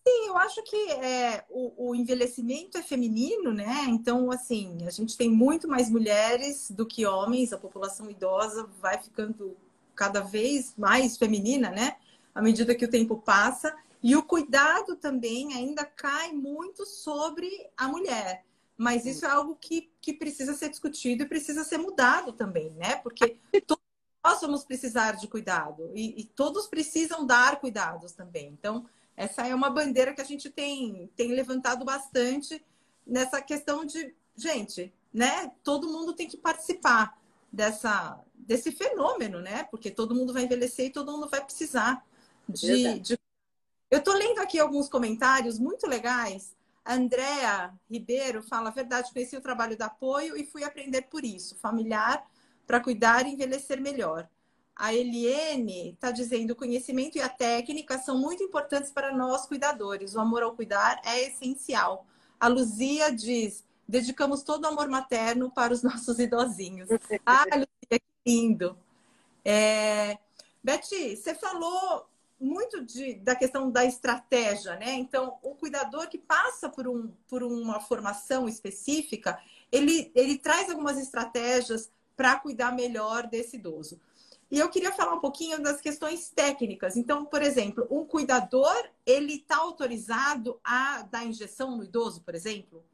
Sim, 0.07 0.27
eu 0.27 0.37
acho 0.37 0.62
que 0.65 0.77
é, 0.91 1.45
o, 1.49 1.91
o, 1.91 1.95
envelhecimento 1.95 2.77
é 2.77 2.83
feminino, 2.83 3.53
né? 3.53 3.85
Então, 3.88 4.33
assim, 4.33 4.79
a 4.85 4.91
gente 4.91 5.17
tem 5.17 5.31
muito 5.31 5.69
mais 5.69 5.88
mulheres 5.88 6.71
do 6.73 6.85
que 6.85 7.07
homens, 7.07 7.53
a 7.53 7.59
população 7.59 8.11
idosa 8.11 8.69
vai 8.81 9.01
ficando 9.01 9.57
cada 9.95 10.21
vez 10.21 10.75
mais 10.77 11.17
feminina, 11.17 11.71
né? 11.71 11.97
À 12.35 12.43
medida 12.43 12.75
que 12.75 12.85
o 12.85 12.91
tempo 12.91 13.17
passa. 13.19 13.73
E 14.03 14.17
o 14.17 14.25
cuidado 14.25 14.97
também 14.97 15.55
ainda 15.55 15.85
cai 15.85 16.33
muito 16.33 16.85
sobre 16.85 17.49
a 17.77 17.87
mulher. 17.87 18.45
Mas 18.77 19.07
isso 19.07 19.25
é 19.25 19.31
algo 19.31 19.57
que, 19.61 19.93
que 20.01 20.12
precisa 20.12 20.55
ser 20.55 20.69
discutido 20.69 21.23
e 21.23 21.29
precisa 21.29 21.62
ser 21.62 21.79
mudado 21.79 22.33
também, 22.33 22.71
né? 22.71 22.97
Porque 22.97 23.38
todos 23.65 23.85
nós 24.25 24.41
vamos 24.41 24.65
precisar 24.65 25.12
de 25.12 25.29
cuidado 25.29 25.93
e, 25.95 26.21
e 26.21 26.25
todos 26.25 26.67
precisam 26.67 27.25
dar 27.25 27.61
cuidados 27.61 28.12
também. 28.12 28.49
Então, 28.49 28.85
essa 29.16 29.46
é 29.46 29.55
uma 29.55 29.70
bandeira 29.70 30.14
que 30.14 30.20
a 30.20 30.25
gente 30.25 30.51
tem, 30.51 31.11
tem 31.16 31.33
levantado 31.33 31.85
bastante 31.85 32.64
nessa 33.07 33.40
questão 33.42 33.85
de, 33.85 34.14
gente, 34.37 34.92
né? 35.12 35.53
Todo 35.62 35.90
mundo 35.90 36.14
tem 36.14 36.29
que 36.29 36.37
participar 36.37 37.18
dessa, 37.53 38.18
desse 38.35 38.72
fenômeno, 38.72 39.40
né? 39.40 39.64
Porque 39.64 39.90
todo 39.90 40.14
mundo 40.14 40.33
vai 40.33 40.44
envelhecer 40.44 40.87
e 40.87 40.90
todo 40.90 41.12
mundo 41.12 41.29
vai 41.29 41.44
precisar 41.44 42.05
de. 42.48 42.98
de... 43.01 43.18
Eu 43.90 43.98
estou 43.98 44.14
lendo 44.14 44.40
aqui 44.40 44.59
alguns 44.59 44.88
comentários 44.88 45.59
muito 45.59 45.87
legais. 45.87 46.57
A 46.85 46.94
Andrea 46.94 47.75
Ribeiro 47.90 48.42
fala: 48.42 48.70
a 48.70 48.72
verdade, 48.72 49.12
conheci 49.12 49.37
o 49.37 49.42
trabalho 49.42 49.77
do 49.77 49.83
apoio 49.83 50.37
e 50.37 50.46
fui 50.46 50.64
aprender 50.64 51.03
por 51.03 51.25
isso, 51.25 51.57
familiar, 51.57 52.27
para 52.66 52.81
cuidar 52.81 53.27
e 53.27 53.33
envelhecer 53.33 53.81
melhor. 53.81 54.29
A 54.76 54.94
Eliene 54.94 55.90
está 55.90 56.11
dizendo: 56.11 56.52
o 56.52 56.56
conhecimento 56.56 57.16
e 57.16 57.20
a 57.20 57.28
técnica 57.28 57.98
são 57.98 58.18
muito 58.18 58.42
importantes 58.42 58.90
para 58.90 59.12
nós 59.12 59.46
cuidadores. 59.46 60.14
O 60.14 60.20
amor 60.20 60.42
ao 60.42 60.54
cuidar 60.54 61.00
é 61.04 61.28
essencial. 61.28 62.06
A 62.40 62.48
Luzia 62.48 63.14
diz: 63.14 63.64
dedicamos 63.87 64.42
todo 64.42 64.64
o 64.64 64.68
amor 64.68 64.88
materno 64.88 65.50
para 65.50 65.72
os 65.72 65.82
nossos 65.85 66.18
idosinhos. 66.18 66.88
Ah, 67.24 67.44
Luzia, 67.44 67.66
que 67.90 68.02
lindo! 68.26 68.76
É... 69.44 70.18
Betty, 70.62 71.16
você 71.16 71.35
falou 71.35 72.06
muito 72.42 72.85
de, 72.85 73.14
da 73.14 73.37
questão 73.37 73.70
da 73.70 73.85
estratégia, 73.85 74.76
né? 74.76 74.94
Então, 74.94 75.38
o 75.42 75.54
cuidador 75.54 76.08
que 76.08 76.18
passa 76.18 76.68
por, 76.68 76.88
um, 76.88 77.11
por 77.28 77.42
uma 77.42 77.80
formação 77.80 78.48
específica, 78.48 79.40
ele, 79.70 80.11
ele 80.14 80.38
traz 80.38 80.68
algumas 80.68 80.98
estratégias 80.98 81.90
para 82.16 82.38
cuidar 82.38 82.72
melhor 82.72 83.26
desse 83.28 83.56
idoso. 83.56 84.00
E 84.53 84.59
eu 84.59 84.69
queria 84.69 84.93
falar 84.93 85.15
um 85.15 85.21
pouquinho 85.21 85.61
das 85.61 85.81
questões 85.81 86.31
técnicas. 86.31 86.97
Então, 86.97 87.25
por 87.25 87.43
exemplo, 87.43 87.88
um 87.91 88.05
cuidador, 88.05 88.88
ele 89.05 89.37
está 89.37 89.57
autorizado 89.57 90.61
a 90.62 91.03
dar 91.11 91.25
injeção 91.25 91.77
no 91.77 91.83
idoso, 91.83 92.23
por 92.23 92.35
exemplo? 92.35 92.85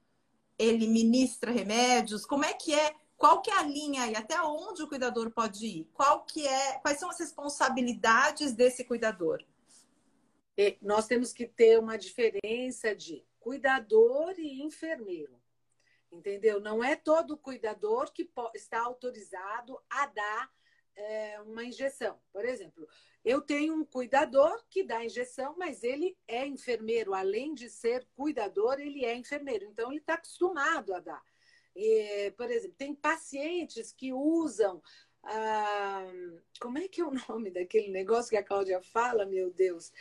ele 0.59 0.89
ministra 0.89 1.53
remédios? 1.53 2.27
Como 2.27 2.45
é 2.45 2.53
que 2.53 2.75
é? 2.75 2.95
Qual 3.17 3.41
que 3.41 3.51
é 3.51 3.59
a 3.59 3.63
linha 3.63 4.07
e 4.09 4.17
até 4.17 4.41
onde 4.43 4.83
o 4.83 4.89
cuidador 4.89 5.31
pode 5.31 5.67
ir? 5.67 5.91
Qual 5.95 6.25
que 6.25 6.47
é? 6.47 6.79
Quais 6.81 6.99
são 6.99 7.09
as 7.09 7.19
responsabilidades 7.19 8.53
desse 8.53 8.85
cuidador? 8.85 9.45
É, 10.57 10.77
nós 10.83 11.07
temos 11.07 11.33
que 11.33 11.47
ter 11.47 11.79
uma 11.79 11.97
diferença 11.97 12.95
de 12.95 13.25
cuidador 13.39 14.35
e 14.39 14.63
enfermeiro. 14.63 15.39
Entendeu? 16.11 16.61
Não 16.61 16.83
é 16.83 16.97
todo 16.97 17.37
cuidador 17.37 18.13
que 18.13 18.29
está 18.55 18.81
autorizado 18.81 19.79
a 19.91 20.07
dar 20.07 20.51
é, 20.99 21.41
uma 21.43 21.65
injeção. 21.65 22.19
Por 22.33 22.45
exemplo, 22.45 22.87
eu 23.25 23.41
tenho 23.41 23.75
um 23.75 23.85
cuidador 23.85 24.65
que 24.69 24.83
dá 24.83 25.05
injeção, 25.05 25.55
mas 25.57 25.83
ele 25.83 26.17
é 26.27 26.47
enfermeiro. 26.47 27.15
Além 27.15 27.55
de 27.55 27.71
ser 27.71 28.07
cuidador, 28.17 28.81
ele 28.81 29.05
é 29.05 29.15
enfermeiro. 29.15 29.65
Então, 29.65 29.91
ele 29.91 30.01
está 30.01 30.15
acostumado 30.15 30.93
a 30.93 31.01
dar. 31.01 31.23
E, 31.75 32.33
por 32.37 32.51
exemplo, 32.51 32.77
tem 32.77 32.95
pacientes 32.95 33.93
que 33.93 34.13
usam. 34.13 34.83
Ah, 35.23 36.05
como 36.61 36.79
é 36.79 36.89
que 36.89 37.01
é 37.01 37.05
o 37.05 37.13
nome 37.29 37.51
daquele 37.51 37.91
negócio 37.91 38.31
que 38.31 38.37
a 38.37 38.45
Cláudia 38.45 38.83
fala, 38.83 39.25
meu 39.25 39.51
Deus? 39.51 39.93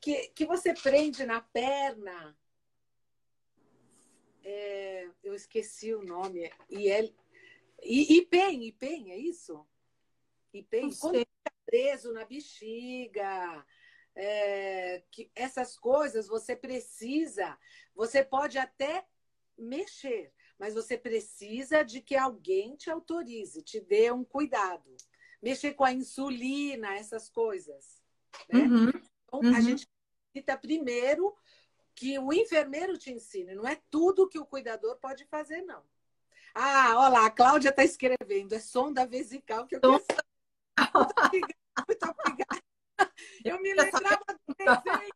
Que, 0.00 0.28
que 0.28 0.44
você 0.44 0.74
prende 0.74 1.24
na 1.24 1.40
perna. 1.40 2.36
É, 4.44 5.08
eu 5.24 5.34
esqueci 5.34 5.94
o 5.94 6.04
nome. 6.04 6.50
E 6.68 6.90
é, 6.90 7.10
e, 7.82 8.18
IPEM, 8.18 8.66
IPEM, 8.66 9.12
é 9.12 9.16
isso? 9.16 9.66
IPEM, 10.56 10.94
quando 10.98 11.18
fica 11.18 11.52
preso 11.64 12.12
na 12.12 12.24
bexiga, 12.24 13.64
é, 14.14 15.02
que 15.10 15.30
essas 15.34 15.78
coisas 15.78 16.26
você 16.26 16.56
precisa, 16.56 17.58
você 17.94 18.24
pode 18.24 18.58
até 18.58 19.06
mexer, 19.58 20.32
mas 20.58 20.74
você 20.74 20.96
precisa 20.96 21.82
de 21.82 22.00
que 22.00 22.16
alguém 22.16 22.76
te 22.76 22.90
autorize, 22.90 23.62
te 23.62 23.80
dê 23.80 24.10
um 24.10 24.24
cuidado. 24.24 24.96
Mexer 25.42 25.74
com 25.74 25.84
a 25.84 25.92
insulina, 25.92 26.96
essas 26.96 27.28
coisas. 27.28 28.02
Né? 28.50 28.60
Uhum. 28.60 28.88
Então, 28.88 29.40
uhum. 29.40 29.56
a 29.56 29.60
gente 29.60 29.86
necessita 30.34 30.56
primeiro 30.56 31.36
que 31.94 32.18
o 32.18 32.32
enfermeiro 32.32 32.96
te 32.98 33.12
ensine. 33.12 33.54
Não 33.54 33.66
é 33.66 33.80
tudo 33.90 34.28
que 34.28 34.38
o 34.38 34.46
cuidador 34.46 34.96
pode 34.96 35.24
fazer, 35.26 35.62
não. 35.62 35.82
Ah, 36.54 36.94
olha 36.96 37.08
lá, 37.08 37.26
a 37.26 37.30
Cláudia 37.30 37.68
está 37.68 37.84
escrevendo. 37.84 38.54
É 38.54 38.58
sonda 38.58 39.06
vesical 39.06 39.66
que 39.66 39.76
eu 39.76 39.80
quero 39.80 40.04
Muito 40.98 41.20
obrigada, 41.20 41.54
muito 41.86 42.10
obrigada. 42.10 42.62
Eu 43.44 43.60
me 43.60 43.74
lembrava 43.74 44.24
do 44.46 44.54
desenho. 44.54 45.14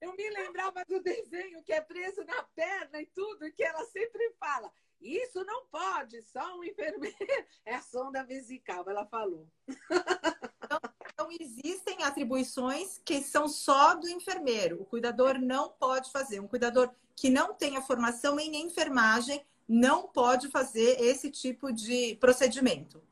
Eu 0.00 0.14
me 0.14 0.30
lembrava 0.30 0.84
do 0.86 1.02
desenho 1.02 1.62
que 1.62 1.72
é 1.72 1.80
preso 1.80 2.24
na 2.24 2.42
perna 2.54 3.00
e 3.00 3.06
tudo, 3.06 3.52
que 3.52 3.62
ela 3.62 3.84
sempre 3.84 4.32
fala. 4.40 4.72
Isso 5.00 5.44
não 5.44 5.66
pode, 5.66 6.22
só 6.22 6.58
um 6.58 6.64
enfermeiro. 6.64 7.16
É 7.64 7.74
a 7.74 7.82
sonda 7.82 8.24
vesical, 8.24 8.84
ela 8.88 9.06
falou. 9.06 9.46
Então, 9.68 10.80
então, 11.20 11.28
existem 11.38 12.02
atribuições 12.02 12.98
que 13.04 13.20
são 13.20 13.46
só 13.46 13.94
do 13.94 14.08
enfermeiro. 14.08 14.80
O 14.80 14.86
cuidador 14.86 15.38
não 15.38 15.68
pode 15.68 16.10
fazer. 16.10 16.40
Um 16.40 16.48
cuidador 16.48 16.90
que 17.14 17.28
não 17.28 17.52
tenha 17.52 17.82
formação 17.82 18.40
em 18.40 18.56
enfermagem 18.56 19.44
não 19.68 20.08
pode 20.08 20.48
fazer 20.48 20.98
esse 21.00 21.30
tipo 21.30 21.70
de 21.72 22.16
procedimento. 22.16 23.02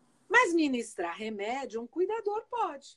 Mas 0.41 0.55
ministrar 0.55 1.17
remédio, 1.17 1.81
um 1.81 1.87
cuidador 1.87 2.47
pode. 2.49 2.97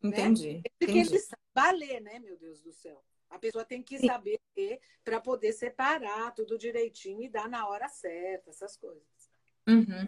Né? 0.00 0.10
Entendi. 0.10 0.54
Né? 0.54 0.62
Porque 0.78 0.98
ele 0.98 1.18
sabe 1.18 1.76
ler, 1.76 2.00
né, 2.00 2.20
meu 2.20 2.36
Deus 2.36 2.60
do 2.60 2.72
céu? 2.72 3.02
A 3.28 3.38
pessoa 3.38 3.64
tem 3.64 3.82
que 3.82 3.98
Sim. 3.98 4.06
saber 4.06 4.40
para 5.04 5.20
poder 5.20 5.52
separar 5.52 6.32
tudo 6.32 6.56
direitinho 6.56 7.22
e 7.22 7.28
dar 7.28 7.48
na 7.48 7.66
hora 7.68 7.88
certa, 7.88 8.50
essas 8.50 8.76
coisas. 8.76 9.02
Uhum. 9.66 10.06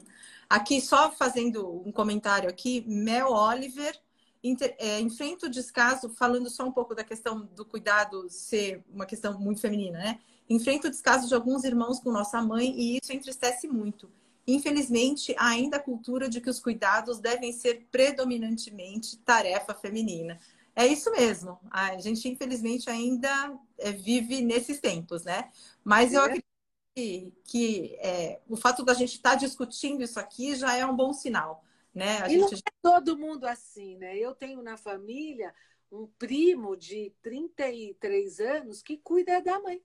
Aqui, 0.48 0.80
só 0.80 1.10
fazendo 1.10 1.82
um 1.86 1.92
comentário 1.92 2.48
aqui, 2.48 2.82
Mel 2.86 3.30
Oliver 3.30 4.00
inter, 4.42 4.74
é, 4.78 5.00
enfrenta 5.00 5.46
o 5.46 5.50
descaso, 5.50 6.08
falando 6.10 6.48
só 6.48 6.64
um 6.64 6.72
pouco 6.72 6.94
da 6.94 7.04
questão 7.04 7.44
do 7.46 7.64
cuidado 7.64 8.28
ser 8.30 8.82
uma 8.88 9.04
questão 9.04 9.38
muito 9.38 9.60
feminina, 9.60 9.98
né? 9.98 10.20
Enfrenta 10.48 10.88
o 10.88 10.90
descaso 10.90 11.28
de 11.28 11.34
alguns 11.34 11.64
irmãos 11.64 12.00
com 12.00 12.10
nossa 12.10 12.40
mãe 12.40 12.72
e 12.74 12.98
isso 12.98 13.12
entristece 13.12 13.68
muito. 13.68 14.10
Infelizmente, 14.54 15.34
há 15.38 15.48
ainda 15.48 15.76
a 15.76 15.82
cultura 15.82 16.28
de 16.28 16.40
que 16.40 16.50
os 16.50 16.60
cuidados 16.60 17.18
devem 17.18 17.52
ser 17.52 17.86
predominantemente 17.90 19.16
tarefa 19.18 19.74
feminina. 19.74 20.38
É 20.74 20.86
isso 20.86 21.10
mesmo. 21.12 21.58
A 21.70 21.98
gente, 21.98 22.28
infelizmente, 22.28 22.88
ainda 22.88 23.58
é, 23.78 23.92
vive 23.92 24.40
nesses 24.40 24.80
tempos, 24.80 25.24
né? 25.24 25.50
Mas 25.84 26.12
eu 26.12 26.22
é. 26.22 26.24
acredito 26.24 26.46
que, 26.94 27.32
que 27.44 27.96
é, 28.00 28.40
o 28.48 28.56
fato 28.56 28.84
da 28.84 28.94
gente 28.94 29.14
estar 29.14 29.30
tá 29.30 29.36
discutindo 29.36 30.02
isso 30.02 30.18
aqui 30.18 30.54
já 30.54 30.74
é 30.74 30.86
um 30.86 30.96
bom 30.96 31.12
sinal. 31.12 31.64
Né? 31.94 32.22
A 32.22 32.28
e 32.28 32.38
gente... 32.38 32.52
não 32.52 32.58
é 32.58 32.72
todo 32.82 33.18
mundo 33.18 33.44
assim, 33.44 33.96
né? 33.96 34.16
Eu 34.16 34.34
tenho 34.34 34.62
na 34.62 34.76
família 34.76 35.52
um 35.90 36.06
primo 36.06 36.76
de 36.76 37.12
33 37.20 38.40
anos 38.40 38.82
que 38.82 38.96
cuida 38.96 39.40
da 39.42 39.58
mãe. 39.60 39.82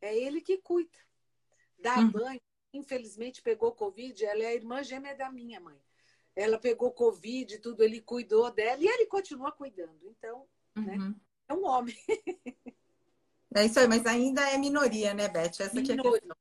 É 0.00 0.16
ele 0.16 0.40
que 0.40 0.58
cuida. 0.58 0.98
Dá 1.78 1.98
uhum. 1.98 2.10
banho. 2.10 2.40
Infelizmente 2.72 3.42
pegou 3.42 3.72
Covid. 3.72 4.24
Ela 4.24 4.42
é 4.42 4.46
a 4.46 4.54
irmã 4.54 4.82
gêmea 4.82 5.14
da 5.14 5.30
minha 5.30 5.60
mãe. 5.60 5.78
Ela 6.34 6.58
pegou 6.58 6.90
Covid, 6.92 7.58
tudo, 7.58 7.82
ele 7.82 8.00
cuidou 8.00 8.50
dela 8.50 8.80
e 8.82 8.86
ele 8.86 9.06
continua 9.06 9.52
cuidando. 9.52 10.00
Então, 10.04 10.46
né, 10.74 10.94
uhum. 10.94 11.08
né? 11.10 11.14
É 11.48 11.54
um 11.54 11.66
homem. 11.66 11.96
É 13.54 13.66
isso 13.66 13.78
aí, 13.78 13.86
mas 13.86 14.06
ainda 14.06 14.48
é 14.48 14.56
minoria, 14.56 15.12
né, 15.12 15.28
Beth? 15.28 15.60
Essa 15.60 15.74
minoria. 15.74 15.92
aqui 15.94 16.06
é 16.06 16.08
a 16.08 16.12
questão. 16.12 16.36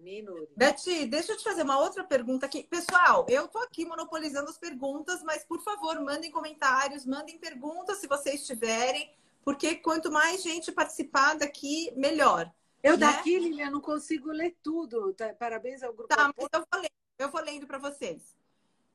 Minoria. 0.00 0.48
Beth, 0.56 1.06
deixa 1.08 1.32
eu 1.32 1.36
te 1.36 1.44
fazer 1.44 1.62
uma 1.62 1.78
outra 1.78 2.02
pergunta 2.02 2.46
aqui. 2.46 2.64
Pessoal, 2.64 3.24
eu 3.28 3.46
tô 3.46 3.58
aqui 3.58 3.84
monopolizando 3.84 4.50
as 4.50 4.58
perguntas, 4.58 5.22
mas 5.22 5.44
por 5.44 5.62
favor, 5.62 6.00
mandem 6.00 6.32
comentários, 6.32 7.06
mandem 7.06 7.38
perguntas 7.38 7.98
se 7.98 8.08
vocês 8.08 8.44
tiverem, 8.44 9.14
porque 9.44 9.76
quanto 9.76 10.10
mais 10.10 10.42
gente 10.42 10.72
participar 10.72 11.34
daqui, 11.34 11.92
melhor. 11.94 12.52
Eu 12.82 12.92
né? 12.92 13.06
daqui, 13.06 13.38
Lilian, 13.38 13.70
não 13.70 13.80
consigo 13.80 14.30
ler 14.30 14.56
tudo. 14.62 15.12
Tá? 15.14 15.32
Parabéns 15.34 15.82
ao 15.82 15.92
grupo. 15.92 16.14
Tá, 16.14 16.26
Apoio. 16.26 16.48
eu 16.52 16.60
vou, 16.60 16.80
lendo, 16.80 16.92
eu 17.18 17.30
vou 17.30 17.40
lendo 17.42 17.66
para 17.66 17.78
vocês. 17.78 18.36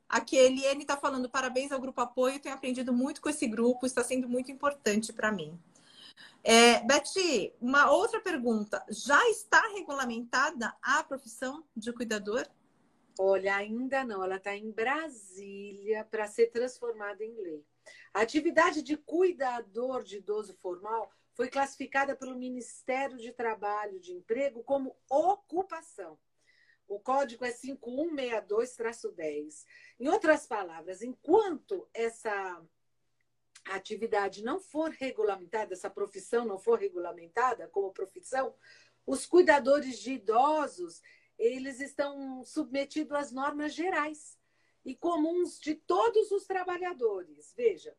Aqui, 0.10 0.38
Eliane 0.38 0.82
está 0.82 0.96
falando 0.96 1.30
parabéns 1.30 1.72
ao 1.72 1.80
Grupo 1.80 2.00
Apoio. 2.02 2.40
Tenho 2.40 2.56
aprendido 2.56 2.94
muito 2.94 3.22
com 3.22 3.30
esse 3.30 3.48
grupo, 3.48 3.86
está 3.86 4.04
sendo 4.04 4.28
muito 4.28 4.52
importante 4.52 5.12
para 5.12 5.32
mim. 5.32 5.60
É, 6.44 6.80
Beth, 6.82 7.54
uma 7.60 7.92
outra 7.92 8.22
pergunta. 8.22 8.84
Já 8.90 9.20
está 9.30 9.62
regulamentada 9.74 10.74
a 10.82 11.04
profissão 11.04 11.64
de 11.76 11.92
cuidador? 11.92 12.48
Olha, 13.20 13.56
ainda 13.56 14.04
não. 14.04 14.24
Ela 14.24 14.38
está 14.38 14.56
em 14.56 14.72
Brasília 14.72 16.08
para 16.10 16.28
ser 16.28 16.48
transformada 16.48 17.24
em 17.24 17.36
lei. 17.42 17.66
A 18.14 18.22
atividade 18.22 18.82
de 18.82 18.96
cuidador 18.96 20.04
de 20.04 20.18
idoso 20.18 20.54
formal 20.62 21.12
foi 21.38 21.48
classificada 21.50 22.14
pelo 22.16 22.36
Ministério 22.36 23.20
de 23.20 23.32
Trabalho 23.32 24.00
de 24.00 24.12
Emprego 24.12 24.64
como 24.64 24.98
ocupação. 25.08 26.18
O 26.88 27.00
código 27.00 27.46
é 27.46 27.52
5162-10. 27.52 29.64
Em 30.00 30.08
outras 30.08 30.48
palavras, 30.48 31.04
enquanto 31.04 31.88
essa 31.94 32.60
atividade 33.66 34.44
não 34.44 34.60
for 34.60 34.90
regulamentada, 34.90 35.76
essa 35.76 35.92
profissão 35.92 36.44
não 36.44 36.58
for 36.58 36.80
regulamentada 36.80 37.68
como 37.68 37.94
profissão, 37.94 38.56
os 39.06 39.28
cuidadores 39.28 40.00
de 40.00 40.14
idosos, 40.14 41.04
eles 41.38 41.80
estão 41.80 42.44
submetidos 42.44 43.16
às 43.16 43.32
normas 43.32 43.76
gerais 43.76 44.40
e 44.84 44.96
comuns 44.96 45.60
de 45.60 45.76
todos 45.76 46.32
os 46.32 46.48
trabalhadores. 46.48 47.54
Veja, 47.56 47.96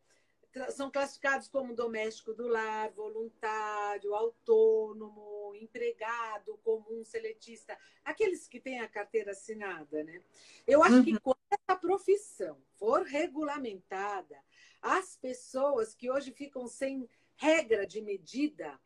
são 0.70 0.90
classificados 0.90 1.48
como 1.48 1.74
doméstico 1.74 2.32
do 2.32 2.48
lar, 2.48 2.90
voluntário, 2.92 4.14
autônomo, 4.14 5.54
empregado, 5.54 6.58
comum, 6.64 7.04
seletista, 7.04 7.76
aqueles 8.04 8.46
que 8.46 8.60
têm 8.60 8.80
a 8.80 8.88
carteira 8.88 9.32
assinada, 9.32 10.04
né? 10.04 10.22
Eu 10.66 10.82
acho 10.82 10.96
uhum. 10.96 11.04
que 11.04 11.20
quando 11.20 11.38
essa 11.50 11.78
profissão 11.78 12.58
for 12.76 13.02
regulamentada, 13.02 14.36
as 14.80 15.16
pessoas 15.16 15.94
que 15.94 16.10
hoje 16.10 16.32
ficam 16.32 16.66
sem 16.66 17.08
regra 17.36 17.86
de 17.86 18.00
medida 18.00 18.78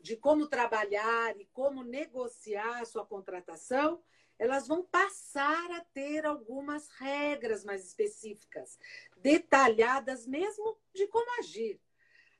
de 0.00 0.16
como 0.16 0.46
trabalhar 0.46 1.38
e 1.38 1.44
como 1.52 1.84
negociar 1.84 2.80
a 2.80 2.84
sua 2.84 3.04
contratação, 3.04 4.02
elas 4.40 4.66
vão 4.66 4.82
passar 4.82 5.70
a 5.72 5.84
ter 5.92 6.24
algumas 6.24 6.88
regras 6.88 7.62
mais 7.62 7.84
específicas, 7.84 8.78
detalhadas 9.18 10.26
mesmo 10.26 10.78
de 10.94 11.06
como 11.08 11.38
agir. 11.38 11.78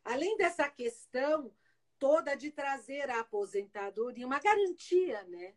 Além 0.03 0.35
dessa 0.39 0.67
questão 0.67 1.55
toda 1.99 2.35
de 2.35 2.51
trazer 2.51 3.11
a 3.11 3.21
aposentadoria, 3.21 4.27
uma 4.27 4.41
garantia, 4.41 5.23
né? 5.25 5.55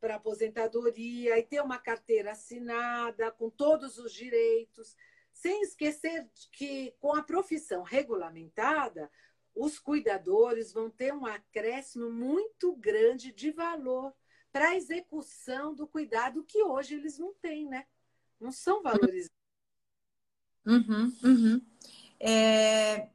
Para 0.00 0.16
aposentadoria 0.16 1.38
e 1.38 1.42
ter 1.44 1.62
uma 1.62 1.78
carteira 1.78 2.32
assinada 2.32 3.30
com 3.30 3.48
todos 3.48 3.96
os 3.96 4.12
direitos, 4.12 4.96
sem 5.32 5.62
esquecer 5.62 6.28
que 6.50 6.96
com 6.98 7.14
a 7.14 7.22
profissão 7.22 7.84
regulamentada, 7.84 9.08
os 9.54 9.78
cuidadores 9.78 10.72
vão 10.72 10.90
ter 10.90 11.14
um 11.14 11.26
acréscimo 11.26 12.10
muito 12.10 12.74
grande 12.74 13.30
de 13.30 13.52
valor 13.52 14.12
para 14.52 14.70
a 14.70 14.76
execução 14.76 15.74
do 15.74 15.86
cuidado 15.86 16.44
que 16.44 16.62
hoje 16.62 16.94
eles 16.94 17.18
não 17.18 17.32
têm, 17.34 17.66
né? 17.68 17.86
Não 18.40 18.50
são 18.50 18.82
valorizados. 18.82 19.30
Uhum, 20.66 21.12
uhum. 21.22 21.62
É, 22.18 23.08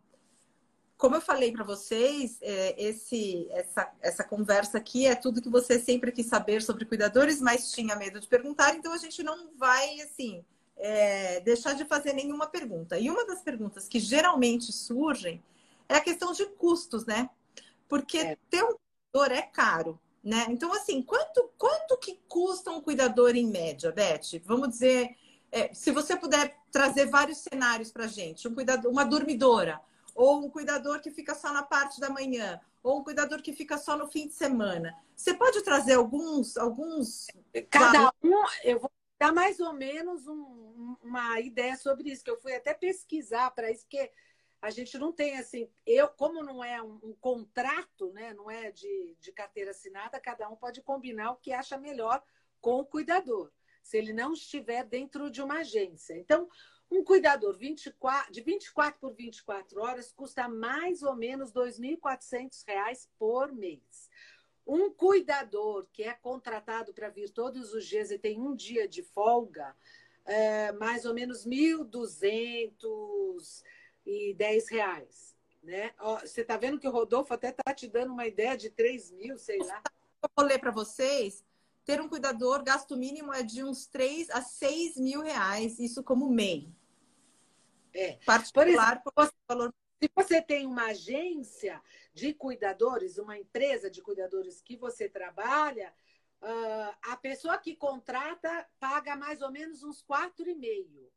como 0.97 1.15
eu 1.15 1.21
falei 1.21 1.51
para 1.51 1.63
vocês, 1.63 2.37
é, 2.41 2.81
esse, 2.81 3.47
essa, 3.51 3.93
essa 4.01 4.23
conversa 4.23 4.77
aqui 4.77 5.05
é 5.05 5.15
tudo 5.15 5.41
que 5.41 5.49
você 5.49 5.77
sempre 5.77 6.11
quis 6.11 6.25
saber 6.25 6.61
sobre 6.61 6.85
cuidadores, 6.85 7.41
mas 7.41 7.71
tinha 7.71 7.95
medo 7.95 8.19
de 8.19 8.27
perguntar, 8.27 8.75
então 8.75 8.93
a 8.93 8.97
gente 8.97 9.21
não 9.21 9.51
vai, 9.57 9.99
assim, 10.01 10.43
é, 10.77 11.41
deixar 11.41 11.73
de 11.73 11.85
fazer 11.85 12.13
nenhuma 12.13 12.47
pergunta. 12.47 12.97
E 12.97 13.09
uma 13.09 13.25
das 13.25 13.41
perguntas 13.41 13.87
que 13.87 13.99
geralmente 13.99 14.71
surgem 14.71 15.43
é 15.87 15.95
a 15.95 16.01
questão 16.01 16.31
de 16.31 16.45
custos, 16.45 17.05
né? 17.05 17.29
Porque 17.87 18.17
é. 18.17 18.37
ter 18.49 18.63
um 18.63 18.75
cuidador 19.11 19.37
é 19.37 19.41
caro, 19.43 19.99
né? 20.25 20.47
Então, 20.49 20.73
assim, 20.73 21.03
quanto, 21.03 21.51
quanto 21.55 21.95
que 21.97 22.19
custa 22.27 22.71
um 22.71 22.81
cuidador 22.81 23.35
em 23.35 23.45
média, 23.45 23.91
Beth? 23.91 24.41
Vamos 24.43 24.69
dizer, 24.69 25.15
é, 25.51 25.71
se 25.71 25.91
você 25.91 26.17
puder 26.17 26.57
trazer 26.71 27.05
vários 27.05 27.37
cenários 27.37 27.91
para 27.91 28.07
gente, 28.07 28.47
um 28.47 28.55
cuidador, 28.55 28.91
uma 28.91 29.05
dormidora, 29.05 29.79
ou 30.15 30.43
um 30.43 30.49
cuidador 30.49 30.99
que 30.99 31.11
fica 31.11 31.35
só 31.35 31.53
na 31.53 31.61
parte 31.61 31.99
da 31.99 32.09
manhã, 32.09 32.59
ou 32.81 32.99
um 32.99 33.03
cuidador 33.03 33.39
que 33.39 33.53
fica 33.53 33.77
só 33.77 33.95
no 33.95 34.07
fim 34.07 34.27
de 34.27 34.33
semana. 34.33 34.97
Você 35.15 35.31
pode 35.35 35.61
trazer 35.61 35.93
alguns, 35.93 36.57
alguns. 36.57 37.27
Cada 37.69 38.11
um, 38.23 38.43
eu 38.63 38.79
vou 38.79 38.91
dar 39.19 39.31
mais 39.31 39.59
ou 39.59 39.73
menos 39.73 40.27
um, 40.27 40.95
uma 41.03 41.39
ideia 41.39 41.77
sobre 41.77 42.09
isso, 42.11 42.23
que 42.23 42.31
eu 42.31 42.41
fui 42.41 42.55
até 42.55 42.73
pesquisar 42.73 43.51
para 43.51 43.69
isso, 43.69 43.83
porque 43.83 44.11
a 44.65 44.71
gente 44.71 44.97
não 44.97 45.11
tem 45.11 45.37
assim, 45.37 45.69
eu, 45.85 46.07
como 46.07 46.41
não 46.41 46.63
é 46.63 46.81
um, 46.81 46.99
um, 47.03 47.13
contrato, 47.21 48.11
né? 48.13 48.33
Não 48.33 48.49
é 48.49 48.71
de, 48.71 49.15
de 49.19 49.31
carteira 49.31 49.69
assinada, 49.69 50.19
cada 50.19 50.49
um 50.49 50.55
pode 50.55 50.81
combinar 50.81 51.31
o 51.31 51.35
que 51.35 51.51
acha 51.53 51.77
melhor 51.77 52.23
com 52.59 52.79
o 52.79 52.85
cuidador, 52.85 53.51
se 53.83 53.95
ele 53.95 54.11
não 54.11 54.33
estiver 54.33 54.83
dentro 54.83 55.29
de 55.29 55.39
uma 55.39 55.59
agência. 55.59 56.17
Então, 56.17 56.49
um 56.89 57.03
cuidador 57.03 57.55
24, 57.55 58.33
de 58.33 58.41
24 58.41 58.99
por 58.99 59.13
24 59.13 59.79
horas 59.79 60.11
custa 60.11 60.49
mais 60.49 61.03
ou 61.03 61.15
menos 61.15 61.51
R$ 61.53 61.61
2.400 61.61 63.07
por 63.19 63.53
mês. 63.53 64.09
Um 64.65 64.89
cuidador 64.89 65.85
que 65.93 66.01
é 66.01 66.13
contratado 66.15 66.91
para 66.91 67.09
vir 67.09 67.29
todos 67.29 67.71
os 67.71 67.85
dias 67.85 68.09
e 68.09 68.17
tem 68.17 68.41
um 68.41 68.55
dia 68.55 68.87
de 68.87 69.03
folga, 69.03 69.75
é 70.25 70.71
mais 70.71 71.05
ou 71.05 71.13
menos 71.13 71.45
1.210 74.05 74.71
reais, 74.71 75.35
né? 75.63 75.93
Você 76.21 76.41
está 76.41 76.57
vendo 76.57 76.79
que 76.79 76.87
o 76.87 76.91
Rodolfo 76.91 77.33
até 77.33 77.49
está 77.49 77.73
te 77.73 77.87
dando 77.87 78.13
uma 78.13 78.27
ideia 78.27 78.55
de 78.57 78.69
3 78.69 79.11
mil, 79.11 79.37
sei 79.37 79.59
lá. 79.59 79.81
Eu 80.21 80.29
vou 80.35 80.45
ler 80.45 80.59
para 80.59 80.71
vocês. 80.71 81.43
Ter 81.83 82.01
um 82.01 82.09
cuidador, 82.09 82.63
gasto 82.63 82.97
mínimo 82.97 83.31
é 83.31 83.43
de 83.43 83.63
uns 83.63 83.85
3 83.85 84.31
a 84.31 84.41
6 84.41 84.97
mil 84.97 85.21
reais, 85.21 85.77
isso 85.77 86.03
como 86.03 86.29
MEI. 86.29 86.67
É. 87.93 88.13
Particular, 88.25 89.03
por 89.03 89.13
exemplo, 89.17 89.37
valor 89.47 89.73
se 90.01 90.11
você 90.13 90.41
tem 90.41 90.65
uma 90.65 90.87
agência 90.87 91.81
de 92.13 92.33
cuidadores, 92.33 93.17
uma 93.17 93.37
empresa 93.37 93.89
de 93.89 94.01
cuidadores 94.01 94.61
que 94.61 94.75
você 94.75 95.07
trabalha, 95.09 95.93
uh, 96.41 96.95
a 97.11 97.17
pessoa 97.17 97.57
que 97.57 97.75
contrata 97.75 98.67
paga 98.79 99.15
mais 99.15 99.41
ou 99.41 99.51
menos 99.51 99.83
uns 99.83 100.01
quatro 100.01 100.47
e 100.49 100.53
meio, 100.53 101.11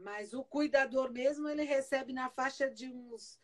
mas 0.00 0.32
o 0.32 0.44
cuidador 0.44 1.12
mesmo 1.12 1.48
ele 1.48 1.62
recebe 1.62 2.12
na 2.12 2.28
faixa 2.30 2.70
de 2.70 2.88
uns 2.88 3.38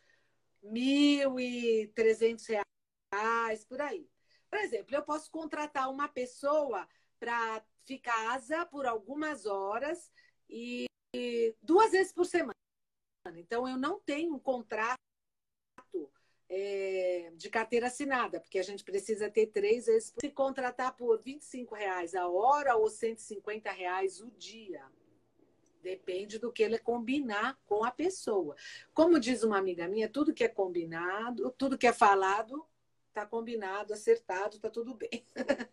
e 1.39 1.87
trezentos 1.95 2.45
reais 2.47 3.63
por 3.65 3.81
aí. 3.81 4.09
Por 4.49 4.59
exemplo, 4.59 4.95
eu 4.95 5.03
posso 5.03 5.29
contratar 5.31 5.89
uma 5.89 6.07
pessoa 6.07 6.87
para 7.19 7.63
ficar 7.85 8.33
asa 8.33 8.65
por 8.65 8.85
algumas 8.85 9.45
horas 9.45 10.11
e 10.49 10.85
duas 11.61 11.91
vezes 11.91 12.11
por 12.11 12.25
semana. 12.25 12.53
Então, 13.35 13.67
eu 13.67 13.77
não 13.77 13.99
tenho 13.99 14.33
um 14.33 14.39
contrato 14.39 14.97
é, 16.49 17.31
de 17.35 17.49
carteira 17.49 17.87
assinada, 17.87 18.39
porque 18.39 18.59
a 18.59 18.63
gente 18.63 18.83
precisa 18.83 19.29
ter 19.29 19.47
três 19.47 19.85
vezes. 19.85 20.13
Se 20.19 20.29
contratar 20.29 20.95
por 20.95 21.21
25 21.21 21.75
reais 21.75 22.15
a 22.15 22.27
hora 22.27 22.75
ou 22.75 22.89
150 22.89 23.69
reais 23.71 24.21
o 24.21 24.31
dia. 24.31 24.85
Depende 25.81 26.39
do 26.39 26.51
que 26.51 26.63
ele 26.63 26.77
combinar 26.77 27.59
com 27.65 27.83
a 27.83 27.91
pessoa. 27.91 28.55
Como 28.93 29.19
diz 29.19 29.43
uma 29.43 29.57
amiga 29.57 29.87
minha, 29.87 30.09
tudo 30.09 30.33
que 30.33 30.43
é 30.43 30.47
combinado, 30.47 31.49
tudo 31.57 31.77
que 31.77 31.87
é 31.87 31.93
falado, 31.93 32.65
está 33.17 33.25
combinado, 33.25 33.93
acertado, 33.93 34.57
está 34.57 34.69
tudo 34.69 34.93
bem. 34.93 35.25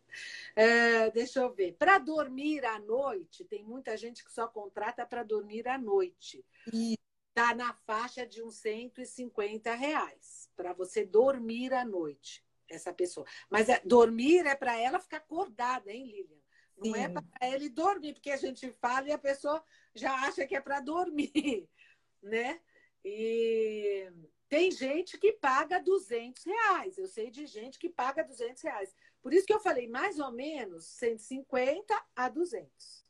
é, 0.56 1.10
deixa 1.10 1.40
eu 1.40 1.52
ver. 1.52 1.74
Para 1.74 1.98
dormir 1.98 2.64
à 2.64 2.78
noite, 2.78 3.44
tem 3.44 3.62
muita 3.62 3.96
gente 3.96 4.24
que 4.24 4.32
só 4.32 4.48
contrata 4.48 5.04
para 5.04 5.22
dormir 5.22 5.68
à 5.68 5.76
noite. 5.76 6.44
Isso 6.72 6.96
está 7.28 7.54
na 7.54 7.74
faixa 7.86 8.26
de 8.26 8.42
uns 8.42 8.54
150 8.56 9.74
reais 9.74 10.48
para 10.56 10.72
você 10.72 11.04
dormir 11.04 11.74
à 11.74 11.84
noite, 11.84 12.42
essa 12.68 12.92
pessoa. 12.92 13.26
Mas 13.50 13.68
é, 13.68 13.80
dormir 13.84 14.46
é 14.46 14.54
para 14.54 14.78
ela 14.78 14.98
ficar 14.98 15.18
acordada, 15.18 15.92
hein, 15.92 16.06
Lilian? 16.06 16.44
Não 16.76 16.94
é 16.94 17.08
Sim. 17.08 17.14
é 17.16 17.38
para 17.38 17.48
ele 17.48 17.68
dormir, 17.68 18.14
porque 18.14 18.30
a 18.30 18.36
gente 18.36 18.70
fala 18.80 19.08
e 19.08 19.12
a 19.12 19.18
pessoa 19.18 19.62
já 19.94 20.12
acha 20.26 20.46
que 20.46 20.56
é 20.56 20.60
para 20.60 20.80
dormir, 20.80 21.68
né? 22.22 22.60
E 23.04 24.10
tem 24.48 24.70
gente 24.70 25.18
que 25.18 25.32
paga 25.32 25.78
200 25.80 26.44
reais. 26.44 26.96
Eu 26.96 27.06
sei 27.06 27.30
de 27.30 27.46
gente 27.46 27.78
que 27.78 27.88
paga 27.88 28.22
200 28.24 28.62
reais. 28.62 28.94
Por 29.22 29.32
isso 29.32 29.46
que 29.46 29.52
eu 29.52 29.60
falei 29.60 29.88
mais 29.88 30.18
ou 30.18 30.30
menos 30.32 30.84
150 30.86 31.94
a 32.14 32.28
200. 32.28 33.04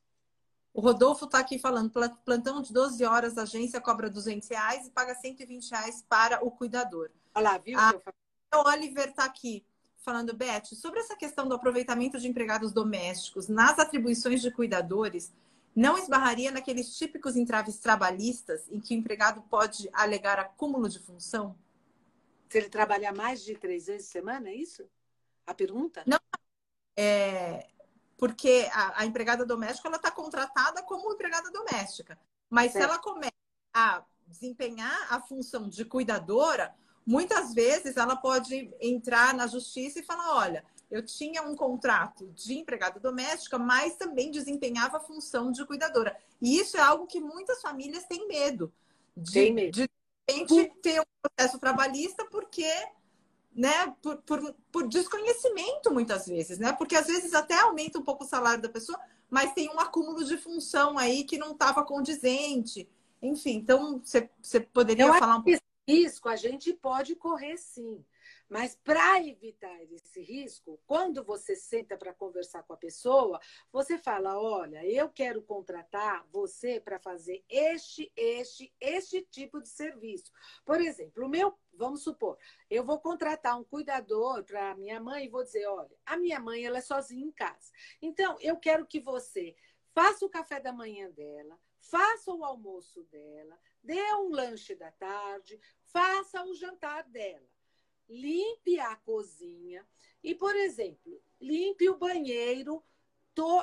O 0.73 0.81
Rodolfo 0.81 1.25
está 1.27 1.39
aqui 1.39 1.57
falando, 1.59 1.93
plantão 2.25 2.61
de 2.61 2.73
12 2.73 3.05
horas, 3.05 3.39
a 3.39 3.43
agência 3.43 3.81
cobra 3.81 4.11
200 4.11 4.49
reais 4.49 4.87
e 4.87 4.91
paga 4.91 5.15
120 5.15 5.71
reais 5.71 6.05
para 6.09 6.45
o 6.45 6.51
cuidador. 6.51 7.11
Olha 7.35 7.51
lá, 7.51 7.59
viu? 7.59 7.79
A... 7.79 7.93
O 8.57 8.69
Oliver 8.69 9.09
está 9.09 9.25
aqui 9.25 9.65
falando, 10.05 10.37
Beth, 10.37 10.67
sobre 10.75 11.01
essa 11.01 11.17
questão 11.17 11.49
do 11.49 11.55
aproveitamento 11.55 12.19
de 12.19 12.29
empregados 12.29 12.73
domésticos 12.73 13.49
nas 13.49 13.79
atribuições 13.79 14.43
de 14.43 14.51
cuidadores, 14.51 15.33
não 15.75 15.99
esbarraria 15.99 16.53
naqueles 16.53 16.97
típicos 16.97 17.35
entraves 17.35 17.79
trabalhistas 17.79 18.69
em 18.71 18.79
que 18.79 18.95
o 18.95 18.99
empregado 18.99 19.43
pode 19.43 19.89
alegar 19.93 20.39
acúmulo 20.39 20.89
de 20.89 21.01
função? 21.01 21.57
Se 22.49 22.59
ele 22.59 22.69
trabalhar 22.69 23.13
mais 23.13 23.43
de 23.43 23.57
três 23.57 23.87
vezes 23.87 24.07
por 24.07 24.13
semana, 24.13 24.51
é 24.51 24.55
isso? 24.55 24.85
A 25.47 25.55
pergunta? 25.55 26.05
Não. 26.07 26.19
É, 26.97 27.67
porque 28.17 28.69
a, 28.73 29.01
a 29.01 29.07
empregada 29.07 29.45
doméstica 29.45 29.89
ela 29.89 29.97
está 29.97 30.11
contratada 30.11 30.83
como 30.83 31.13
empregada 31.13 31.51
doméstica. 31.51 32.17
Mas 32.49 32.73
se 32.73 32.79
ela 32.79 32.99
começa 32.99 33.33
a 33.73 34.05
desempenhar 34.27 35.13
a 35.13 35.21
função 35.21 35.69
de 35.69 35.85
cuidadora, 35.85 36.75
muitas 37.07 37.55
vezes 37.55 37.97
ela 37.97 38.17
pode 38.17 38.71
entrar 38.81 39.35
na 39.35 39.47
justiça 39.47 40.01
e 40.01 40.03
falar: 40.03 40.37
olha, 40.37 40.65
eu 40.91 41.05
tinha 41.05 41.43
um 41.43 41.55
contrato 41.55 42.31
de 42.35 42.55
empregada 42.55 43.01
doméstica, 43.01 43.59
mas 43.59 43.97
também 43.97 44.31
desempenhava 44.31 44.99
a 44.99 45.01
função 45.01 45.51
de 45.51 45.65
cuidadora. 45.67 46.17
E 46.41 46.59
isso 46.59 46.77
é 46.77 46.81
algo 46.81 47.07
que 47.07 47.21
muitas 47.21 47.61
famílias 47.61 48.05
têm 48.05 48.29
medo 48.29 48.73
de, 49.17 49.33
Tem 49.33 49.53
medo. 49.53 49.73
de, 49.73 49.89
de 50.47 50.69
ter 50.83 51.01
um 51.01 51.05
processo 51.23 51.59
trabalhista, 51.59 52.25
porque 52.27 52.69
né, 53.55 53.95
por, 54.03 54.17
por, 54.23 54.55
por, 54.73 54.89
desconhecimento 54.89 55.93
muitas 55.93 56.27
vezes, 56.27 56.59
né? 56.59 56.73
Porque 56.73 56.97
às 56.97 57.07
vezes 57.07 57.33
até 57.35 57.61
aumenta 57.61 57.99
um 57.99 58.03
pouco 58.03 58.25
o 58.25 58.27
salário 58.27 58.61
da 58.61 58.69
pessoa, 58.69 58.99
mas 59.31 59.53
tem 59.53 59.69
um 59.71 59.79
acúmulo 59.79 60.25
de 60.25 60.37
função 60.37 60.99
aí 60.99 61.23
que 61.25 61.39
não 61.39 61.53
estava 61.53 61.85
condizente. 61.85 62.89
Enfim, 63.23 63.57
então 63.57 64.03
você 64.03 64.61
poderia 64.61 65.07
Eu 65.07 65.15
falar 65.15 65.37
um 65.37 65.43
pouco. 65.43 65.65
Risco 65.87 66.29
a 66.29 66.37
gente 66.37 66.73
pode 66.73 67.15
correr 67.15 67.57
sim. 67.57 68.05
Mas 68.49 68.77
para 68.77 69.23
evitar 69.23 69.83
esse 69.93 70.21
risco, 70.21 70.81
quando 70.87 71.25
você 71.25 71.57
senta 71.57 71.97
para 71.97 72.15
conversar 72.15 72.63
com 72.63 72.73
a 72.73 72.77
pessoa, 72.77 73.41
você 73.73 73.99
fala: 73.99 74.39
olha, 74.39 74.85
eu 74.87 75.09
quero 75.09 75.43
contratar 75.43 76.27
você 76.31 76.81
para 76.81 76.99
fazer 76.99 77.45
este, 77.49 78.13
este, 78.17 78.73
este 78.81 79.23
tipo 79.23 79.61
de 79.61 79.69
serviço. 79.69 80.31
Por 80.65 80.81
exemplo, 80.81 81.27
o 81.27 81.29
meu, 81.29 81.59
vamos 81.73 82.03
supor, 82.03 82.39
eu 82.71 82.85
vou 82.85 82.99
contratar 82.99 83.59
um 83.59 83.65
cuidador 83.65 84.45
para 84.45 84.77
minha 84.77 85.01
mãe 85.01 85.25
e 85.25 85.31
vou 85.31 85.43
dizer: 85.43 85.67
olha, 85.67 85.97
a 86.05 86.17
minha 86.17 86.39
mãe 86.39 86.65
ela 86.65 86.79
é 86.79 86.83
sozinha 86.83 87.25
em 87.25 87.33
casa. 87.33 87.73
Então, 88.01 88.37
eu 88.41 88.57
quero 88.57 88.87
que 88.87 89.01
você 89.01 89.57
faça 89.95 90.25
o 90.25 90.31
café 90.31 90.61
da 90.61 90.73
manhã 90.73 91.11
dela, 91.11 91.59
faça 91.91 92.33
o 92.33 92.45
almoço 92.45 93.05
dela, 93.05 93.59
dê 93.83 94.01
um 94.15 94.31
lanche 94.31 94.75
da 94.75 94.91
tarde, 94.93 95.61
faça 95.85 96.45
o 96.45 96.55
jantar 96.55 97.05
dela 97.05 97.55
limpe 98.09 98.79
a 98.79 98.97
cozinha 98.97 99.87
e, 100.23 100.35
por 100.35 100.55
exemplo, 100.57 101.23
limpe 101.41 101.89
o 101.89 101.99
banheiro 101.99 102.83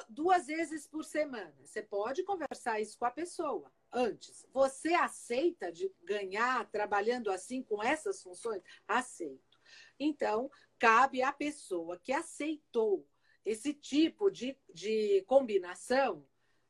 duas 0.10 0.48
vezes 0.48 0.86
por 0.86 1.04
semana. 1.06 1.56
Você 1.64 1.82
pode 1.82 2.24
conversar 2.24 2.82
isso 2.82 2.98
com 2.98 3.06
a 3.06 3.12
pessoa 3.12 3.72
antes. 3.92 4.46
Você 4.52 4.94
aceita 4.94 5.72
de 5.72 5.92
ganhar 6.04 6.70
trabalhando 6.70 7.32
assim 7.32 7.64
com 7.64 7.82
essas 7.82 8.22
funções? 8.22 8.62
Aceito. 8.88 9.60
Então, 9.98 10.52
cabe 10.78 11.22
à 11.22 11.32
pessoa 11.32 11.98
que 11.98 12.12
aceitou 12.12 13.08
esse 13.46 13.74
tipo 13.74 14.30
de, 14.30 14.58
de 14.74 15.24
combinação. 15.26 16.28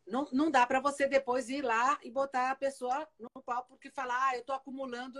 Não, 0.08 0.28
não 0.32 0.52
dá 0.52 0.66
para 0.66 0.80
você 0.80 1.08
depois 1.08 1.50
ir 1.50 1.62
lá 1.62 2.00
e 2.04 2.12
botar 2.12 2.52
a 2.52 2.56
pessoa 2.56 3.08
no 3.20 3.42
pau 3.44 3.66
porque 3.66 3.90
falar, 3.90 4.30
ah, 4.30 4.36
eu 4.36 4.42
estou 4.42 4.56
acumulando 4.56 5.20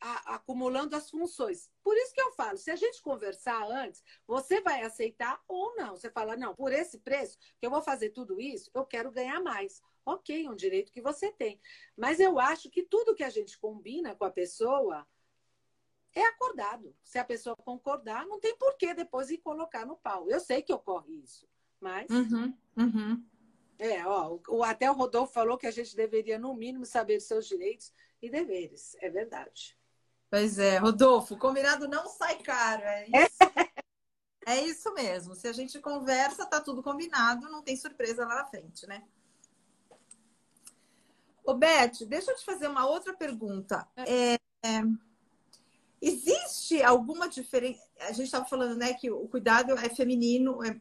a, 0.00 0.34
acumulando 0.34 0.94
as 0.94 1.10
funções. 1.10 1.70
Por 1.82 1.96
isso 1.96 2.12
que 2.12 2.20
eu 2.20 2.32
falo, 2.32 2.58
se 2.58 2.70
a 2.70 2.76
gente 2.76 3.00
conversar 3.00 3.62
antes, 3.64 4.02
você 4.26 4.60
vai 4.60 4.82
aceitar 4.82 5.42
ou 5.48 5.74
não. 5.76 5.96
Você 5.96 6.10
fala, 6.10 6.36
não, 6.36 6.54
por 6.54 6.72
esse 6.72 6.98
preço 6.98 7.38
que 7.58 7.66
eu 7.66 7.70
vou 7.70 7.82
fazer 7.82 8.10
tudo 8.10 8.40
isso, 8.40 8.70
eu 8.74 8.84
quero 8.84 9.10
ganhar 9.10 9.40
mais. 9.40 9.82
Ok, 10.04 10.46
um 10.48 10.54
direito 10.54 10.92
que 10.92 11.00
você 11.00 11.32
tem. 11.32 11.58
Mas 11.96 12.20
eu 12.20 12.38
acho 12.38 12.68
que 12.68 12.82
tudo 12.82 13.14
que 13.14 13.24
a 13.24 13.30
gente 13.30 13.58
combina 13.58 14.14
com 14.14 14.24
a 14.24 14.30
pessoa 14.30 15.06
é 16.14 16.22
acordado. 16.26 16.94
Se 17.02 17.18
a 17.18 17.24
pessoa 17.24 17.56
concordar, 17.56 18.26
não 18.26 18.38
tem 18.38 18.54
por 18.56 18.76
que 18.76 18.92
depois 18.92 19.30
ir 19.30 19.38
colocar 19.38 19.86
no 19.86 19.96
pau. 19.96 20.28
Eu 20.28 20.40
sei 20.40 20.60
que 20.60 20.72
ocorre 20.72 21.14
isso, 21.14 21.48
mas. 21.80 22.10
Uhum, 22.10 22.56
uhum. 22.76 23.24
É, 23.78 24.06
ó, 24.06 24.38
o, 24.48 24.62
até 24.62 24.90
o 24.90 24.94
Rodolfo 24.94 25.32
falou 25.32 25.58
que 25.58 25.66
a 25.66 25.70
gente 25.70 25.96
deveria, 25.96 26.38
no 26.38 26.54
mínimo, 26.54 26.86
saber 26.86 27.20
seus 27.20 27.46
direitos 27.46 27.92
e 28.22 28.30
deveres. 28.30 28.96
É 29.00 29.10
verdade. 29.10 29.76
Pois 30.30 30.58
é, 30.58 30.78
Rodolfo, 30.78 31.36
combinado 31.36 31.86
não 31.86 32.08
sai 32.08 32.36
caro, 32.38 32.82
é 32.82 33.06
isso. 33.06 33.38
é 34.46 34.60
isso 34.62 34.94
mesmo. 34.94 35.34
Se 35.34 35.46
a 35.46 35.52
gente 35.52 35.78
conversa, 35.80 36.46
tá 36.46 36.60
tudo 36.60 36.82
combinado, 36.82 37.48
não 37.48 37.62
tem 37.62 37.76
surpresa 37.76 38.26
lá 38.26 38.36
na 38.36 38.46
frente, 38.46 38.86
né? 38.86 39.04
Ô, 41.44 41.54
Beth, 41.54 42.06
deixa 42.08 42.30
eu 42.30 42.36
te 42.36 42.44
fazer 42.44 42.68
uma 42.68 42.86
outra 42.86 43.12
pergunta. 43.12 43.86
É, 43.96 44.34
é, 44.66 44.82
existe 46.00 46.82
alguma 46.82 47.28
diferença? 47.28 47.82
A 48.00 48.12
gente 48.12 48.24
estava 48.24 48.46
falando, 48.46 48.76
né, 48.76 48.94
que 48.94 49.10
o 49.10 49.28
cuidado 49.28 49.76
é 49.78 49.88
feminino, 49.90 50.64
é 50.64 50.80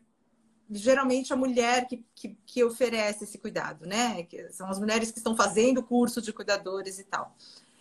geralmente 0.70 1.34
a 1.34 1.36
mulher 1.36 1.88
que, 1.88 2.06
que, 2.16 2.38
que, 2.46 2.64
oferece 2.64 3.24
esse 3.24 3.38
cuidado, 3.38 3.86
né? 3.86 4.24
Que 4.24 4.50
são 4.52 4.68
as 4.70 4.80
mulheres 4.80 5.12
que 5.12 5.18
estão 5.18 5.36
fazendo 5.36 5.80
o 5.80 5.84
curso 5.84 6.22
de 6.22 6.34
cuidadores 6.34 7.00
e 7.00 7.04
tal. 7.04 7.36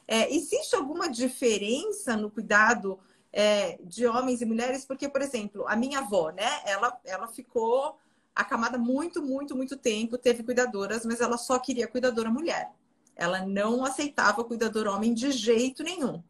É, 0.07 0.35
existe 0.35 0.75
alguma 0.75 1.09
diferença 1.09 2.17
no 2.17 2.31
cuidado 2.31 2.99
é, 3.33 3.79
de 3.83 4.07
homens 4.07 4.43
e 4.43 4.45
mulheres? 4.45 4.85
Porque, 4.85 5.09
por 5.09 5.23
exemplo, 5.23 5.67
a 5.67 5.77
minha 5.77 6.01
avó, 6.01 6.31
né? 6.31 6.61
Ela, 6.67 6.99
ela 7.05 7.29
ficou 7.29 7.97
acamada 8.35 8.79
muito, 8.79 9.23
muito, 9.23 9.57
muito 9.57 9.77
tempo, 9.77 10.19
teve 10.19 10.43
cuidadoras, 10.43 11.05
mas 11.05 11.21
ela 11.21 11.37
só 11.37 11.59
queria 11.59 11.87
cuidadora 11.87 12.31
mulher. 12.31 12.71
Ela 13.15 13.45
não 13.45 13.85
aceitava 13.85 14.45
cuidador 14.45 14.87
homem 14.87 15.13
de 15.13 15.31
jeito 15.31 15.83
nenhum. 15.83 16.23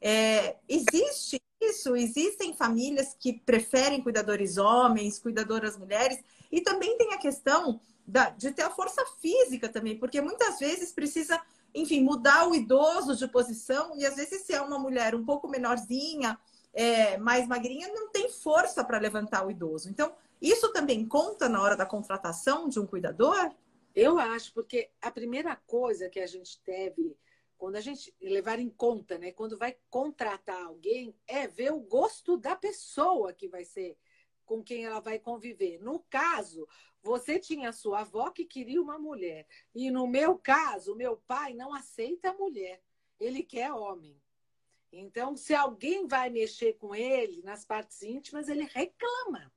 É, 0.00 0.56
existe 0.68 1.40
isso? 1.68 1.96
Existem 1.96 2.54
famílias 2.54 3.16
que 3.18 3.32
preferem 3.32 4.02
cuidadores 4.02 4.56
homens, 4.56 5.18
cuidadoras 5.18 5.76
mulheres, 5.76 6.18
e 6.50 6.60
também 6.60 6.96
tem 6.96 7.12
a 7.12 7.18
questão 7.18 7.80
da, 8.06 8.30
de 8.30 8.52
ter 8.52 8.62
a 8.62 8.70
força 8.70 9.04
física 9.20 9.68
também, 9.68 9.98
porque 9.98 10.20
muitas 10.20 10.58
vezes 10.58 10.92
precisa 10.92 11.40
enfim, 11.74 12.02
mudar 12.02 12.48
o 12.48 12.54
idoso 12.54 13.16
de 13.16 13.26
posição, 13.26 13.96
e 13.96 14.06
às 14.06 14.14
vezes 14.14 14.42
se 14.42 14.54
é 14.54 14.60
uma 14.60 14.78
mulher 14.78 15.14
um 15.14 15.24
pouco 15.24 15.48
menorzinha, 15.48 16.38
é, 16.72 17.16
mais 17.18 17.46
magrinha, 17.48 17.88
não 17.88 18.08
tem 18.10 18.30
força 18.30 18.84
para 18.84 18.98
levantar 18.98 19.44
o 19.44 19.50
idoso. 19.50 19.90
Então, 19.90 20.12
isso 20.40 20.72
também 20.72 21.06
conta 21.06 21.48
na 21.48 21.60
hora 21.60 21.76
da 21.76 21.84
contratação 21.84 22.68
de 22.68 22.78
um 22.78 22.86
cuidador? 22.86 23.50
Eu 23.94 24.18
acho, 24.18 24.52
porque 24.52 24.88
a 25.02 25.10
primeira 25.10 25.56
coisa 25.66 26.08
que 26.08 26.20
a 26.20 26.26
gente 26.26 26.60
deve, 26.64 27.16
quando 27.64 27.76
a 27.76 27.80
gente 27.80 28.14
levar 28.20 28.58
em 28.58 28.68
conta, 28.68 29.16
né, 29.16 29.32
quando 29.32 29.56
vai 29.56 29.74
contratar 29.88 30.64
alguém, 30.64 31.16
é 31.26 31.48
ver 31.48 31.72
o 31.72 31.80
gosto 31.80 32.36
da 32.36 32.54
pessoa 32.54 33.32
que 33.32 33.48
vai 33.48 33.64
ser 33.64 33.96
com 34.44 34.62
quem 34.62 34.84
ela 34.84 35.00
vai 35.00 35.18
conviver. 35.18 35.78
No 35.78 36.00
caso, 36.10 36.68
você 37.02 37.38
tinha 37.38 37.72
sua 37.72 38.00
avó 38.00 38.30
que 38.30 38.44
queria 38.44 38.82
uma 38.82 38.98
mulher. 38.98 39.46
E 39.74 39.90
no 39.90 40.06
meu 40.06 40.36
caso, 40.36 40.94
meu 40.94 41.16
pai 41.26 41.54
não 41.54 41.72
aceita 41.72 42.34
mulher. 42.34 42.82
Ele 43.18 43.42
quer 43.42 43.72
homem. 43.72 44.20
Então, 44.92 45.34
se 45.34 45.54
alguém 45.54 46.06
vai 46.06 46.28
mexer 46.28 46.74
com 46.74 46.94
ele 46.94 47.40
nas 47.42 47.64
partes 47.64 48.02
íntimas, 48.02 48.50
ele 48.50 48.64
reclama. 48.64 49.50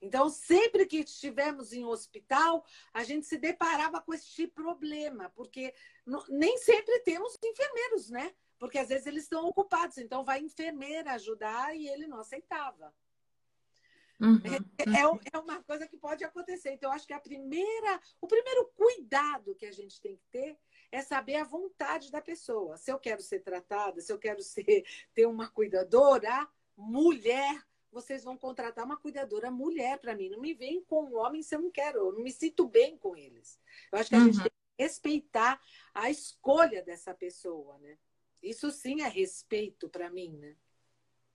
Então, 0.00 0.28
sempre 0.28 0.86
que 0.86 0.98
estivemos 0.98 1.72
em 1.72 1.84
hospital, 1.84 2.64
a 2.94 3.02
gente 3.02 3.26
se 3.26 3.36
deparava 3.36 4.00
com 4.00 4.14
esse 4.14 4.46
problema, 4.46 5.30
porque 5.30 5.74
nem 6.28 6.56
sempre 6.58 7.00
temos 7.00 7.36
enfermeiros, 7.42 8.08
né? 8.08 8.32
Porque 8.58 8.78
às 8.78 8.88
vezes 8.88 9.06
eles 9.06 9.24
estão 9.24 9.46
ocupados, 9.46 9.98
então 9.98 10.24
vai 10.24 10.40
enfermeira 10.40 11.12
ajudar 11.12 11.76
e 11.76 11.88
ele 11.88 12.06
não 12.06 12.20
aceitava. 12.20 12.94
Uhum, 14.20 14.40
é, 14.44 15.06
uhum. 15.06 15.20
é, 15.32 15.38
uma 15.38 15.62
coisa 15.62 15.86
que 15.86 15.96
pode 15.96 16.24
acontecer. 16.24 16.72
Então, 16.72 16.90
eu 16.90 16.94
acho 16.94 17.06
que 17.06 17.12
a 17.12 17.20
primeira, 17.20 18.00
o 18.20 18.26
primeiro 18.26 18.66
cuidado 18.74 19.54
que 19.54 19.66
a 19.66 19.72
gente 19.72 20.00
tem 20.00 20.16
que 20.16 20.26
ter 20.26 20.58
é 20.90 21.02
saber 21.02 21.36
a 21.36 21.44
vontade 21.44 22.10
da 22.10 22.20
pessoa. 22.20 22.76
Se 22.76 22.90
eu 22.90 22.98
quero 22.98 23.22
ser 23.22 23.40
tratada, 23.40 24.00
se 24.00 24.12
eu 24.12 24.18
quero 24.18 24.42
ser, 24.42 24.84
ter 25.14 25.26
uma 25.26 25.48
cuidadora 25.48 26.48
mulher, 26.76 27.64
vocês 27.90 28.24
vão 28.24 28.36
contratar 28.36 28.84
uma 28.84 28.96
cuidadora 28.96 29.50
mulher 29.50 29.98
para 29.98 30.14
mim. 30.14 30.28
Não 30.28 30.40
me 30.40 30.54
vem 30.54 30.82
com 30.84 31.04
um 31.04 31.16
homem 31.16 31.42
se 31.42 31.54
eu 31.54 31.60
não 31.60 31.70
quero, 31.70 31.98
eu 31.98 32.12
não 32.12 32.22
me 32.22 32.32
sinto 32.32 32.66
bem 32.66 32.96
com 32.96 33.16
eles. 33.16 33.58
Eu 33.90 33.98
acho 33.98 34.10
que 34.10 34.16
a 34.16 34.18
uhum. 34.18 34.24
gente 34.26 34.40
tem 34.40 34.50
que 34.50 34.82
respeitar 34.82 35.60
a 35.94 36.10
escolha 36.10 36.82
dessa 36.82 37.14
pessoa, 37.14 37.78
né? 37.78 37.96
Isso 38.42 38.70
sim 38.70 39.02
é 39.02 39.08
respeito 39.08 39.88
para 39.88 40.10
mim, 40.10 40.36
né? 40.38 40.54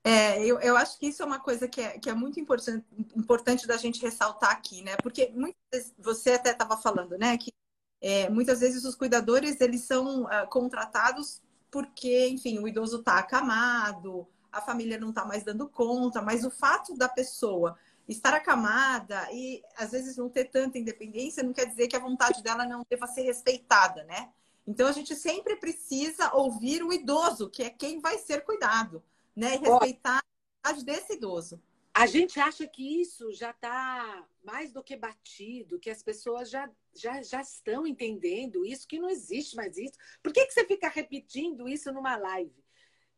É, 0.05 0.45
eu, 0.45 0.59
eu 0.59 0.75
acho 0.75 0.99
que 0.99 1.07
isso 1.07 1.23
é 1.23 1.25
uma 1.25 1.39
coisa 1.39 1.67
que 1.67 1.79
é, 1.79 1.97
que 1.97 2.09
é 2.09 2.13
muito 2.13 2.39
importante, 2.39 2.85
importante 3.15 3.65
da 3.65 3.77
gente 3.77 4.01
ressaltar 4.01 4.51
aqui, 4.51 4.81
né? 4.81 4.97
Porque 4.97 5.29
muitas, 5.29 5.93
você 5.97 6.31
até 6.31 6.51
estava 6.51 6.77
falando, 6.77 7.17
né? 7.17 7.37
Que 7.37 7.53
é, 8.01 8.29
muitas 8.29 8.59
vezes 8.59 8.83
os 8.83 8.95
cuidadores 8.95 9.61
eles 9.61 9.81
são 9.81 10.23
uh, 10.23 10.47
contratados 10.49 11.41
porque, 11.71 12.27
enfim, 12.27 12.59
o 12.59 12.67
idoso 12.67 12.99
está 12.99 13.17
acamado, 13.17 14.27
a 14.53 14.61
família 14.61 14.97
não 14.97 15.09
está 15.09 15.25
mais 15.25 15.43
dando 15.43 15.67
conta, 15.67 16.21
mas 16.21 16.45
o 16.45 16.51
fato 16.51 16.95
da 16.95 17.09
pessoa 17.09 17.77
estar 18.07 18.33
acamada 18.33 19.27
e 19.31 19.61
às 19.77 19.91
vezes 19.91 20.15
não 20.17 20.29
ter 20.29 20.45
tanta 20.45 20.77
independência 20.77 21.43
não 21.43 21.53
quer 21.53 21.65
dizer 21.65 21.87
que 21.87 21.95
a 21.95 21.99
vontade 21.99 22.41
dela 22.43 22.65
não 22.65 22.85
deva 22.89 23.07
ser 23.07 23.23
respeitada, 23.23 24.03
né? 24.03 24.29
Então 24.65 24.87
a 24.87 24.91
gente 24.91 25.15
sempre 25.15 25.55
precisa 25.57 26.33
ouvir 26.33 26.83
o 26.83 26.93
idoso, 26.93 27.49
que 27.49 27.63
é 27.63 27.69
quem 27.69 27.99
vai 27.99 28.17
ser 28.17 28.45
cuidado 28.45 29.03
né? 29.35 29.55
E 29.55 29.59
respeitar 29.59 30.23
a 30.63 30.69
idade 30.69 30.85
desse 30.85 31.13
idoso. 31.13 31.61
A 31.93 32.07
gente 32.07 32.39
acha 32.39 32.65
que 32.65 33.01
isso 33.01 33.31
já 33.31 33.51
está 33.51 34.25
mais 34.43 34.71
do 34.71 34.83
que 34.83 34.95
batido, 34.95 35.79
que 35.79 35.91
as 35.91 36.01
pessoas 36.01 36.49
já, 36.49 36.69
já, 36.95 37.21
já 37.21 37.41
estão 37.41 37.85
entendendo 37.85 38.65
isso, 38.65 38.87
que 38.87 38.99
não 38.99 39.09
existe 39.09 39.55
mais 39.55 39.77
isso. 39.77 39.93
Por 40.21 40.33
que, 40.33 40.43
que 40.45 40.53
você 40.53 40.65
fica 40.65 40.89
repetindo 40.89 41.69
isso 41.69 41.91
numa 41.91 42.15
live? 42.17 42.62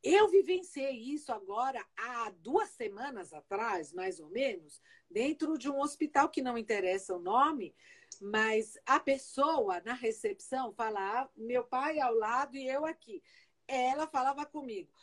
Eu 0.08 0.28
vivenciei 0.28 0.92
isso 0.92 1.32
agora 1.32 1.84
há 1.98 2.30
duas 2.30 2.70
semanas 2.70 3.34
atrás, 3.34 3.92
mais 3.92 4.20
ou 4.20 4.30
menos, 4.30 4.80
dentro 5.10 5.58
de 5.58 5.68
um 5.68 5.80
hospital 5.80 6.30
que 6.30 6.44
não 6.44 6.60
interessa 6.60 7.16
o 7.16 7.20
nome, 7.20 7.76
mas 8.22 8.78
a 8.86 9.00
pessoa 9.00 9.82
na 9.82 9.94
recepção 9.94 10.72
falava, 10.74 11.32
meu 11.36 11.64
pai 11.64 12.00
ao 12.00 12.14
lado 12.14 12.56
e 12.56 12.68
eu 12.68 12.86
aqui. 12.86 13.24
Ela 13.68 14.06
falava 14.06 14.46
comigo: 14.46 14.94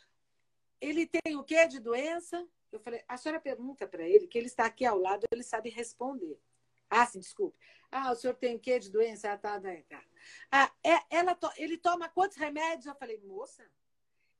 ele 0.79 1.05
tem 1.05 1.35
o 1.35 1.43
que 1.43 1.67
de 1.67 1.81
doença? 1.81 2.47
Eu 2.71 2.79
falei, 2.79 3.03
a 3.05 3.17
senhora 3.17 3.41
pergunta 3.41 3.85
para 3.85 4.07
ele, 4.07 4.25
que 4.25 4.37
ele 4.37 4.47
está 4.47 4.65
aqui 4.65 4.85
ao 4.85 4.97
lado, 4.97 5.25
ele 5.33 5.43
sabe 5.43 5.69
responder. 5.69 6.39
Ah, 6.89 7.05
sim, 7.05 7.19
desculpe. 7.19 7.57
Ah, 7.91 8.09
o 8.13 8.15
senhor 8.15 8.35
tem 8.35 8.55
o 8.55 8.59
que 8.59 8.79
de 8.79 8.89
doença? 8.89 9.33
Ah, 9.33 9.37
tá, 9.37 9.59
tá. 9.59 10.03
Ah, 10.49 10.71
é, 10.81 10.97
ela 11.09 11.35
to 11.35 11.51
ele 11.57 11.77
toma 11.77 12.07
quantos 12.07 12.37
remédios? 12.37 12.85
Eu 12.85 12.95
falei, 12.95 13.17
moça, 13.19 13.69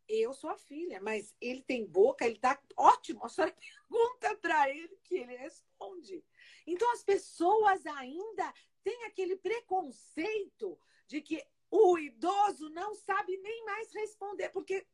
eu 0.07 0.33
sou 0.33 0.49
a 0.49 0.57
filha, 0.57 1.01
mas 1.01 1.35
ele 1.39 1.61
tem 1.61 1.85
boca, 1.85 2.25
ele 2.25 2.37
tá 2.37 2.59
ótimo. 2.75 3.25
A 3.25 3.29
senhora 3.29 3.55
pergunta 3.89 4.35
para 4.37 4.69
ele 4.69 4.97
que 5.03 5.15
ele 5.15 5.35
responde. 5.35 6.23
Então, 6.65 6.91
as 6.93 7.03
pessoas 7.03 7.85
ainda 7.85 8.53
têm 8.83 9.05
aquele 9.05 9.35
preconceito 9.35 10.79
de 11.07 11.21
que 11.21 11.43
o 11.69 11.97
idoso 11.97 12.69
não 12.69 12.93
sabe 12.93 13.37
nem 13.37 13.65
mais 13.65 13.91
responder, 13.93 14.49
porque 14.49 14.85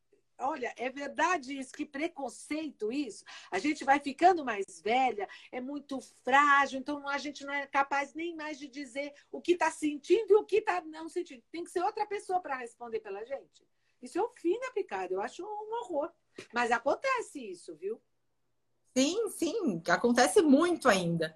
Olha, 0.41 0.73
é 0.77 0.89
verdade 0.89 1.57
isso, 1.57 1.73
que 1.73 1.85
preconceito 1.85 2.93
isso. 2.93 3.25
A 3.51 3.59
gente 3.59 3.83
vai 3.83 3.99
ficando 3.99 4.45
mais 4.45 4.79
velha, 4.81 5.27
é 5.51 5.59
muito 5.59 5.99
frágil, 6.23 6.79
então 6.79 7.05
a 7.09 7.17
gente 7.17 7.45
não 7.45 7.53
é 7.53 7.67
capaz 7.67 8.13
nem 8.13 8.35
mais 8.35 8.57
de 8.57 8.67
dizer 8.67 9.13
o 9.31 9.41
que 9.41 9.51
está 9.51 9.69
sentindo 9.69 10.31
e 10.31 10.35
o 10.35 10.45
que 10.45 10.57
está 10.57 10.81
não 10.81 11.09
sentindo. 11.09 11.43
Tem 11.51 11.63
que 11.63 11.69
ser 11.69 11.81
outra 11.81 12.05
pessoa 12.05 12.39
para 12.39 12.55
responder 12.55 13.01
pela 13.01 13.25
gente. 13.25 13.67
Isso 14.01 14.17
é 14.17 14.21
o 14.21 14.29
fim 14.29 14.59
da 14.59 14.71
picada, 14.71 15.13
eu 15.13 15.21
acho 15.21 15.43
um 15.43 15.73
horror. 15.81 16.11
Mas 16.53 16.71
acontece 16.71 17.39
isso, 17.39 17.75
viu? 17.75 18.01
Sim, 18.95 19.29
sim, 19.29 19.81
acontece 19.87 20.41
muito 20.41 20.89
ainda. 20.89 21.35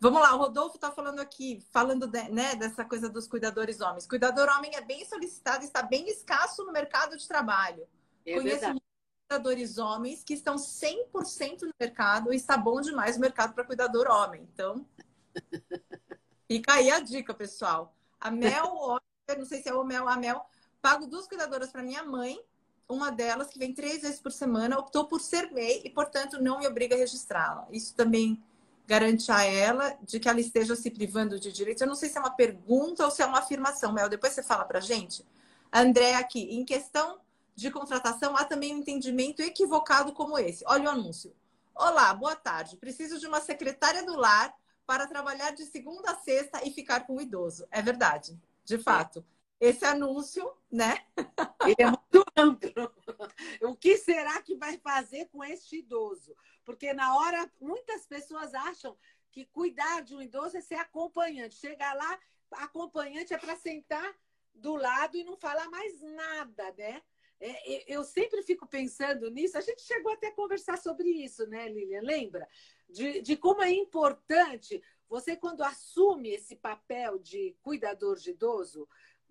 Vamos 0.00 0.20
lá, 0.20 0.34
o 0.34 0.38
Rodolfo 0.38 0.76
está 0.76 0.92
falando 0.92 1.18
aqui, 1.18 1.60
falando 1.72 2.06
de, 2.06 2.28
né, 2.28 2.54
dessa 2.54 2.84
coisa 2.84 3.08
dos 3.08 3.26
cuidadores 3.26 3.80
homens. 3.80 4.06
Cuidador 4.06 4.48
homem 4.48 4.74
é 4.76 4.80
bem 4.80 5.04
solicitado, 5.04 5.64
está 5.64 5.82
bem 5.82 6.08
escasso 6.08 6.64
no 6.64 6.72
mercado 6.72 7.16
de 7.16 7.26
trabalho. 7.26 7.86
É 8.24 8.34
Conheço 8.34 8.60
verdade. 8.60 8.82
cuidadores 9.28 9.76
homens 9.76 10.22
que 10.22 10.34
estão 10.34 10.54
100% 10.54 11.62
no 11.62 11.72
mercado 11.80 12.32
e 12.32 12.36
está 12.36 12.56
bom 12.56 12.80
demais 12.80 13.16
o 13.16 13.20
mercado 13.20 13.54
para 13.54 13.64
cuidador 13.64 14.08
homem. 14.08 14.48
Então, 14.52 14.86
fica 16.46 16.74
aí 16.74 16.90
a 16.90 17.00
dica, 17.00 17.34
pessoal. 17.34 17.92
A 18.20 18.30
Mel, 18.30 19.00
não 19.36 19.46
sei 19.46 19.60
se 19.60 19.68
é 19.68 19.74
o 19.74 19.82
Mel, 19.82 20.08
a 20.08 20.16
Mel, 20.16 20.46
pago 20.80 21.06
duas 21.06 21.26
cuidadoras 21.26 21.70
para 21.70 21.82
minha 21.82 22.02
mãe. 22.02 22.40
uma 22.88 23.10
delas, 23.10 23.48
que 23.48 23.58
vem 23.58 23.74
três 23.74 24.00
vezes 24.00 24.18
por 24.18 24.32
semana, 24.32 24.78
optou 24.78 25.06
por 25.06 25.20
ser 25.20 25.52
MEI 25.52 25.82
e, 25.84 25.90
portanto, 25.90 26.42
não 26.42 26.58
me 26.58 26.66
obriga 26.66 26.94
a 26.94 26.98
registrá-la. 26.98 27.68
Isso 27.70 27.94
também 27.94 28.42
garante 28.86 29.30
a 29.30 29.44
ela 29.44 29.98
de 30.02 30.18
que 30.18 30.26
ela 30.26 30.40
esteja 30.40 30.74
se 30.74 30.90
privando 30.90 31.38
de 31.38 31.52
direitos. 31.52 31.82
Eu 31.82 31.86
não 31.86 31.94
sei 31.94 32.08
se 32.08 32.16
é 32.16 32.20
uma 32.20 32.30
pergunta 32.30 33.04
ou 33.04 33.10
se 33.10 33.20
é 33.20 33.26
uma 33.26 33.40
afirmação, 33.40 33.92
Mel. 33.92 34.08
Depois 34.08 34.32
você 34.32 34.42
fala 34.42 34.64
para 34.64 34.80
gente. 34.80 35.22
André, 35.70 36.14
aqui, 36.14 36.40
em 36.40 36.64
questão 36.64 37.20
de 37.54 37.70
contratação, 37.70 38.34
há 38.34 38.44
também 38.44 38.74
um 38.74 38.78
entendimento 38.78 39.42
equivocado 39.42 40.14
como 40.14 40.38
esse. 40.38 40.64
Olha 40.66 40.88
o 40.88 40.92
anúncio. 40.92 41.34
Olá, 41.74 42.14
boa 42.14 42.34
tarde. 42.34 42.78
Preciso 42.78 43.20
de 43.20 43.26
uma 43.26 43.42
secretária 43.42 44.02
do 44.06 44.16
lar 44.16 44.54
para 44.86 45.06
trabalhar 45.06 45.50
de 45.50 45.66
segunda 45.66 46.12
a 46.12 46.16
sexta 46.16 46.66
e 46.66 46.70
ficar 46.70 47.00
com 47.00 47.16
o 47.16 47.20
idoso. 47.20 47.66
É 47.70 47.82
verdade, 47.82 48.40
de 48.64 48.78
fato. 48.78 49.22
Esse 49.60 49.84
anúncio, 49.84 50.52
né? 50.70 51.04
Ele 51.66 51.76
é 51.78 51.86
muito 51.86 52.24
amplo. 52.36 52.94
O 53.62 53.76
que 53.76 53.96
será 53.96 54.40
que 54.42 54.54
vai 54.54 54.78
fazer 54.78 55.26
com 55.26 55.42
este 55.42 55.78
idoso? 55.78 56.36
Porque 56.64 56.92
na 56.92 57.16
hora, 57.16 57.50
muitas 57.60 58.06
pessoas 58.06 58.54
acham 58.54 58.96
que 59.30 59.46
cuidar 59.46 60.02
de 60.02 60.14
um 60.14 60.22
idoso 60.22 60.56
é 60.56 60.60
ser 60.60 60.76
acompanhante. 60.76 61.56
Chegar 61.56 61.94
lá, 61.94 62.18
acompanhante 62.52 63.34
é 63.34 63.38
para 63.38 63.56
sentar 63.56 64.16
do 64.54 64.76
lado 64.76 65.16
e 65.16 65.24
não 65.24 65.36
falar 65.36 65.68
mais 65.68 66.00
nada, 66.00 66.74
né? 66.76 67.02
É, 67.40 67.92
eu 67.92 68.02
sempre 68.02 68.42
fico 68.42 68.66
pensando 68.66 69.30
nisso. 69.30 69.56
A 69.56 69.60
gente 69.60 69.82
chegou 69.82 70.12
até 70.12 70.28
a 70.28 70.34
conversar 70.34 70.76
sobre 70.78 71.08
isso, 71.08 71.46
né, 71.46 71.68
Lilian? 71.68 72.02
Lembra? 72.02 72.48
De, 72.88 73.20
de 73.20 73.36
como 73.36 73.62
é 73.62 73.70
importante 73.70 74.82
você, 75.08 75.36
quando 75.36 75.62
assume 75.62 76.30
esse 76.30 76.54
papel 76.54 77.18
de 77.18 77.56
cuidador 77.62 78.16
de 78.16 78.30
idoso, 78.30 78.86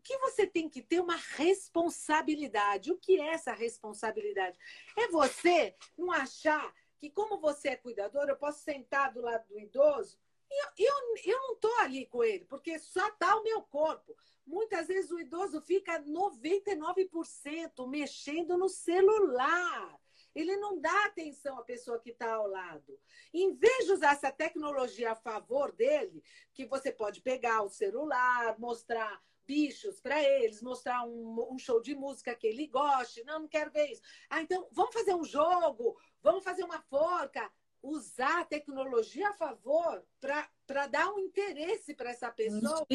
que 0.07 0.17
você 0.19 0.47
tem 0.47 0.69
que 0.69 0.81
ter 0.81 1.01
uma 1.01 1.17
responsabilidade. 1.17 2.93
O 2.93 2.97
que 2.97 3.19
é 3.19 3.33
essa 3.33 3.51
responsabilidade? 3.51 4.57
É 4.95 5.09
você 5.09 5.75
não 5.97 6.13
achar 6.13 6.73
que, 6.97 7.09
como 7.09 7.41
você 7.41 7.69
é 7.69 7.75
cuidador, 7.75 8.29
eu 8.29 8.37
posso 8.37 8.63
sentar 8.63 9.11
do 9.11 9.19
lado 9.19 9.45
do 9.49 9.59
idoso 9.59 10.17
e 10.49 10.63
eu, 10.63 10.69
eu, 10.77 10.93
eu 11.25 11.41
não 11.41 11.55
estou 11.55 11.77
ali 11.79 12.05
com 12.05 12.23
ele, 12.23 12.45
porque 12.45 12.79
só 12.79 13.05
está 13.09 13.35
o 13.35 13.43
meu 13.43 13.61
corpo. 13.63 14.15
Muitas 14.45 14.87
vezes 14.87 15.11
o 15.11 15.19
idoso 15.19 15.59
fica 15.59 16.01
99% 16.01 17.85
mexendo 17.85 18.57
no 18.57 18.69
celular. 18.69 19.99
Ele 20.33 20.55
não 20.55 20.79
dá 20.79 21.05
atenção 21.05 21.59
à 21.59 21.63
pessoa 21.63 21.99
que 21.99 22.11
está 22.11 22.35
ao 22.35 22.47
lado. 22.47 22.97
Em 23.33 23.53
vez 23.53 23.87
de 23.87 23.91
usar 23.91 24.13
essa 24.13 24.31
tecnologia 24.31 25.11
a 25.11 25.15
favor 25.15 25.73
dele, 25.73 26.23
que 26.53 26.65
você 26.65 26.93
pode 26.93 27.19
pegar 27.19 27.61
o 27.63 27.69
celular, 27.69 28.57
mostrar 28.57 29.21
bichos 29.47 29.99
para 30.01 30.21
eles, 30.21 30.61
mostrar 30.61 31.03
um, 31.07 31.53
um, 31.53 31.57
show 31.57 31.81
de 31.81 31.95
música 31.95 32.35
que 32.35 32.45
ele 32.45 32.67
goste. 32.67 33.23
Não, 33.23 33.39
não 33.39 33.47
quero 33.47 33.71
ver 33.71 33.91
isso. 33.91 34.01
Ah, 34.29 34.41
então 34.41 34.67
vamos 34.71 34.93
fazer 34.93 35.15
um 35.15 35.23
jogo, 35.23 35.97
vamos 36.21 36.43
fazer 36.43 36.63
uma 36.63 36.81
forca. 36.81 37.49
Usar 37.81 38.41
a 38.41 38.45
tecnologia 38.45 39.29
a 39.29 39.33
favor 39.33 40.03
para 40.19 40.87
dar 40.87 41.13
um 41.13 41.19
interesse 41.19 41.93
para 41.93 42.09
essa 42.09 42.29
pessoa 42.29 42.85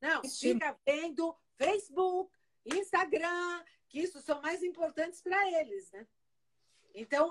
não, 0.00 0.22
fica 0.22 0.78
vendo 0.86 1.36
Facebook, 1.56 2.32
Instagram, 2.64 3.64
que 3.88 4.00
isso 4.00 4.20
são 4.20 4.40
mais 4.40 4.62
importantes 4.62 5.20
para 5.20 5.60
eles, 5.60 5.90
né? 5.90 6.06
Então, 6.94 7.30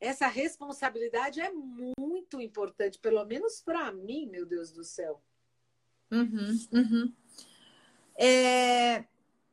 essa 0.00 0.26
responsabilidade 0.26 1.40
é 1.40 1.50
muito 1.50 2.40
importante, 2.40 2.98
pelo 2.98 3.24
menos 3.24 3.60
para 3.60 3.90
mim, 3.92 4.26
meu 4.26 4.44
Deus 4.44 4.72
do 4.72 4.84
céu. 4.84 5.22
Uhum, 6.10 6.56
uhum. 6.72 7.14
É... 8.18 9.04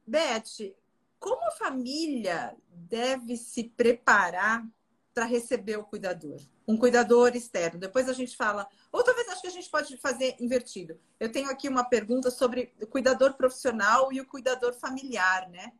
Beth, 0.07 0.75
como 1.19 1.43
a 1.47 1.51
família 1.51 2.55
deve 2.69 3.37
se 3.37 3.63
preparar 3.63 4.65
para 5.13 5.25
receber 5.25 5.77
o 5.77 5.83
cuidador? 5.83 6.39
Um 6.67 6.77
cuidador 6.77 7.35
externo. 7.35 7.79
Depois 7.79 8.09
a 8.09 8.13
gente 8.13 8.35
fala 8.35 8.67
ou 8.91 9.03
talvez 9.03 9.27
acho 9.29 9.41
que 9.41 9.47
a 9.47 9.51
gente 9.51 9.69
pode 9.69 9.97
fazer 9.97 10.35
invertido. 10.39 10.99
Eu 11.19 11.31
tenho 11.31 11.49
aqui 11.49 11.69
uma 11.69 11.83
pergunta 11.83 12.29
sobre 12.31 12.73
o 12.81 12.87
cuidador 12.87 13.33
profissional 13.33 14.11
e 14.11 14.19
o 14.19 14.25
cuidador 14.25 14.73
familiar, 14.73 15.49
né? 15.49 15.71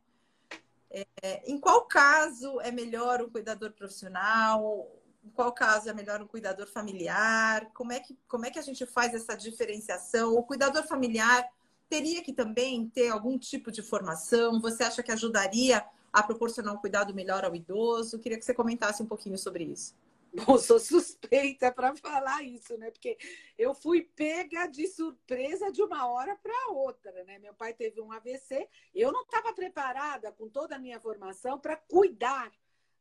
É, 0.90 1.42
em 1.50 1.58
qual 1.58 1.86
caso 1.86 2.60
é 2.60 2.70
melhor 2.70 3.20
o 3.20 3.30
cuidador 3.30 3.72
profissional? 3.72 4.90
Em 5.24 5.30
qual 5.30 5.52
caso 5.52 5.88
é 5.90 5.92
melhor 5.92 6.22
um 6.22 6.26
cuidador 6.26 6.66
familiar? 6.66 7.70
Como 7.74 7.92
é 7.92 8.00
que, 8.00 8.18
como 8.28 8.46
é 8.46 8.50
que 8.50 8.58
a 8.58 8.62
gente 8.62 8.86
faz 8.86 9.12
essa 9.12 9.36
diferenciação? 9.36 10.34
O 10.34 10.42
cuidador 10.42 10.84
familiar 10.86 11.46
teria 11.88 12.22
que 12.22 12.32
também 12.32 12.88
ter 12.88 13.08
algum 13.08 13.38
tipo 13.38 13.70
de 13.70 13.82
formação? 13.82 14.60
Você 14.60 14.82
acha 14.82 15.02
que 15.02 15.12
ajudaria 15.12 15.84
a 16.12 16.22
proporcionar 16.22 16.74
um 16.74 16.78
cuidado 16.78 17.14
melhor 17.14 17.44
ao 17.44 17.54
idoso? 17.54 18.18
Queria 18.18 18.38
que 18.38 18.44
você 18.44 18.54
comentasse 18.54 19.02
um 19.02 19.06
pouquinho 19.06 19.38
sobre 19.38 19.64
isso. 19.64 19.94
Bom, 20.32 20.58
sou 20.58 20.78
suspeita 20.78 21.72
para 21.72 21.96
falar 21.96 22.42
isso, 22.42 22.76
né? 22.76 22.90
Porque 22.90 23.16
eu 23.56 23.74
fui 23.74 24.02
pega 24.02 24.66
de 24.66 24.86
surpresa 24.86 25.72
de 25.72 25.82
uma 25.82 26.06
hora 26.08 26.36
para 26.36 26.72
outra, 26.72 27.24
né? 27.24 27.38
Meu 27.38 27.54
pai 27.54 27.72
teve 27.72 28.00
um 28.00 28.12
AVC, 28.12 28.68
eu 28.94 29.10
não 29.10 29.22
estava 29.22 29.54
preparada 29.54 30.30
com 30.32 30.48
toda 30.48 30.76
a 30.76 30.78
minha 30.78 31.00
formação 31.00 31.58
para 31.58 31.76
cuidar 31.76 32.52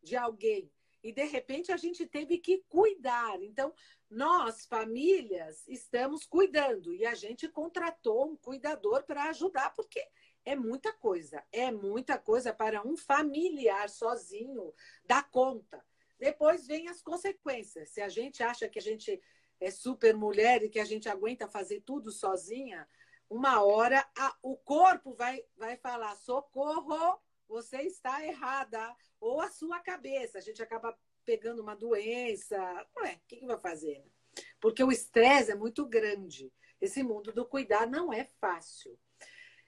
de 0.02 0.16
alguém. 0.16 0.72
E 1.06 1.12
de 1.12 1.24
repente 1.24 1.72
a 1.72 1.78
gente 1.78 2.04
teve 2.08 2.40
que 2.40 2.64
cuidar. 2.68 3.40
Então, 3.44 3.72
nós, 4.10 4.66
famílias, 4.66 5.64
estamos 5.68 6.26
cuidando 6.26 6.96
e 6.96 7.06
a 7.06 7.14
gente 7.14 7.48
contratou 7.48 8.32
um 8.32 8.36
cuidador 8.36 9.04
para 9.04 9.26
ajudar, 9.26 9.72
porque 9.76 10.04
é 10.44 10.56
muita 10.56 10.92
coisa, 10.92 11.44
é 11.52 11.70
muita 11.70 12.18
coisa 12.18 12.52
para 12.52 12.82
um 12.82 12.98
familiar 12.98 13.88
sozinho 13.88 14.74
dar 15.06 15.30
conta. 15.30 15.86
Depois 16.18 16.66
vem 16.66 16.88
as 16.88 17.04
consequências. 17.04 17.90
Se 17.90 18.02
a 18.02 18.10
gente 18.10 18.42
acha 18.42 18.68
que 18.68 18.80
a 18.80 18.82
gente 18.82 19.22
é 19.60 19.70
super 19.70 20.16
mulher 20.16 20.64
e 20.64 20.70
que 20.70 20.80
a 20.80 20.86
gente 20.86 21.08
aguenta 21.08 21.48
fazer 21.48 21.82
tudo 21.82 22.12
sozinha, 22.12 22.88
uma 23.30 23.64
hora 23.64 24.04
a, 24.18 24.36
o 24.42 24.58
corpo 24.58 25.14
vai, 25.14 25.44
vai 25.56 25.78
falar: 25.78 26.16
socorro, 26.16 27.20
você 27.48 27.82
está 27.82 28.26
errada. 28.26 28.96
Ou 29.20 29.42
a 29.42 29.50
sua 29.50 29.80
cabeça. 29.80 30.38
A 30.38 30.42
gente 30.42 30.62
acaba 30.62 30.98
pegando 31.24 31.62
uma 31.62 31.76
doença. 31.76 32.58
Ué, 32.98 33.14
o 33.14 33.28
que, 33.28 33.38
que 33.38 33.46
vai 33.46 33.58
fazer? 33.58 34.00
Né? 34.00 34.12
Porque 34.60 34.84
o 34.84 34.92
estresse 34.92 35.52
é 35.52 35.56
muito 35.56 35.86
grande. 35.86 36.52
Esse 36.80 37.04
mundo 37.04 37.32
do 37.32 37.46
cuidar 37.46 37.88
não 37.88 38.12
é 38.14 38.26
fácil. 38.40 38.98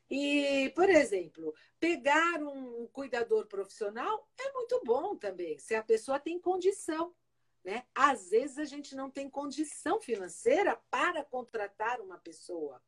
E, 0.09 0.71
por 0.75 0.89
exemplo, 0.89 1.53
pegar 1.79 2.41
um 2.41 2.87
cuidador 2.87 3.47
profissional 3.47 4.29
é 4.39 4.51
muito 4.53 4.81
bom 4.85 5.17
também, 5.17 5.59
se 5.59 5.75
a 5.75 5.83
pessoa 5.83 6.19
tem 6.19 6.39
condição. 6.39 7.13
Né? 7.63 7.85
Às 7.93 8.29
vezes 8.29 8.57
a 8.57 8.65
gente 8.65 8.95
não 8.95 9.11
tem 9.11 9.29
condição 9.29 9.99
financeira 9.99 10.79
para 10.89 11.25
contratar 11.25 11.99
uma 11.99 12.17
pessoa. 12.17 12.81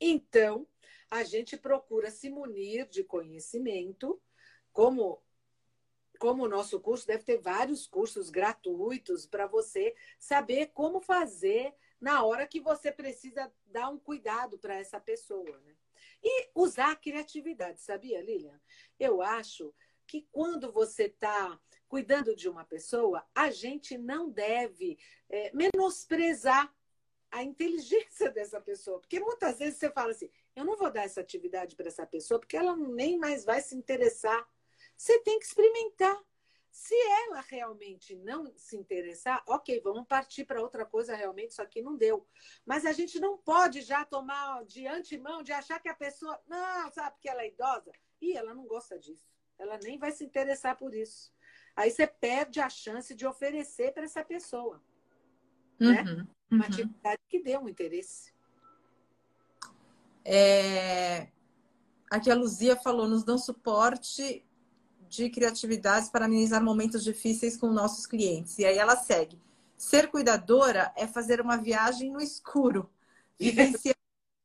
Então, 0.00 0.66
a 1.10 1.24
gente 1.24 1.56
procura 1.56 2.10
se 2.10 2.28
munir 2.28 2.86
de 2.88 3.02
conhecimento, 3.04 4.20
como 4.72 5.22
como 6.18 6.44
o 6.44 6.48
nosso 6.48 6.80
curso 6.80 7.06
deve 7.06 7.22
ter 7.22 7.38
vários 7.38 7.86
cursos 7.86 8.28
gratuitos 8.28 9.24
para 9.24 9.46
você 9.46 9.94
saber 10.18 10.72
como 10.74 11.00
fazer 11.00 11.72
na 12.00 12.24
hora 12.24 12.44
que 12.44 12.60
você 12.60 12.90
precisa 12.90 13.52
dar 13.66 13.88
um 13.88 14.00
cuidado 14.00 14.58
para 14.58 14.74
essa 14.74 14.98
pessoa. 15.00 15.58
Né? 15.60 15.76
E 16.22 16.50
usar 16.54 16.90
a 16.90 16.96
criatividade, 16.96 17.80
sabia, 17.80 18.20
Lilian? 18.20 18.60
Eu 18.98 19.22
acho 19.22 19.72
que 20.06 20.26
quando 20.32 20.72
você 20.72 21.04
está 21.04 21.58
cuidando 21.86 22.34
de 22.34 22.48
uma 22.48 22.64
pessoa, 22.64 23.24
a 23.34 23.50
gente 23.50 23.96
não 23.96 24.28
deve 24.28 24.98
é, 25.28 25.52
menosprezar 25.54 26.74
a 27.30 27.42
inteligência 27.42 28.30
dessa 28.32 28.60
pessoa. 28.60 29.00
Porque 29.00 29.20
muitas 29.20 29.58
vezes 29.58 29.78
você 29.78 29.90
fala 29.90 30.10
assim: 30.12 30.30
eu 30.58 30.64
não 30.64 30.76
vou 30.76 30.90
dar 30.90 31.04
essa 31.04 31.20
atividade 31.20 31.76
para 31.76 31.88
essa 31.88 32.06
pessoa 32.06 32.40
porque 32.40 32.56
ela 32.56 32.76
nem 32.76 33.18
mais 33.18 33.44
vai 33.44 33.60
se 33.60 33.76
interessar. 33.76 34.46
Você 34.96 35.18
tem 35.20 35.38
que 35.38 35.46
experimentar. 35.46 36.16
Se 36.70 36.94
ela 37.24 37.40
realmente 37.40 38.14
não 38.14 38.52
se 38.56 38.76
interessar, 38.76 39.42
ok, 39.48 39.80
vamos 39.80 40.06
partir 40.06 40.44
para 40.44 40.60
outra 40.60 40.84
coisa, 40.84 41.16
realmente 41.16 41.52
isso 41.52 41.62
aqui 41.62 41.80
não 41.80 41.96
deu. 41.96 42.26
Mas 42.64 42.84
a 42.84 42.92
gente 42.92 43.18
não 43.18 43.38
pode 43.38 43.80
já 43.80 44.04
tomar 44.04 44.64
de 44.64 44.86
antemão, 44.86 45.42
de 45.42 45.52
achar 45.52 45.80
que 45.80 45.88
a 45.88 45.94
pessoa, 45.94 46.40
não, 46.46 46.90
sabe 46.92 47.16
que 47.20 47.28
ela 47.28 47.42
é 47.42 47.48
idosa? 47.48 47.90
E 48.20 48.36
ela 48.36 48.54
não 48.54 48.66
gosta 48.66 48.98
disso. 48.98 49.26
Ela 49.58 49.78
nem 49.78 49.98
vai 49.98 50.12
se 50.12 50.24
interessar 50.24 50.76
por 50.76 50.94
isso. 50.94 51.32
Aí 51.74 51.90
você 51.90 52.06
perde 52.06 52.60
a 52.60 52.68
chance 52.68 53.14
de 53.14 53.26
oferecer 53.26 53.92
para 53.92 54.04
essa 54.04 54.24
pessoa. 54.24 54.82
Né? 55.80 56.02
Uhum, 56.02 56.16
né? 56.16 56.28
Uma 56.50 56.64
uhum. 56.64 56.70
atividade 56.70 57.22
que 57.28 57.42
dê 57.42 57.56
um 57.56 57.68
interesse. 57.68 58.32
É... 60.30 61.28
Aqui 62.10 62.30
a 62.30 62.34
Luzia 62.34 62.76
falou, 62.76 63.08
nos 63.08 63.24
dão 63.24 63.38
suporte 63.38 64.44
de 65.08 65.30
criatividades 65.30 66.10
para 66.10 66.26
amenizar 66.26 66.62
momentos 66.62 67.02
difíceis 67.02 67.56
com 67.56 67.68
nossos 67.68 68.06
clientes. 68.06 68.58
E 68.58 68.66
aí 68.66 68.76
ela 68.76 68.94
segue. 68.94 69.40
Ser 69.76 70.10
cuidadora 70.10 70.92
é 70.96 71.06
fazer 71.06 71.40
uma 71.40 71.56
viagem 71.56 72.10
no 72.10 72.20
escuro. 72.20 72.90
Vivenciar 73.40 73.96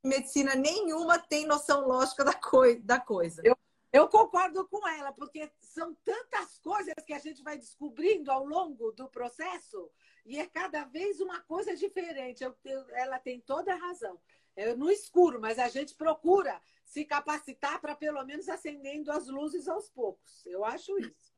medicina 0.02 0.56
nenhuma 0.56 1.20
tem 1.20 1.46
noção 1.46 1.86
lógica 1.86 2.24
da, 2.24 2.34
coi 2.34 2.80
da 2.80 3.00
coisa. 3.00 3.42
Eu, 3.44 3.58
Eu 3.92 4.08
concordo 4.08 4.66
com 4.68 4.88
ela, 4.88 5.12
porque 5.12 5.52
são 5.60 5.96
tantas 6.06 6.60
coisas 6.60 6.94
que 7.06 7.14
a 7.14 7.20
gente 7.20 7.44
vai 7.44 7.58
descobrindo 7.58 8.32
ao 8.32 8.46
longo 8.46 8.92
do 8.94 9.10
processo 9.10 9.90
e 10.26 10.40
é 10.40 10.48
cada 10.48 10.86
vez 10.86 11.20
uma 11.20 11.42
coisa 11.42 11.76
diferente. 11.76 12.44
Eu, 12.44 12.56
eu, 12.64 12.90
ela 12.92 13.20
tem 13.20 13.42
toda 13.42 13.74
a 13.74 13.78
razão. 13.78 14.18
É 14.56 14.76
no 14.76 14.90
escuro, 14.90 15.42
mas 15.42 15.58
a 15.58 15.68
gente 15.68 15.96
procura 15.96 16.62
se 16.86 17.06
capacitar 17.06 17.82
para 17.82 17.96
pelo 17.96 18.24
menos 18.24 18.48
acendendo 18.48 19.12
as 19.12 19.28
luzes 19.28 19.68
aos 19.68 19.90
poucos. 19.90 20.46
Eu 20.46 20.64
acho 20.64 20.98
isso. 21.00 21.34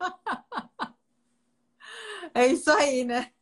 é 2.34 2.46
isso 2.46 2.70
aí, 2.70 3.04
né? 3.04 3.32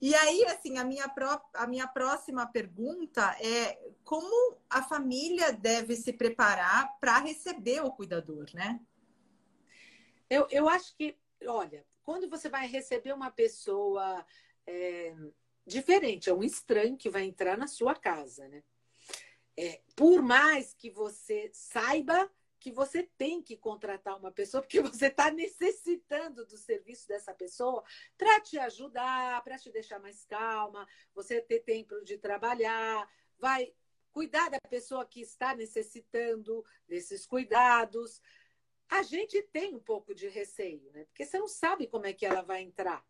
E 0.00 0.14
aí, 0.14 0.46
assim, 0.46 0.78
a 0.78 0.84
minha, 0.84 1.08
pró 1.08 1.42
a 1.52 1.66
minha 1.66 1.86
próxima 1.86 2.46
pergunta 2.46 3.36
é 3.38 3.92
como 4.02 4.56
a 4.70 4.82
família 4.82 5.52
deve 5.52 5.94
se 5.94 6.12
preparar 6.12 6.98
para 6.98 7.18
receber 7.18 7.84
o 7.84 7.92
cuidador, 7.92 8.46
né? 8.54 8.80
Eu, 10.30 10.46
eu 10.50 10.68
acho 10.68 10.96
que, 10.96 11.18
olha, 11.46 11.84
quando 12.02 12.30
você 12.30 12.48
vai 12.48 12.66
receber 12.66 13.12
uma 13.12 13.30
pessoa 13.30 14.24
é, 14.66 15.14
diferente, 15.70 16.28
é 16.28 16.34
um 16.34 16.42
estranho 16.42 16.96
que 16.96 17.08
vai 17.08 17.24
entrar 17.24 17.56
na 17.56 17.66
sua 17.66 17.94
casa, 17.94 18.48
né? 18.48 18.62
É, 19.56 19.80
por 19.94 20.22
mais 20.22 20.74
que 20.74 20.90
você 20.90 21.50
saiba 21.52 22.30
que 22.58 22.70
você 22.70 23.02
tem 23.16 23.42
que 23.42 23.56
contratar 23.56 24.18
uma 24.18 24.30
pessoa, 24.30 24.62
porque 24.62 24.80
você 24.82 25.06
está 25.06 25.30
necessitando 25.30 26.44
do 26.44 26.58
serviço 26.58 27.08
dessa 27.08 27.32
pessoa 27.32 27.82
para 28.18 28.40
te 28.40 28.58
ajudar, 28.58 29.42
para 29.42 29.58
te 29.58 29.70
deixar 29.70 29.98
mais 29.98 30.24
calma, 30.24 30.86
você 31.14 31.40
ter 31.40 31.60
tempo 31.60 32.02
de 32.04 32.18
trabalhar, 32.18 33.10
vai 33.38 33.72
cuidar 34.12 34.50
da 34.50 34.60
pessoa 34.68 35.06
que 35.06 35.20
está 35.20 35.54
necessitando 35.54 36.64
desses 36.86 37.26
cuidados. 37.26 38.20
A 38.88 39.02
gente 39.02 39.40
tem 39.44 39.74
um 39.74 39.80
pouco 39.80 40.14
de 40.14 40.28
receio, 40.28 40.90
né? 40.92 41.04
Porque 41.04 41.24
você 41.24 41.38
não 41.38 41.48
sabe 41.48 41.86
como 41.86 42.06
é 42.06 42.12
que 42.12 42.26
ela 42.26 42.42
vai 42.42 42.60
entrar. 42.60 43.04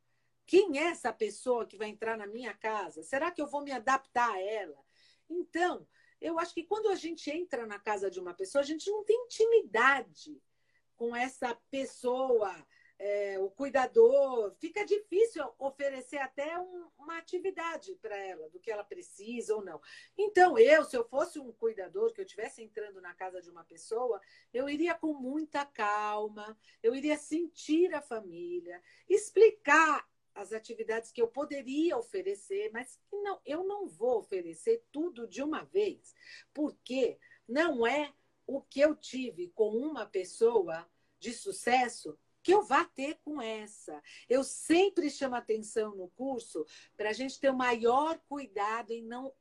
Quem 0.51 0.80
é 0.80 0.88
essa 0.88 1.12
pessoa 1.12 1.64
que 1.64 1.76
vai 1.76 1.88
entrar 1.90 2.18
na 2.18 2.26
minha 2.26 2.53
casa? 2.53 3.05
Será 3.05 3.30
que 3.30 3.40
eu 3.40 3.46
vou 3.46 3.62
me 3.62 3.70
adaptar 3.70 4.32
a 4.32 4.42
ela? 4.42 4.84
Então, 5.28 5.86
eu 6.20 6.40
acho 6.40 6.53
que 6.53 6.64
quando 6.64 6.88
a 6.88 6.96
gente 6.96 7.30
entra 7.30 7.64
na 7.64 7.78
casa 7.78 8.11
de 8.11 8.18
uma 8.18 8.34
pessoa, 8.34 8.61
a 8.61 8.66
gente 8.66 8.90
não 8.90 9.05
tem 9.05 9.16
intimidade 9.26 10.42
com 10.96 11.14
essa 11.14 11.55
pessoa, 11.70 12.53
é, 12.98 13.38
o 13.38 13.48
cuidador. 13.48 14.53
Fica 14.59 14.84
difícil 14.84 15.48
oferecer 15.57 16.18
até 16.18 16.59
um, 16.59 16.90
uma 16.98 17.18
atividade 17.18 17.94
para 18.03 18.16
ela, 18.16 18.51
do 18.51 18.59
que 18.59 18.72
ela 18.72 18.82
precisa 18.82 19.55
ou 19.55 19.64
não. 19.64 19.80
Então, 20.18 20.59
eu, 20.59 20.82
se 20.82 20.96
eu 20.96 21.05
fosse 21.05 21.38
um 21.38 21.53
cuidador, 21.53 22.12
que 22.12 22.20
eu 22.20 22.24
estivesse 22.24 22.61
entrando 22.61 23.01
na 23.01 23.14
casa 23.14 23.40
de 23.40 23.48
uma 23.48 23.62
pessoa, 23.62 24.20
eu 24.53 24.68
iria 24.68 24.96
com 24.96 25.14
muita 25.14 25.64
calma, 25.64 26.59
eu 26.82 26.92
iria 26.92 27.16
sentir 27.16 27.94
a 27.94 28.03
família, 28.03 28.82
explicar 29.09 30.10
as 30.41 30.53
atividades 30.53 31.12
que 31.12 31.20
eu 31.20 31.28
poderia 31.28 31.97
oferecer, 31.97 32.70
mas 32.72 32.99
não, 33.12 33.41
eu 33.45 33.64
não 33.64 33.86
vou 33.86 34.18
oferecer 34.18 34.84
tudo 34.91 35.26
de 35.26 35.43
uma 35.43 35.64
vez, 35.64 36.14
porque 36.53 37.18
não 37.49 37.86
é 37.86 38.12
o 38.47 38.61
que 38.61 38.80
eu 38.80 38.97
tive 38.97 39.49
com 39.55 39.70
uma 39.70 40.07
pessoa 40.07 40.88
de 41.18 41.32
sucesso 41.32 42.18
que 42.43 42.53
eu 42.53 42.62
vá 42.62 42.84
ter 42.84 43.18
com 43.22 43.41
essa. 43.41 44.03
Eu 44.28 44.43
sempre 44.43 45.11
chamo 45.11 45.36
atenção 45.36 45.95
no 45.95 46.09
curso 46.09 46.64
para 46.97 47.11
a 47.11 47.12
gente 47.12 47.38
ter 47.38 47.51
o 47.51 47.57
maior 47.57 48.18
cuidado 48.28 48.93
em 48.93 49.05
não, 49.05 49.32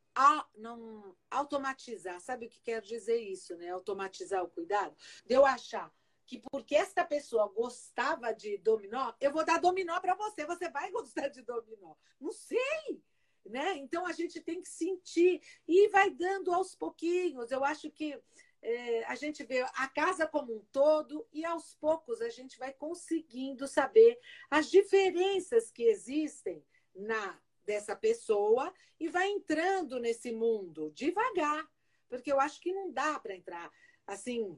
não 0.55 1.15
automatizar. 1.31 2.19
Sabe 2.19 2.45
o 2.45 2.49
que 2.49 2.59
quer 2.59 2.81
dizer 2.81 3.19
isso, 3.21 3.55
né? 3.55 3.69
Automatizar 3.69 4.43
o 4.43 4.49
cuidado? 4.49 4.93
De 5.25 5.33
eu 5.33 5.45
achar 5.45 5.93
que 6.29 6.39
porque 6.51 6.75
essa 6.75 7.03
pessoa 7.03 7.47
gostava 7.47 8.31
de 8.31 8.55
dominó, 8.59 9.11
eu 9.19 9.33
vou 9.33 9.43
dar 9.43 9.59
dominó 9.59 9.99
para 9.99 10.13
você, 10.13 10.45
você 10.45 10.69
vai 10.69 10.91
gostar 10.93 11.27
de 11.29 11.41
dominó. 11.41 11.95
Não 12.19 12.31
sei, 12.31 13.01
né? 13.43 13.75
Então 13.77 14.05
a 14.05 14.11
gente 14.11 14.39
tem 14.39 14.61
que 14.61 14.69
sentir 14.69 15.41
e 15.67 15.87
vai 15.89 16.11
dando 16.11 16.53
aos 16.53 16.75
pouquinhos. 16.75 17.49
Eu 17.49 17.63
acho 17.63 17.89
que 17.89 18.15
é, 18.61 19.03
a 19.05 19.15
gente 19.15 19.43
vê 19.43 19.61
a 19.61 19.87
casa 19.87 20.27
como 20.27 20.55
um 20.55 20.63
todo 20.71 21.27
e 21.33 21.43
aos 21.43 21.73
poucos 21.73 22.21
a 22.21 22.29
gente 22.29 22.59
vai 22.59 22.73
conseguindo 22.73 23.67
saber 23.67 24.19
as 24.51 24.69
diferenças 24.69 25.71
que 25.71 25.83
existem 25.83 26.63
na 26.93 27.41
dessa 27.65 27.95
pessoa 27.95 28.71
e 28.99 29.09
vai 29.09 29.29
entrando 29.29 29.99
nesse 29.99 30.31
mundo 30.31 30.91
devagar, 30.91 31.67
porque 32.07 32.31
eu 32.31 32.39
acho 32.39 32.59
que 32.59 32.73
não 32.73 32.91
dá 32.91 33.19
para 33.19 33.35
entrar 33.35 33.71
assim 34.07 34.57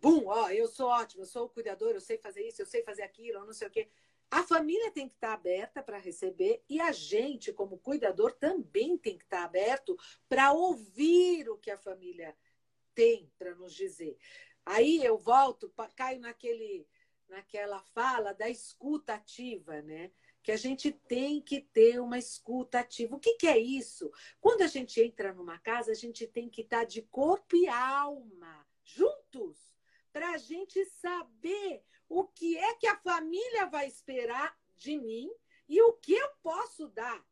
bum, 0.00 0.26
ó, 0.26 0.50
eu 0.50 0.68
sou 0.68 0.88
ótimo, 0.88 1.22
eu 1.22 1.26
sou 1.26 1.46
o 1.46 1.48
cuidador, 1.48 1.90
eu 1.90 2.00
sei 2.00 2.18
fazer 2.18 2.46
isso, 2.46 2.62
eu 2.62 2.66
sei 2.66 2.82
fazer 2.82 3.02
aquilo, 3.02 3.38
eu 3.38 3.46
não 3.46 3.52
sei 3.52 3.68
o 3.68 3.70
quê. 3.70 3.88
A 4.30 4.42
família 4.42 4.90
tem 4.90 5.08
que 5.08 5.14
estar 5.14 5.32
aberta 5.32 5.82
para 5.82 5.98
receber 5.98 6.62
e 6.68 6.80
a 6.80 6.92
gente, 6.92 7.52
como 7.52 7.78
cuidador, 7.78 8.32
também 8.32 8.98
tem 8.98 9.16
que 9.16 9.24
estar 9.24 9.44
aberto 9.44 9.96
para 10.28 10.52
ouvir 10.52 11.48
o 11.48 11.56
que 11.56 11.70
a 11.70 11.78
família 11.78 12.36
tem 12.94 13.32
para 13.38 13.54
nos 13.54 13.74
dizer. 13.74 14.18
Aí 14.66 15.02
eu 15.02 15.16
volto, 15.16 15.72
caio 15.96 16.20
naquele, 16.20 16.86
naquela 17.26 17.80
fala 17.80 18.34
da 18.34 18.50
escuta 18.50 19.14
ativa, 19.14 19.80
né? 19.80 20.10
Que 20.42 20.52
a 20.52 20.56
gente 20.56 20.92
tem 20.92 21.40
que 21.40 21.62
ter 21.62 21.98
uma 21.98 22.18
escuta 22.18 22.80
ativa. 22.80 23.16
O 23.16 23.20
que, 23.20 23.34
que 23.34 23.46
é 23.46 23.58
isso? 23.58 24.12
Quando 24.40 24.60
a 24.60 24.66
gente 24.66 25.00
entra 25.00 25.32
numa 25.32 25.58
casa, 25.58 25.92
a 25.92 25.94
gente 25.94 26.26
tem 26.26 26.50
que 26.50 26.60
estar 26.60 26.84
de 26.84 27.00
corpo 27.00 27.56
e 27.56 27.66
alma 27.66 28.66
juntos 28.84 29.67
para 30.12 30.30
a 30.30 30.38
gente 30.38 30.84
saber 30.86 31.82
o 32.08 32.24
que 32.24 32.56
é 32.56 32.74
que 32.74 32.86
a 32.86 32.96
família 32.96 33.66
vai 33.66 33.86
esperar 33.86 34.56
de 34.76 34.96
mim 34.98 35.30
e 35.68 35.80
o 35.82 35.92
que 35.94 36.14
eu 36.14 36.30
posso 36.42 36.88
dar 36.88 37.24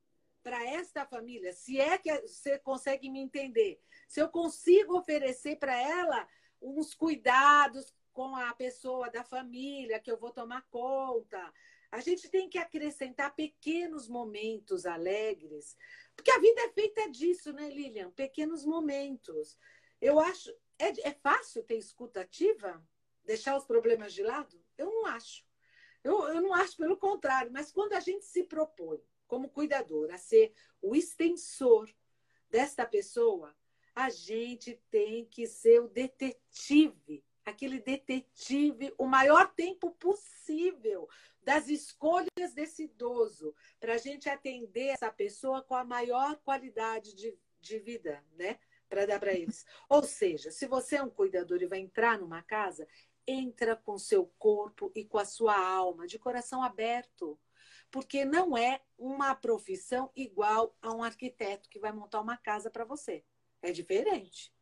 para 0.43 0.65
esta 0.65 1.05
família. 1.07 1.53
Se 1.53 1.81
é 1.81 1.99
que 1.99 2.13
você 2.21 2.59
consegue 2.59 3.11
me 3.11 3.21
entender, 3.21 3.81
se 4.07 4.21
eu 4.21 4.29
consigo 4.29 4.97
oferecer 4.97 5.57
para 5.57 5.77
ela 5.77 6.29
uns 6.61 6.95
cuidados 6.95 7.93
com 8.17 8.35
a 8.35 8.55
pessoa 8.55 9.11
da 9.11 9.23
família 9.23 10.01
que 10.01 10.11
eu 10.11 10.17
vou 10.17 10.31
tomar 10.31 10.63
conta. 10.71 11.53
A 11.93 12.01
gente 12.01 12.31
tem 12.31 12.49
que 12.49 12.57
acrescentar 12.57 13.35
pequenos 13.35 14.09
momentos 14.09 14.87
alegres, 14.87 15.77
porque 16.15 16.31
a 16.31 16.39
vida 16.39 16.63
é 16.63 16.73
feita 16.73 17.11
disso, 17.11 17.53
né, 17.53 17.69
Lilian? 17.69 18.11
Pequenos 18.13 18.65
momentos. 18.65 19.59
Eu 20.01 20.19
acho, 20.19 20.51
é, 20.79 21.09
é 21.09 21.13
fácil 21.13 21.63
ter 21.63 21.77
escuta 21.77 22.21
ativa? 22.21 22.83
Deixar 23.25 23.57
os 23.57 23.65
problemas 23.65 24.13
de 24.13 24.23
lado? 24.23 24.63
Eu 24.79 24.87
não 24.87 25.07
acho. 25.07 25.45
Eu, 26.03 26.29
eu 26.29 26.41
não 26.41 26.55
acho, 26.55 26.77
pelo 26.77 26.97
contrário, 26.97 27.53
mas 27.53 27.73
quando 27.73 27.95
a 27.95 28.01
gente 28.01 28.25
se 28.25 28.45
propõe, 28.45 29.03
como 29.27 29.51
cuidador, 29.51 30.13
a 30.13 30.19
ser 30.19 30.53
o 30.81 30.95
extensor 30.95 31.93
desta 32.49 32.87
pessoa, 32.87 33.57
a 33.95 34.09
gente 34.11 34.81
tem 34.91 35.25
que 35.25 35.47
ser 35.47 35.81
o 35.81 35.89
detetive, 35.89 37.25
aquele 37.45 37.81
detetive 37.81 38.95
o 38.99 39.07
maior 39.07 39.53
tempo 39.55 39.91
possível 39.93 41.09
das 41.43 41.69
escolhas 41.69 42.53
desse 42.55 42.85
idoso, 42.85 43.55
para 43.81 43.95
a 43.95 43.99
gente 43.99 44.29
atender 44.29 44.89
essa 44.89 45.11
pessoa 45.11 45.63
com 45.63 45.75
a 45.75 45.85
maior 45.85 46.37
qualidade 46.45 47.15
de, 47.15 47.39
de 47.61 47.79
vida, 47.79 48.23
né? 48.37 48.59
Para 48.89 49.07
dar 49.07 49.21
para 49.21 49.33
eles. 49.33 49.65
Ou 49.89 50.03
seja, 50.03 50.51
se 50.51 50.67
você 50.67 50.97
é 50.97 51.03
um 51.03 51.11
cuidador 51.11 51.61
e 51.63 51.67
vai 51.67 51.79
entrar 51.79 52.19
numa 52.19 52.43
casa, 52.43 52.87
entra 53.27 53.77
com 53.77 53.99
seu 53.99 54.27
corpo 54.39 54.93
e 54.95 55.05
com 55.05 55.19
a 55.19 55.25
sua 55.25 55.59
alma, 55.59 56.07
de 56.07 56.19
coração 56.19 56.63
aberto. 56.63 57.39
Porque 57.91 58.25
não 58.25 58.57
é 58.57 58.81
uma 58.99 59.35
profissão 59.35 60.11
igual 60.15 60.77
a 60.81 60.93
um 60.93 61.03
arquiteto 61.03 61.69
que 61.69 61.79
vai 61.79 61.93
montar 61.93 62.21
uma 62.21 62.37
casa 62.37 62.71
para 62.71 62.85
você. 62.85 63.25
É 63.63 63.73
diferente. 63.73 64.53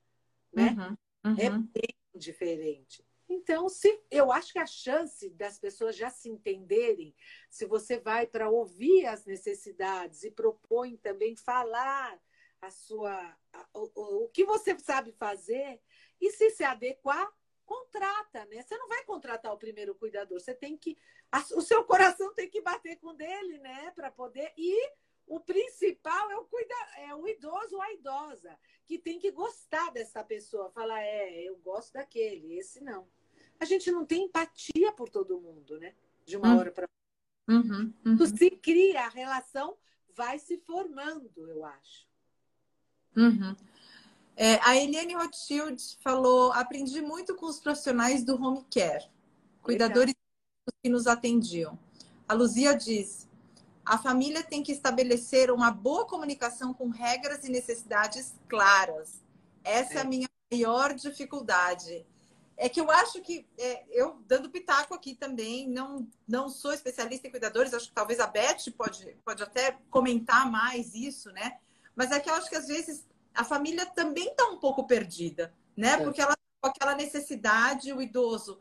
Né? 0.52 0.76
Uhum, 1.24 1.30
uhum. 1.30 1.38
É 1.38 1.50
bem 1.50 1.94
diferente. 2.14 3.04
Então, 3.28 3.68
se 3.68 4.00
eu 4.10 4.30
acho 4.30 4.52
que 4.52 4.58
a 4.58 4.66
chance 4.66 5.30
das 5.30 5.58
pessoas 5.58 5.96
já 5.96 6.10
se 6.10 6.28
entenderem, 6.28 7.14
se 7.50 7.66
você 7.66 7.98
vai 7.98 8.26
para 8.26 8.50
ouvir 8.50 9.06
as 9.06 9.24
necessidades 9.24 10.24
e 10.24 10.30
propõe 10.30 10.96
também 10.96 11.34
falar 11.34 12.20
a 12.64 12.70
sua 12.70 13.36
o, 13.72 14.24
o 14.24 14.28
que 14.28 14.44
você 14.44 14.78
sabe 14.78 15.12
fazer 15.12 15.80
e 16.20 16.30
se 16.30 16.50
se 16.50 16.64
adequar, 16.64 17.32
contrata, 17.64 18.44
né? 18.46 18.62
Você 18.62 18.76
não 18.76 18.88
vai 18.88 19.04
contratar 19.04 19.52
o 19.52 19.58
primeiro 19.58 19.94
cuidador, 19.94 20.40
você 20.40 20.54
tem 20.54 20.76
que 20.76 20.96
o 21.52 21.60
seu 21.60 21.82
coração 21.84 22.32
tem 22.34 22.48
que 22.48 22.60
bater 22.60 22.96
com 22.98 23.14
dele, 23.14 23.58
né, 23.58 23.90
para 23.90 24.08
poder 24.10 24.52
e 24.56 24.92
o 25.26 25.40
principal 25.40 26.30
é 26.30 26.36
o 26.36 26.44
cuida, 26.44 26.74
é 26.98 27.14
o 27.14 27.26
idoso 27.26 27.74
ou 27.76 27.82
a 27.82 27.92
idosa 27.92 28.56
que 28.86 28.98
tem 28.98 29.18
que 29.18 29.30
gostar 29.30 29.90
dessa 29.90 30.22
pessoa, 30.22 30.70
falar 30.70 31.02
é, 31.02 31.42
eu 31.42 31.56
gosto 31.56 31.94
daquele, 31.94 32.58
esse 32.58 32.82
não. 32.82 33.08
A 33.58 33.64
gente 33.64 33.90
não 33.90 34.04
tem 34.04 34.24
empatia 34.24 34.92
por 34.92 35.08
todo 35.08 35.40
mundo, 35.40 35.78
né? 35.78 35.94
De 36.24 36.36
uma 36.36 36.54
hum. 36.54 36.58
hora 36.58 36.70
para 36.70 36.88
uhum, 37.48 37.92
uhum. 38.04 38.26
se 38.26 38.50
cria 38.50 39.02
a 39.02 39.08
relação 39.08 39.76
vai 40.14 40.38
se 40.38 40.58
formando, 40.58 41.48
eu 41.48 41.64
acho. 41.64 42.06
Uhum. 43.16 43.54
É, 44.36 44.58
a 44.62 44.76
Eliane 44.76 45.14
Rothschild 45.14 45.80
falou: 46.00 46.52
aprendi 46.52 47.00
muito 47.00 47.34
com 47.36 47.46
os 47.46 47.60
profissionais 47.60 48.24
do 48.24 48.34
home 48.34 48.64
care, 48.70 49.04
cuidadores 49.62 50.14
que 50.82 50.88
nos 50.88 51.06
atendiam. 51.06 51.78
A 52.28 52.34
Luzia 52.34 52.74
diz: 52.74 53.28
a 53.84 53.98
família 53.98 54.42
tem 54.42 54.62
que 54.62 54.72
estabelecer 54.72 55.50
uma 55.50 55.70
boa 55.70 56.06
comunicação 56.06 56.72
com 56.72 56.88
regras 56.88 57.44
e 57.44 57.50
necessidades 57.50 58.34
claras. 58.48 59.22
Essa 59.62 59.94
é, 59.94 59.96
é 59.98 60.00
a 60.00 60.04
minha 60.04 60.28
maior 60.50 60.94
dificuldade. 60.94 62.04
É 62.56 62.68
que 62.68 62.80
eu 62.80 62.88
acho 62.90 63.20
que, 63.20 63.44
é, 63.58 63.84
eu 63.90 64.22
dando 64.28 64.48
pitaco 64.48 64.94
aqui 64.94 65.14
também, 65.14 65.68
não, 65.68 66.06
não 66.26 66.48
sou 66.48 66.72
especialista 66.72 67.26
em 67.26 67.30
cuidadores, 67.30 67.74
acho 67.74 67.88
que 67.88 67.94
talvez 67.94 68.20
a 68.20 68.28
Beth 68.28 68.70
pode, 68.76 69.16
pode 69.24 69.42
até 69.42 69.76
comentar 69.90 70.48
mais 70.50 70.94
isso, 70.94 71.32
né? 71.32 71.58
Mas 71.94 72.10
é 72.10 72.20
que 72.20 72.28
eu 72.28 72.34
acho 72.34 72.48
que 72.48 72.56
às 72.56 72.66
vezes 72.66 73.06
a 73.34 73.44
família 73.44 73.86
também 73.86 74.28
está 74.28 74.46
um 74.48 74.58
pouco 74.58 74.86
perdida, 74.86 75.54
né? 75.76 75.92
É. 75.92 75.96
Porque 75.98 76.20
ela 76.20 76.34
com 76.64 76.68
aquela 76.68 76.94
necessidade, 76.94 77.92
o 77.92 78.00
idoso 78.00 78.58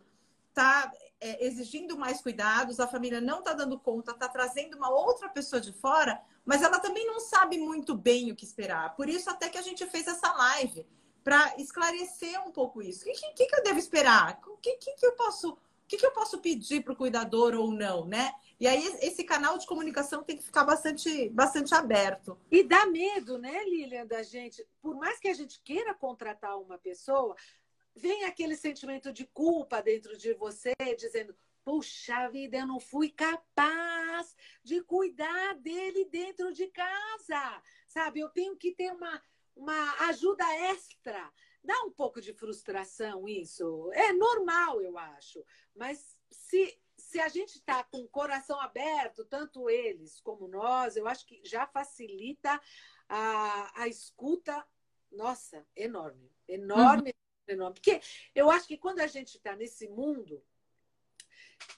está 0.50 0.92
é, 1.22 1.46
exigindo 1.46 1.98
mais 1.98 2.22
cuidados, 2.22 2.82
a 2.82 2.88
família 2.88 3.22
não 3.22 3.40
está 3.40 3.54
dando 3.54 3.80
conta, 3.80 4.12
está 4.12 4.28
trazendo 4.28 4.76
uma 4.76 4.90
outra 4.90 5.30
pessoa 5.30 5.62
de 5.62 5.72
fora, 5.72 6.22
mas 6.44 6.62
ela 6.62 6.80
também 6.80 7.08
não 7.08 7.22
sabe 7.22 7.58
muito 7.58 7.96
bem 7.96 8.30
o 8.30 8.36
que 8.36 8.44
esperar. 8.44 8.94
Por 8.98 9.08
isso 9.08 9.30
até 9.30 9.48
que 9.48 9.58
a 9.58 9.62
gente 9.62 9.86
fez 9.86 10.06
essa 10.06 10.34
live 10.34 10.86
para 11.24 11.56
esclarecer 11.58 12.46
um 12.46 12.52
pouco 12.52 12.82
isso. 12.82 13.04
O 13.04 13.06
que, 13.06 13.14
que, 13.14 13.46
que, 13.46 13.56
eu 13.56 13.64
devo 13.64 13.80
esperar? 13.80 14.38
O 14.48 14.58
que, 14.58 14.76
que, 14.76 14.96
que 14.96 15.06
eu 15.06 15.14
posso 15.14 15.52
o 15.52 15.88
que, 15.88 15.98
que 15.98 16.06
eu 16.06 16.12
posso 16.12 16.40
pedir 16.40 16.84
para 16.84 16.94
o 16.94 16.98
cuidador 16.98 17.54
ou 17.54 17.72
não, 17.72 18.06
né? 18.06 18.34
E 18.60 18.68
aí 18.68 18.86
esse 19.02 19.24
canal 19.24 19.58
de 19.58 19.66
comunicação 19.66 20.24
tem 20.24 20.38
que 20.38 20.44
ficar 20.44 20.64
bastante, 20.64 21.30
bastante 21.30 21.74
aberto. 21.74 22.40
E 22.52 22.64
dá 22.64 22.86
medo, 22.86 23.38
né, 23.38 23.64
Lilian, 23.66 24.06
da 24.06 24.24
gente, 24.24 24.66
por 24.82 24.96
mais 24.96 25.20
que 25.20 25.28
a 25.28 25.34
gente 25.34 25.60
queira 25.62 25.94
contratar 25.94 26.60
uma 26.60 26.78
pessoa, 26.78 27.36
vem 27.96 28.26
aquele 28.26 28.56
sentimento 28.56 29.12
de 29.12 29.26
culpa 29.26 29.82
dentro 29.82 30.18
de 30.18 30.34
você, 30.34 30.74
dizendo: 30.98 31.36
Puxa 31.64 32.28
vida, 32.30 32.58
eu 32.58 32.68
não 32.68 32.80
fui 32.80 33.10
capaz 33.10 34.36
de 34.64 34.82
cuidar 34.84 35.56
dele 35.56 36.06
dentro 36.06 36.52
de 36.52 36.68
casa. 36.68 37.62
Sabe, 37.88 38.20
eu 38.20 38.30
tenho 38.30 38.56
que 38.58 38.74
ter 38.74 38.92
uma, 38.92 39.22
uma 39.56 40.08
ajuda 40.08 40.44
extra. 40.70 41.32
Dá 41.64 41.82
um 41.84 41.92
pouco 41.92 42.20
de 42.20 42.34
frustração 42.34 43.28
isso. 43.28 43.90
É 43.94 44.12
normal, 44.12 44.82
eu 44.82 44.98
acho. 44.98 45.44
Mas 45.74 46.18
se, 46.30 46.78
se 47.14 47.20
a 47.20 47.28
gente 47.28 47.58
está 47.60 47.84
com 47.84 48.00
o 48.00 48.08
coração 48.08 48.60
aberto, 48.60 49.24
tanto 49.24 49.70
eles 49.70 50.20
como 50.20 50.48
nós, 50.48 50.98
eu 50.98 51.08
acho 51.08 51.28
que 51.28 51.40
já 51.46 51.68
facilita 51.68 52.60
a, 53.08 53.84
a 53.84 53.88
escuta, 53.88 54.66
nossa, 55.12 55.64
enorme. 55.76 56.32
Enorme, 56.48 57.12
uhum. 57.12 57.54
enorme. 57.54 57.76
Porque 57.76 58.02
eu 58.34 58.50
acho 58.50 58.68
que 58.68 58.80
quando 58.80 59.00
a 59.00 59.06
gente 59.06 59.38
está 59.38 59.56
nesse 59.56 59.88
mundo, 59.88 60.44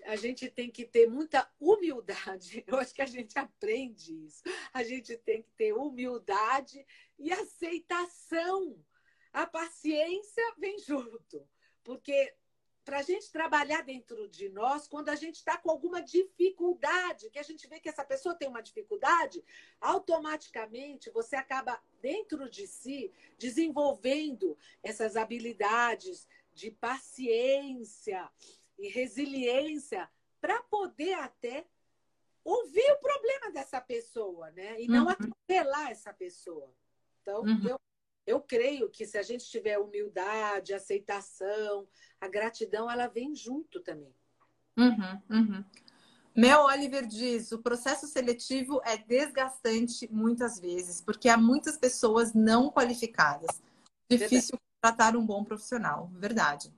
a 0.05 0.15
gente 0.15 0.49
tem 0.49 0.71
que 0.71 0.85
ter 0.85 1.05
muita 1.05 1.45
humildade. 1.59 2.63
Eu 2.65 2.79
acho 2.79 2.93
que 2.93 3.01
a 3.01 3.05
gente 3.05 3.37
aprende 3.37 4.13
isso. 4.25 4.41
A 4.71 4.83
gente 4.83 5.17
tem 5.17 5.43
que 5.43 5.51
ter 5.57 5.73
humildade 5.73 6.87
e 7.19 7.33
aceitação. 7.33 8.81
A 9.33 9.45
paciência 9.45 10.55
vem 10.57 10.79
junto, 10.79 11.45
porque 11.83 12.33
para 12.85 12.99
a 12.99 13.01
gente 13.01 13.31
trabalhar 13.31 13.81
dentro 13.81 14.29
de 14.29 14.47
nós, 14.47 14.87
quando 14.87 15.09
a 15.09 15.15
gente 15.15 15.37
está 15.37 15.57
com 15.57 15.71
alguma 15.71 16.01
dificuldade, 16.01 17.31
que 17.31 17.39
a 17.39 17.43
gente 17.43 17.67
vê 17.67 17.79
que 17.79 17.89
essa 17.89 18.05
pessoa 18.05 18.35
tem 18.35 18.47
uma 18.47 18.61
dificuldade, 18.61 19.43
automaticamente 19.81 21.09
você 21.09 21.35
acaba 21.35 21.81
dentro 21.99 22.47
de 22.47 22.67
si 22.67 23.11
desenvolvendo 23.39 24.55
essas 24.83 25.17
habilidades 25.17 26.27
de 26.53 26.69
paciência 26.69 28.29
e 28.77 28.87
resiliência 28.87 30.07
para 30.39 30.61
poder 30.63 31.13
até 31.13 31.65
ouvir 32.43 32.91
o 32.91 32.99
problema 32.99 33.51
dessa 33.51 33.81
pessoa, 33.81 34.51
né? 34.51 34.79
E 34.79 34.87
não 34.87 35.05
uhum. 35.05 35.09
atropelar 35.09 35.89
essa 35.89 36.13
pessoa. 36.13 36.71
Então, 37.21 37.41
uhum. 37.41 37.67
eu, 37.67 37.81
eu 38.25 38.41
creio 38.41 38.89
que 38.89 39.05
se 39.05 39.17
a 39.17 39.23
gente 39.23 39.45
tiver 39.45 39.77
humildade, 39.77 40.73
aceitação, 40.73 41.87
a 42.19 42.27
gratidão, 42.27 42.89
ela 42.89 43.07
vem 43.07 43.35
junto 43.35 43.79
também. 43.81 44.13
Uhum, 44.77 45.21
uhum. 45.29 45.63
Mel 46.35 46.63
Oliver 46.63 47.05
diz: 47.05 47.51
o 47.51 47.61
processo 47.61 48.07
seletivo 48.07 48.81
é 48.83 48.97
desgastante 48.97 50.11
muitas 50.11 50.59
vezes, 50.59 50.99
porque 50.99 51.29
há 51.29 51.37
muitas 51.37 51.77
pessoas 51.77 52.33
não 52.33 52.69
qualificadas. 52.69 53.61
Difícil 54.09 54.57
verdade. 54.57 54.61
tratar 54.81 55.15
um 55.15 55.25
bom 55.25 55.43
profissional. 55.43 56.11
Verdade. 56.13 56.73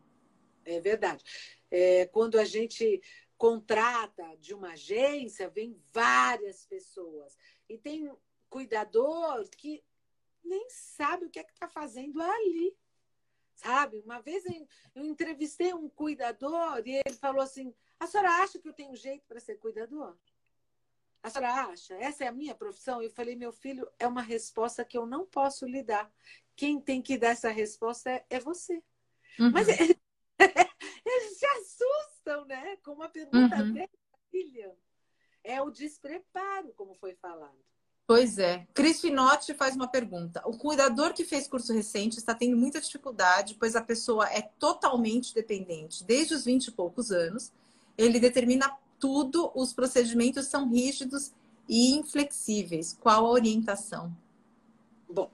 É 0.63 0.79
verdade. 0.79 1.23
É, 1.71 2.05
quando 2.07 2.37
a 2.37 2.45
gente 2.45 3.01
contrata 3.37 4.23
de 4.39 4.53
uma 4.53 4.71
agência, 4.71 5.49
vem 5.49 5.79
várias 5.93 6.65
pessoas. 6.65 7.35
E 7.67 7.77
tem 7.77 8.11
cuidador 8.49 9.47
que 9.57 9.83
nem 10.47 10.69
sabe 10.69 11.25
o 11.25 11.29
que 11.29 11.39
é 11.39 11.43
que 11.43 11.53
está 11.53 11.67
fazendo 11.67 12.21
ali. 12.21 12.75
Sabe? 13.55 13.99
Uma 14.05 14.21
vez 14.21 14.43
eu 14.95 15.05
entrevistei 15.05 15.73
um 15.73 15.89
cuidador 15.89 16.81
e 16.85 17.01
ele 17.05 17.15
falou 17.15 17.41
assim: 17.41 17.73
a 17.99 18.05
senhora 18.05 18.29
acha 18.43 18.59
que 18.59 18.67
eu 18.67 18.73
tenho 18.73 18.95
jeito 18.95 19.25
para 19.27 19.39
ser 19.39 19.55
cuidador? 19.55 20.15
A 21.23 21.29
senhora 21.29 21.53
acha? 21.53 21.95
Essa 21.95 22.25
é 22.25 22.27
a 22.27 22.31
minha 22.31 22.55
profissão? 22.55 23.01
Eu 23.01 23.09
falei, 23.09 23.35
meu 23.35 23.51
filho, 23.51 23.89
é 23.99 24.07
uma 24.07 24.21
resposta 24.21 24.85
que 24.85 24.97
eu 24.97 25.05
não 25.05 25.25
posso 25.25 25.65
lhe 25.65 25.83
dar. 25.83 26.11
Quem 26.55 26.79
tem 26.79 27.01
que 27.01 27.17
dar 27.17 27.29
essa 27.29 27.49
resposta 27.49 28.09
é, 28.09 28.25
é 28.29 28.39
você. 28.39 28.81
Uhum. 29.39 29.51
Mas 29.51 29.67
eles 31.05 31.37
se 31.37 31.45
assustam, 31.45 32.45
né? 32.45 32.77
Com 32.77 32.93
uma 32.93 33.09
pergunta 33.09 33.55
uhum. 33.57 33.73
dessa, 33.73 33.97
filha. 34.29 34.75
É 35.43 35.61
o 35.61 35.69
despreparo, 35.69 36.73
como 36.73 36.93
foi 36.93 37.15
falado. 37.15 37.57
Pois 38.07 38.39
é. 38.39 38.65
Cris 38.73 39.01
Finotti 39.01 39.53
faz 39.53 39.75
uma 39.75 39.89
pergunta. 39.89 40.41
O 40.45 40.57
cuidador 40.57 41.13
que 41.13 41.25
fez 41.25 41.45
curso 41.45 41.73
recente 41.73 42.17
está 42.17 42.33
tendo 42.33 42.55
muita 42.55 42.79
dificuldade, 42.79 43.57
pois 43.59 43.75
a 43.75 43.81
pessoa 43.81 44.25
é 44.31 44.41
totalmente 44.41 45.35
dependente. 45.35 46.05
Desde 46.05 46.33
os 46.33 46.45
20 46.45 46.67
e 46.67 46.71
poucos 46.71 47.11
anos, 47.11 47.51
ele 47.97 48.17
determina 48.17 48.73
tudo, 48.97 49.51
os 49.53 49.73
procedimentos 49.73 50.47
são 50.47 50.69
rígidos 50.69 51.33
e 51.67 51.95
inflexíveis. 51.95 52.97
Qual 52.97 53.25
a 53.25 53.29
orientação? 53.29 54.15
Bom, 55.09 55.29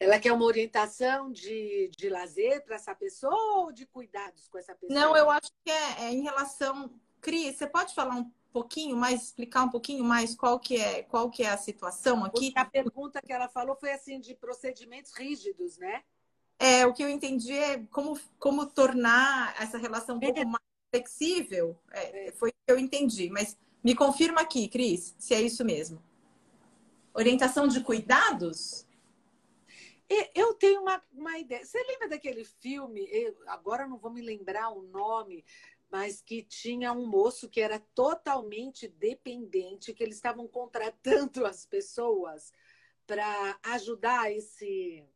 ela 0.00 0.18
quer 0.18 0.32
uma 0.32 0.44
orientação 0.44 1.30
de, 1.30 1.88
de 1.96 2.08
lazer 2.08 2.64
para 2.64 2.74
essa 2.74 2.96
pessoa 2.96 3.58
ou 3.58 3.70
de 3.70 3.86
cuidados 3.86 4.48
com 4.48 4.58
essa 4.58 4.74
pessoa? 4.74 5.00
Não, 5.00 5.16
eu 5.16 5.30
acho 5.30 5.52
que 5.64 5.70
é, 5.70 6.06
é 6.06 6.12
em 6.12 6.22
relação. 6.22 6.90
Cris, 7.20 7.56
você 7.56 7.66
pode 7.68 7.94
falar 7.94 8.16
um 8.16 8.28
pouquinho 8.54 8.96
mais, 8.96 9.24
explicar 9.24 9.64
um 9.64 9.68
pouquinho 9.68 10.04
mais 10.04 10.36
qual 10.36 10.60
que 10.60 10.76
é, 10.76 11.02
qual 11.02 11.28
que 11.28 11.42
é 11.42 11.50
a 11.50 11.56
situação 11.56 12.24
aqui? 12.24 12.52
Porque 12.52 12.58
a 12.58 12.64
pergunta 12.64 13.20
que 13.20 13.32
ela 13.32 13.48
falou 13.48 13.74
foi 13.74 13.90
assim 13.90 14.20
de 14.20 14.32
procedimentos 14.32 15.12
rígidos, 15.12 15.76
né? 15.76 16.04
É, 16.56 16.86
o 16.86 16.94
que 16.94 17.02
eu 17.02 17.08
entendi 17.08 17.52
é 17.52 17.82
como, 17.90 18.16
como 18.38 18.64
tornar 18.64 19.60
essa 19.60 19.76
relação 19.76 20.16
um 20.16 20.20
pouco 20.20 20.38
é. 20.38 20.44
mais 20.44 20.62
flexível. 20.88 21.76
É, 21.90 22.28
é. 22.28 22.32
Foi 22.32 22.50
o 22.50 22.52
que 22.52 22.72
eu 22.72 22.78
entendi. 22.78 23.28
Mas 23.28 23.58
me 23.82 23.92
confirma 23.92 24.42
aqui, 24.42 24.68
Cris, 24.68 25.16
se 25.18 25.34
é 25.34 25.42
isso 25.42 25.64
mesmo. 25.64 26.00
Orientação 27.12 27.66
de 27.66 27.80
cuidados? 27.80 28.86
Eu 30.32 30.54
tenho 30.54 30.82
uma, 30.82 31.02
uma 31.12 31.38
ideia. 31.38 31.64
Você 31.64 31.82
lembra 31.82 32.08
daquele 32.08 32.44
filme? 32.44 33.08
Eu, 33.10 33.34
agora 33.48 33.86
não 33.86 33.98
vou 33.98 34.12
me 34.12 34.22
lembrar 34.22 34.70
o 34.70 34.82
nome, 34.82 35.44
mas 35.94 36.20
que 36.20 36.42
tinha 36.42 36.92
um 36.92 37.06
moço 37.06 37.48
que 37.48 37.60
era 37.60 37.78
totalmente 37.78 38.88
dependente, 38.88 39.94
que 39.94 40.02
eles 40.02 40.16
estavam 40.16 40.48
contratando 40.48 41.46
as 41.46 41.64
pessoas 41.64 42.52
para 43.06 43.56
ajudar 43.62 44.32
esse 44.32 45.06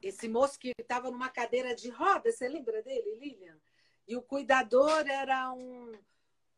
esse 0.00 0.26
moço 0.26 0.58
que 0.58 0.72
estava 0.78 1.10
numa 1.10 1.28
cadeira 1.28 1.74
de 1.74 1.90
roda, 1.90 2.32
você 2.32 2.48
lembra 2.48 2.82
dele, 2.82 3.14
Lilian? 3.16 3.60
E 4.08 4.16
o 4.16 4.22
cuidador 4.22 5.06
era 5.06 5.52
um, 5.52 5.92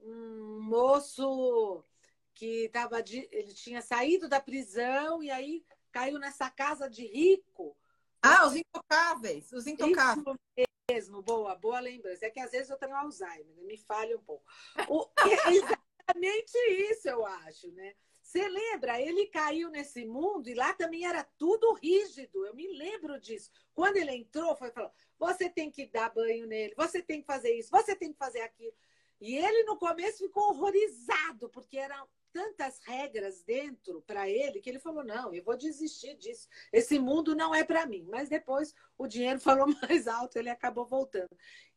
um 0.00 0.60
moço 0.62 1.84
que 2.32 2.68
tava 2.68 3.02
de, 3.02 3.28
ele 3.32 3.52
tinha 3.52 3.82
saído 3.82 4.28
da 4.28 4.40
prisão 4.40 5.20
e 5.20 5.32
aí 5.32 5.66
caiu 5.90 6.20
nessa 6.20 6.48
casa 6.48 6.88
de 6.88 7.04
rico. 7.04 7.76
Ah, 8.22 8.46
os 8.46 8.54
intocáveis, 8.54 9.52
os 9.52 9.66
intocáveis. 9.66 10.24
Isso 10.56 10.73
mesmo, 10.90 11.22
boa, 11.22 11.54
boa 11.54 11.80
lembrança. 11.80 12.26
É 12.26 12.30
que 12.30 12.40
às 12.40 12.50
vezes 12.50 12.68
eu 12.68 12.76
tenho 12.76 12.94
Alzheimer, 12.94 13.56
né? 13.56 13.62
me 13.62 13.76
falha 13.78 14.16
um 14.16 14.22
pouco. 14.22 14.44
O, 14.88 15.08
é 15.20 15.54
exatamente 15.54 16.58
isso, 16.90 17.08
eu 17.08 17.24
acho, 17.24 17.70
né? 17.72 17.94
Você 18.22 18.48
lembra? 18.48 19.00
Ele 19.00 19.26
caiu 19.26 19.70
nesse 19.70 20.04
mundo 20.04 20.48
e 20.48 20.54
lá 20.54 20.74
também 20.74 21.06
era 21.06 21.22
tudo 21.38 21.74
rígido. 21.74 22.44
Eu 22.44 22.54
me 22.54 22.66
lembro 22.76 23.20
disso. 23.20 23.50
Quando 23.74 23.96
ele 23.96 24.12
entrou, 24.12 24.56
foi 24.56 24.70
falou: 24.70 24.90
você 25.18 25.48
tem 25.48 25.70
que 25.70 25.86
dar 25.86 26.12
banho 26.12 26.46
nele, 26.46 26.74
você 26.76 27.02
tem 27.02 27.20
que 27.20 27.26
fazer 27.26 27.54
isso, 27.54 27.70
você 27.70 27.94
tem 27.94 28.12
que 28.12 28.18
fazer 28.18 28.40
aquilo. 28.40 28.74
E 29.20 29.36
ele 29.36 29.64
no 29.64 29.76
começo 29.76 30.18
ficou 30.18 30.50
horrorizado, 30.50 31.48
porque 31.50 31.78
era, 31.78 32.06
tantas 32.34 32.80
regras 32.80 33.44
dentro 33.44 34.02
para 34.02 34.28
ele 34.28 34.60
que 34.60 34.68
ele 34.68 34.80
falou: 34.80 35.04
não, 35.04 35.32
eu 35.32 35.44
vou 35.44 35.56
desistir 35.56 36.16
disso. 36.16 36.48
Esse 36.72 36.98
mundo 36.98 37.32
não 37.32 37.54
é 37.54 37.62
para 37.62 37.86
mim. 37.86 38.04
Mas 38.10 38.28
depois 38.28 38.74
o 38.98 39.06
dinheiro 39.06 39.38
falou 39.40 39.68
mais 39.80 40.08
alto, 40.08 40.36
ele 40.36 40.50
acabou 40.50 40.84
voltando. 40.84 41.30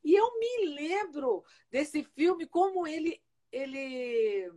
E 0.04 0.16
eu 0.16 0.40
me 0.40 0.66
lembro 0.74 1.46
desse 1.70 2.04
filme, 2.04 2.48
como 2.48 2.88
ele, 2.88 3.22
ele, 3.52 4.52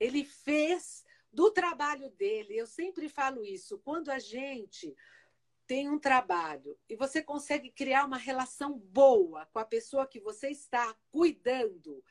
ele 0.00 0.24
fez 0.24 1.04
do 1.30 1.50
trabalho 1.50 2.08
dele. 2.12 2.56
Eu 2.56 2.66
sempre 2.66 3.10
falo 3.10 3.44
isso. 3.44 3.78
Quando 3.84 4.10
a 4.10 4.18
gente 4.18 4.96
tem 5.66 5.90
um 5.90 5.98
trabalho 5.98 6.78
e 6.88 6.96
você 6.96 7.22
consegue 7.22 7.70
criar 7.70 8.06
uma 8.06 8.16
relação 8.16 8.78
boa 8.78 9.46
com 9.52 9.58
a 9.58 9.66
pessoa 9.66 10.06
que 10.06 10.18
você 10.18 10.48
está 10.48 10.96
cuidando, 11.10 12.02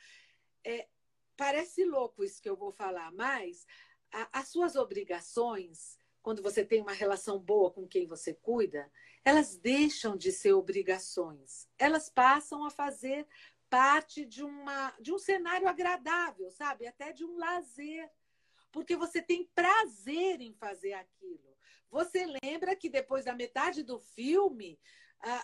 é, 0.64 0.88
parece 1.42 1.84
louco 1.84 2.24
isso 2.24 2.40
que 2.40 2.48
eu 2.48 2.56
vou 2.56 2.72
falar, 2.72 3.12
mas 3.14 3.66
a, 4.12 4.42
as 4.42 4.50
suas 4.50 4.76
obrigações, 4.76 5.98
quando 6.22 6.40
você 6.40 6.64
tem 6.64 6.80
uma 6.84 6.92
relação 6.92 7.40
boa 7.40 7.72
com 7.72 7.88
quem 7.88 8.06
você 8.06 8.32
cuida, 8.32 8.92
elas 9.26 9.58
deixam 9.58 10.16
de 10.16 10.32
ser 10.32 10.54
obrigações. 10.54 11.68
Elas 11.80 12.10
passam 12.10 12.64
a 12.64 12.70
fazer 12.70 13.26
parte 13.72 14.24
de, 14.24 14.44
uma, 14.44 14.92
de 15.02 15.12
um 15.12 15.18
cenário 15.18 15.68
agradável, 15.68 16.52
sabe? 16.52 16.86
Até 16.86 17.12
de 17.12 17.26
um 17.26 17.36
lazer. 17.40 18.08
Porque 18.72 18.96
você 18.96 19.20
tem 19.20 19.50
prazer 19.56 20.42
em 20.42 20.54
fazer 20.54 20.94
aquilo. 20.94 21.58
Você 21.90 22.28
lembra 22.44 22.76
que 22.76 22.88
depois 22.88 23.26
da 23.26 23.34
metade 23.34 23.82
do 23.82 24.00
filme, 24.00 24.80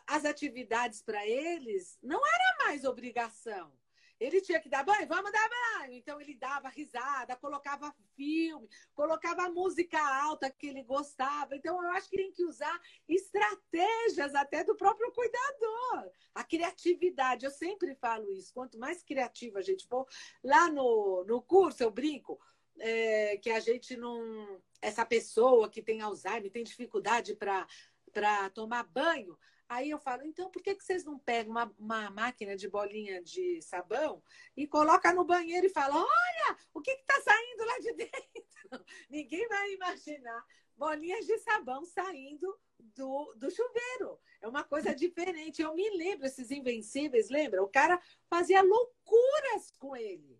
as 0.05 0.25
atividades 0.25 1.01
para 1.01 1.25
eles 1.25 1.97
não 2.03 2.21
era 2.23 2.65
mais 2.65 2.85
obrigação. 2.85 3.73
Ele 4.20 4.41
tinha 4.41 4.59
que 4.59 4.70
dar 4.70 4.84
banho, 4.84 5.07
vamos 5.07 5.32
dar 5.32 5.49
banho. 5.49 5.93
Então 5.93 6.20
ele 6.20 6.34
dava 6.34 6.70
risada, 6.70 7.36
colocava 7.36 7.93
filme, 8.15 8.68
colocava 8.95 9.49
música 9.49 9.99
alta 10.24 10.49
que 10.49 10.68
ele 10.68 10.84
gostava. 10.84 11.55
Então 11.55 11.82
eu 11.84 11.91
acho 11.91 12.09
que 12.09 12.18
tem 12.18 12.32
que 12.32 12.43
usar 12.43 12.80
estratégias 13.07 14.34
até 14.34 14.63
do 14.63 14.76
próprio 14.76 15.11
cuidador. 15.11 16.11
A 16.34 16.43
criatividade, 16.43 17.45
eu 17.45 17.51
sempre 17.51 17.95
falo 17.95 18.32
isso. 18.32 18.53
Quanto 18.53 18.80
mais 18.80 19.03
criativa 19.03 19.59
a 19.59 19.63
gente 19.63 19.88
for, 19.88 20.07
lá 20.43 20.70
no, 20.70 21.24
no 21.26 21.41
curso 21.41 21.84
eu 21.84 21.91
brinco. 21.91 22.39
É, 22.80 23.38
que 23.38 23.49
a 23.49 23.59
gente 23.59 23.97
não. 23.97 24.61
Essa 24.80 25.03
pessoa 25.03 25.68
que 25.68 25.82
tem 25.82 25.99
Alzheimer, 25.99 26.51
tem 26.51 26.63
dificuldade 26.63 27.36
para 27.36 28.49
tomar 28.51 28.84
banho, 28.84 29.36
Aí 29.70 29.89
eu 29.89 29.99
falo, 29.99 30.24
então 30.24 30.49
por 30.49 30.61
que, 30.61 30.76
que 30.76 30.84
vocês 30.84 31.03
não 31.03 31.20
pegam 31.20 31.51
uma, 31.51 31.76
uma 31.78 32.09
máquina 32.09 32.55
de 32.55 32.70
bolinha 32.70 33.22
de 33.22 33.61
sabão 33.61 34.24
e 34.55 34.65
coloca 34.65 35.13
no 35.13 35.26
banheiro 35.26 35.65
e 35.65 35.70
fala, 35.70 35.95
olha, 35.95 36.57
o 36.74 36.82
que 36.82 36.91
está 36.91 37.20
saindo 37.22 37.65
lá 37.65 37.80
de 37.80 37.93
dentro? 37.97 38.86
Ninguém 39.09 39.47
vai 39.47 39.74
imaginar 39.74 40.45
bolinhas 40.78 41.26
de 41.26 41.38
sabão 41.39 41.84
saindo 41.86 42.57
do, 42.80 43.34
do 43.36 43.51
chuveiro. 43.51 44.20
É 44.41 44.47
uma 44.47 44.63
coisa 44.63 44.95
diferente. 44.95 45.61
Eu 45.61 45.74
me 45.74 45.89
lembro, 45.97 46.28
esses 46.28 46.51
invencíveis, 46.51 47.30
lembra? 47.30 47.63
O 47.63 47.68
cara 47.68 47.99
fazia 48.30 48.61
loucuras 48.61 49.72
com 49.78 49.95
ele. 49.95 50.39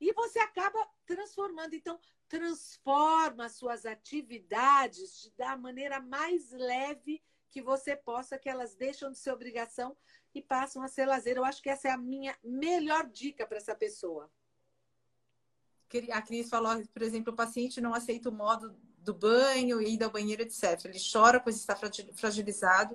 E 0.00 0.12
você 0.12 0.38
acaba 0.38 0.86
transformando. 1.06 1.74
Então, 1.74 1.98
transforma 2.28 3.48
suas 3.48 3.86
atividades 3.86 5.32
da 5.36 5.56
maneira 5.56 6.00
mais 6.00 6.50
leve 6.50 7.22
que 7.56 7.62
você 7.62 7.96
possa, 7.96 8.36
que 8.36 8.50
elas 8.50 8.74
deixam 8.74 9.10
de 9.10 9.16
ser 9.16 9.32
obrigação 9.32 9.96
e 10.34 10.42
passam 10.42 10.82
a 10.82 10.88
ser 10.88 11.06
lazer. 11.06 11.38
Eu 11.38 11.44
acho 11.46 11.62
que 11.62 11.70
essa 11.70 11.88
é 11.88 11.90
a 11.90 11.96
minha 11.96 12.36
melhor 12.44 13.06
dica 13.06 13.46
para 13.46 13.56
essa 13.56 13.74
pessoa. 13.74 14.30
A 16.12 16.20
Cris 16.20 16.50
falou, 16.50 16.86
por 16.92 17.00
exemplo, 17.00 17.32
o 17.32 17.36
paciente 17.36 17.80
não 17.80 17.94
aceita 17.94 18.28
o 18.28 18.32
modo 18.32 18.76
do 18.98 19.14
banho, 19.14 19.80
ir 19.80 20.04
ao 20.04 20.10
banheiro, 20.10 20.42
etc. 20.42 20.84
Ele 20.84 20.98
chora, 21.10 21.40
pois 21.40 21.56
está 21.56 21.74
fragilizado, 22.12 22.94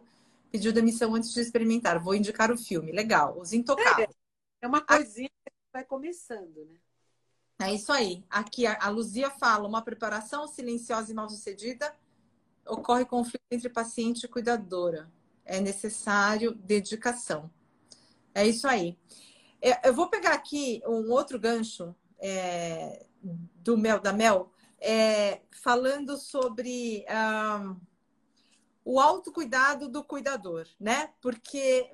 pediu 0.51 0.71
demissão 0.71 1.15
antes 1.15 1.33
de 1.33 1.41
experimentar. 1.41 1.97
Vou 1.99 2.13
indicar 2.13 2.51
o 2.51 2.57
filme. 2.57 2.91
Legal. 2.91 3.39
Os 3.39 3.53
intocáveis. 3.53 4.09
É 4.61 4.67
uma 4.67 4.81
coisinha 4.81 5.31
que 5.43 5.53
vai 5.73 5.83
começando, 5.83 6.65
né? 6.65 6.77
É 7.67 7.73
isso 7.73 7.91
aí. 7.91 8.23
Aqui 8.29 8.67
a 8.67 8.89
Luzia 8.89 9.31
fala: 9.31 9.67
uma 9.67 9.81
preparação 9.81 10.47
silenciosa 10.47 11.11
e 11.11 11.15
mal 11.15 11.27
sucedida 11.27 11.91
ocorre 12.71 13.05
conflito 13.05 13.43
entre 13.51 13.69
paciente 13.69 14.23
e 14.23 14.29
cuidadora. 14.29 15.11
É 15.45 15.59
necessário 15.59 16.55
dedicação. 16.55 17.51
É 18.33 18.47
isso 18.47 18.67
aí. 18.67 18.97
É, 19.61 19.89
eu 19.89 19.93
vou 19.93 20.09
pegar 20.09 20.33
aqui 20.33 20.81
um 20.87 21.11
outro 21.11 21.37
gancho 21.37 21.93
é, 22.17 23.05
do 23.21 23.77
Mel 23.77 23.99
da 23.99 24.13
Mel, 24.13 24.51
é, 24.79 25.41
falando 25.51 26.17
sobre 26.17 27.05
um, 27.09 27.75
o 28.85 28.99
autocuidado 28.99 29.89
do 29.89 30.03
cuidador, 30.03 30.65
né? 30.79 31.11
Porque 31.21 31.91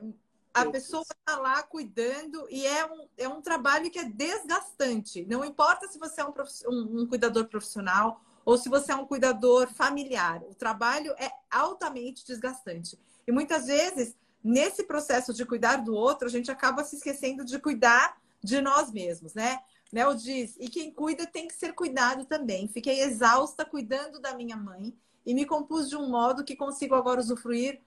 a 0.54 0.66
pessoa 0.70 1.02
está 1.02 1.38
lá 1.38 1.62
cuidando 1.64 2.48
e 2.50 2.66
é 2.66 2.86
um, 2.86 3.08
é 3.18 3.28
um 3.28 3.42
trabalho 3.42 3.90
que 3.90 4.00
é 4.00 4.06
desgastante. 4.06 5.26
Não 5.26 5.44
importa 5.44 5.88
se 5.88 5.98
você 5.98 6.22
é 6.22 6.26
um, 6.26 6.34
um, 6.68 7.02
um 7.02 7.08
cuidador 7.08 7.48
profissional 7.48 8.22
ou 8.48 8.58
se 8.58 8.70
você 8.70 8.94
é 8.94 8.96
um 8.96 9.06
cuidador 9.06 9.68
familiar. 9.74 10.42
O 10.50 10.56
trabalho 10.56 11.14
é 11.20 11.30
altamente 11.52 12.26
desgastante. 12.26 12.98
E 13.28 13.32
muitas 13.32 13.66
vezes, 13.66 14.16
nesse 14.42 14.84
processo 14.84 15.34
de 15.34 15.46
cuidar 15.46 15.84
do 15.84 15.94
outro, 15.94 16.30
a 16.30 16.32
gente 16.32 16.50
acaba 16.50 16.82
se 16.86 16.96
esquecendo 16.96 17.44
de 17.44 17.60
cuidar 17.60 18.18
de 18.42 18.62
nós 18.62 18.90
mesmos, 18.90 19.34
né? 19.34 19.60
Nel 19.92 20.16
diz, 20.16 20.56
e 20.62 20.70
quem 20.70 20.94
cuida 20.94 21.28
tem 21.28 21.46
que 21.46 21.56
ser 21.56 21.74
cuidado 21.74 22.24
também. 22.24 22.70
Fiquei 22.70 23.02
exausta 23.02 23.66
cuidando 23.66 24.18
da 24.18 24.34
minha 24.34 24.56
mãe 24.56 24.96
e 25.26 25.34
me 25.34 25.46
compus 25.46 25.90
de 25.90 25.98
um 25.98 26.10
modo 26.10 26.46
que 26.46 26.56
consigo 26.56 26.96
agora 26.96 27.20
usufruir 27.20 27.82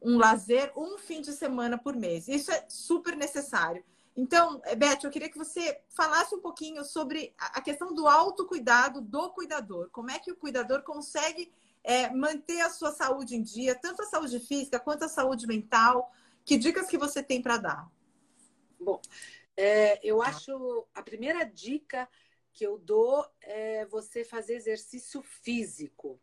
um 0.00 0.16
lazer 0.16 0.72
um 0.74 0.96
fim 0.96 1.20
de 1.20 1.34
semana 1.34 1.76
por 1.76 1.94
mês. 1.94 2.28
Isso 2.28 2.50
é 2.50 2.64
super 2.66 3.14
necessário. 3.14 3.84
Então, 4.16 4.62
eh, 4.64 4.74
Beth, 4.74 5.00
eu 5.04 5.10
queria 5.10 5.28
que 5.28 5.36
você 5.36 5.78
falasse 5.90 6.34
um 6.34 6.40
pouquinho 6.40 6.82
sobre 6.84 7.34
a 7.36 7.60
questão 7.60 7.92
do 7.94 8.08
autocuidado 8.08 9.00
do 9.00 9.30
cuidador. 9.30 9.90
Como 9.90 10.10
é 10.10 10.18
que 10.18 10.32
o 10.32 10.36
cuidador 10.36 10.82
consegue 10.82 11.52
é, 11.84 12.08
manter 12.08 12.60
a 12.62 12.70
sua 12.70 12.92
saúde 12.92 13.36
em 13.36 13.42
dia, 13.42 13.74
tanto 13.74 14.02
a 14.02 14.06
saúde 14.06 14.40
física 14.40 14.80
quanto 14.80 15.04
a 15.04 15.08
saúde 15.08 15.46
mental? 15.46 16.10
Que 16.44 16.56
dicas 16.56 16.86
que 16.86 16.96
você 16.96 17.22
tem 17.22 17.42
para 17.42 17.58
dar? 17.58 17.92
Bom, 18.80 19.00
é, 19.54 20.00
eu 20.02 20.22
acho 20.22 20.86
a 20.94 21.02
primeira 21.02 21.44
dica 21.44 22.08
que 22.52 22.66
eu 22.66 22.78
dou 22.78 23.26
é 23.42 23.84
você 23.86 24.24
fazer 24.24 24.54
exercício 24.54 25.22
físico. 25.22 26.18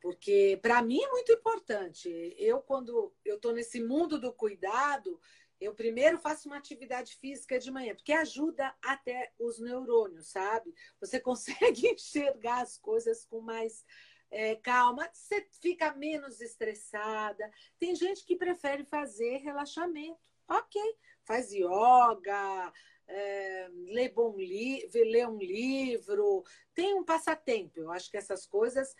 Porque 0.00 0.56
para 0.62 0.80
mim 0.82 1.02
é 1.02 1.10
muito 1.10 1.32
importante. 1.32 2.34
Eu, 2.38 2.60
quando 2.60 3.12
eu 3.24 3.36
estou 3.36 3.52
nesse 3.52 3.80
mundo 3.80 4.20
do 4.20 4.32
cuidado, 4.32 5.18
eu 5.60 5.74
primeiro 5.74 6.18
faço 6.18 6.48
uma 6.48 6.58
atividade 6.58 7.16
física 7.16 7.58
de 7.58 7.70
manhã, 7.70 7.94
porque 7.94 8.12
ajuda 8.12 8.74
até 8.82 9.32
os 9.38 9.58
neurônios, 9.58 10.28
sabe? 10.28 10.74
Você 11.00 11.18
consegue 11.20 11.88
enxergar 11.88 12.62
as 12.62 12.78
coisas 12.78 13.24
com 13.24 13.40
mais 13.40 13.84
é, 14.30 14.56
calma, 14.56 15.08
você 15.12 15.46
fica 15.62 15.94
menos 15.94 16.40
estressada. 16.40 17.50
Tem 17.78 17.94
gente 17.94 18.24
que 18.24 18.36
prefere 18.36 18.84
fazer 18.84 19.38
relaxamento. 19.38 20.18
Ok, 20.48 20.80
faz 21.24 21.52
yoga, 21.52 22.72
é, 23.08 23.68
lê, 23.88 24.08
bom 24.08 24.36
li 24.36 24.88
lê 24.92 25.26
um 25.26 25.38
livro, 25.38 26.44
tem 26.74 26.94
um 26.94 27.04
passatempo. 27.04 27.80
Eu 27.80 27.90
acho 27.90 28.10
que 28.10 28.16
essas 28.16 28.46
coisas 28.46 28.94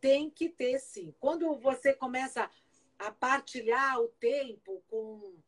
tem 0.00 0.30
que 0.30 0.48
ter 0.48 0.78
sim. 0.78 1.14
Quando 1.18 1.58
você 1.58 1.92
começa 1.92 2.50
a 2.98 3.10
partilhar 3.10 4.00
o 4.00 4.08
tempo 4.08 4.82
com 4.88 5.38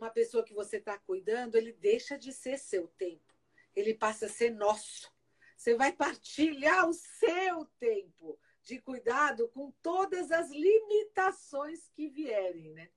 uma 0.00 0.10
pessoa 0.10 0.44
que 0.44 0.54
você 0.54 0.78
está 0.78 0.98
cuidando, 0.98 1.56
ele 1.56 1.72
deixa 1.72 2.18
de 2.18 2.32
ser 2.32 2.58
seu 2.58 2.88
tempo. 2.88 3.34
Ele 3.74 3.94
passa 3.94 4.26
a 4.26 4.28
ser 4.28 4.50
nosso. 4.50 5.12
Você 5.56 5.74
vai 5.74 5.92
partilhar 5.92 6.88
o 6.88 6.94
seu 6.94 7.66
tempo 7.78 8.38
de 8.62 8.80
cuidado 8.80 9.48
com 9.48 9.70
todas 9.82 10.30
as 10.30 10.50
limitações 10.50 11.88
que 11.88 12.08
vierem, 12.08 12.70
né? 12.72 12.90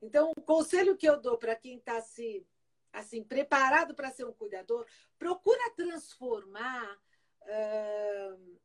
Então, 0.00 0.32
o 0.36 0.42
conselho 0.42 0.96
que 0.96 1.08
eu 1.08 1.20
dou 1.20 1.36
para 1.36 1.56
quem 1.56 1.78
está 1.78 2.00
se 2.00 2.46
assim 2.92 3.22
preparado 3.22 3.94
para 3.94 4.10
ser 4.10 4.24
um 4.24 4.32
cuidador, 4.32 4.86
procura 5.18 5.70
transformar 5.70 6.98
uh, 7.42 8.58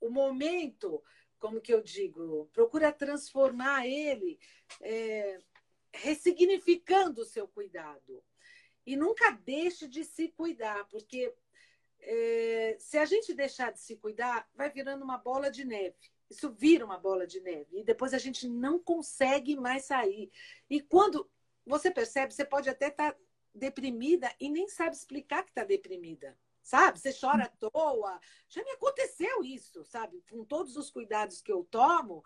o 0.00 0.10
momento, 0.10 1.02
como 1.38 1.60
que 1.60 1.72
eu 1.72 1.82
digo, 1.82 2.48
procura 2.52 2.92
transformar 2.92 3.86
ele 3.86 4.38
é, 4.80 5.38
ressignificando 5.98 7.22
o 7.22 7.26
seu 7.26 7.46
cuidado. 7.46 8.22
E 8.86 8.96
nunca 8.96 9.30
deixe 9.30 9.86
de 9.86 10.04
se 10.04 10.28
cuidar, 10.28 10.86
porque 10.88 11.34
é, 12.00 12.76
se 12.78 12.96
a 12.96 13.04
gente 13.04 13.34
deixar 13.34 13.72
de 13.72 13.80
se 13.80 13.96
cuidar, 13.96 14.48
vai 14.54 14.70
virando 14.70 15.04
uma 15.04 15.18
bola 15.18 15.50
de 15.50 15.64
neve. 15.64 15.96
Isso 16.30 16.50
vira 16.50 16.84
uma 16.84 16.98
bola 16.98 17.26
de 17.26 17.40
neve. 17.40 17.80
E 17.80 17.84
depois 17.84 18.14
a 18.14 18.18
gente 18.18 18.48
não 18.48 18.78
consegue 18.78 19.56
mais 19.56 19.84
sair. 19.84 20.30
E 20.70 20.80
quando 20.80 21.28
você 21.66 21.90
percebe, 21.90 22.32
você 22.32 22.44
pode 22.44 22.68
até 22.68 22.88
estar 22.88 23.12
tá 23.12 23.18
deprimida 23.54 24.32
e 24.38 24.48
nem 24.48 24.68
sabe 24.68 24.94
explicar 24.94 25.42
que 25.42 25.50
está 25.50 25.64
deprimida. 25.64 26.38
sabe? 26.62 26.98
Você 26.98 27.12
chora 27.18 27.44
à 27.44 27.48
toa. 27.48 28.20
Já 28.48 28.62
me 28.62 28.70
aconteceu 28.72 29.42
isso, 29.42 29.84
sabe? 29.84 30.22
Com 30.30 30.44
todos 30.44 30.76
os 30.76 30.90
cuidados 30.90 31.40
que 31.40 31.50
eu 31.50 31.64
tomo, 31.64 32.22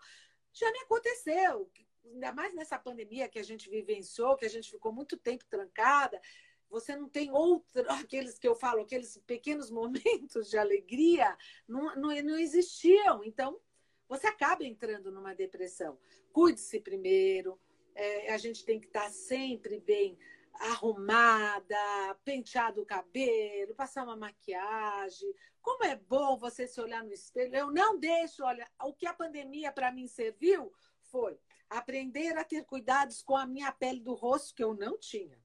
já 0.51 0.69
me 0.71 0.79
aconteceu. 0.79 1.71
Ainda 2.05 2.31
mais 2.31 2.53
nessa 2.53 2.77
pandemia 2.77 3.29
que 3.29 3.39
a 3.39 3.43
gente 3.43 3.69
vivenciou, 3.69 4.35
que 4.35 4.45
a 4.45 4.49
gente 4.49 4.69
ficou 4.69 4.91
muito 4.91 5.17
tempo 5.17 5.45
trancada. 5.45 6.19
Você 6.69 6.95
não 6.95 7.07
tem 7.07 7.31
outro, 7.31 7.85
aqueles 7.89 8.37
que 8.37 8.47
eu 8.47 8.55
falo, 8.55 8.81
aqueles 8.81 9.17
pequenos 9.25 9.69
momentos 9.69 10.49
de 10.49 10.57
alegria, 10.57 11.37
não, 11.67 11.95
não, 11.95 12.09
não 12.23 12.37
existiam. 12.37 13.23
Então, 13.23 13.59
você 14.07 14.27
acaba 14.27 14.63
entrando 14.63 15.11
numa 15.11 15.33
depressão. 15.33 15.97
Cuide-se 16.31 16.79
primeiro, 16.79 17.59
é, 17.95 18.33
a 18.33 18.37
gente 18.37 18.65
tem 18.65 18.79
que 18.79 18.87
estar 18.87 19.09
sempre 19.09 19.79
bem 19.79 20.17
arrumada, 20.55 21.75
penteado 22.23 22.81
o 22.81 22.85
cabelo, 22.85 23.75
passar 23.75 24.03
uma 24.03 24.15
maquiagem. 24.15 25.33
Como 25.61 25.83
é 25.83 25.95
bom 25.95 26.37
você 26.37 26.67
se 26.67 26.79
olhar 26.79 27.03
no 27.03 27.13
espelho. 27.13 27.55
Eu 27.55 27.71
não 27.71 27.97
deixo, 27.97 28.43
olha, 28.43 28.69
o 28.81 28.93
que 28.93 29.07
a 29.07 29.13
pandemia 29.13 29.71
para 29.71 29.91
mim 29.91 30.07
serviu 30.07 30.71
foi 30.99 31.39
aprender 31.77 32.37
a 32.37 32.43
ter 32.43 32.65
cuidados 32.65 33.21
com 33.21 33.35
a 33.35 33.45
minha 33.45 33.71
pele 33.71 33.99
do 33.99 34.13
rosto 34.13 34.53
que 34.53 34.63
eu 34.63 34.73
não 34.73 34.97
tinha. 34.97 35.41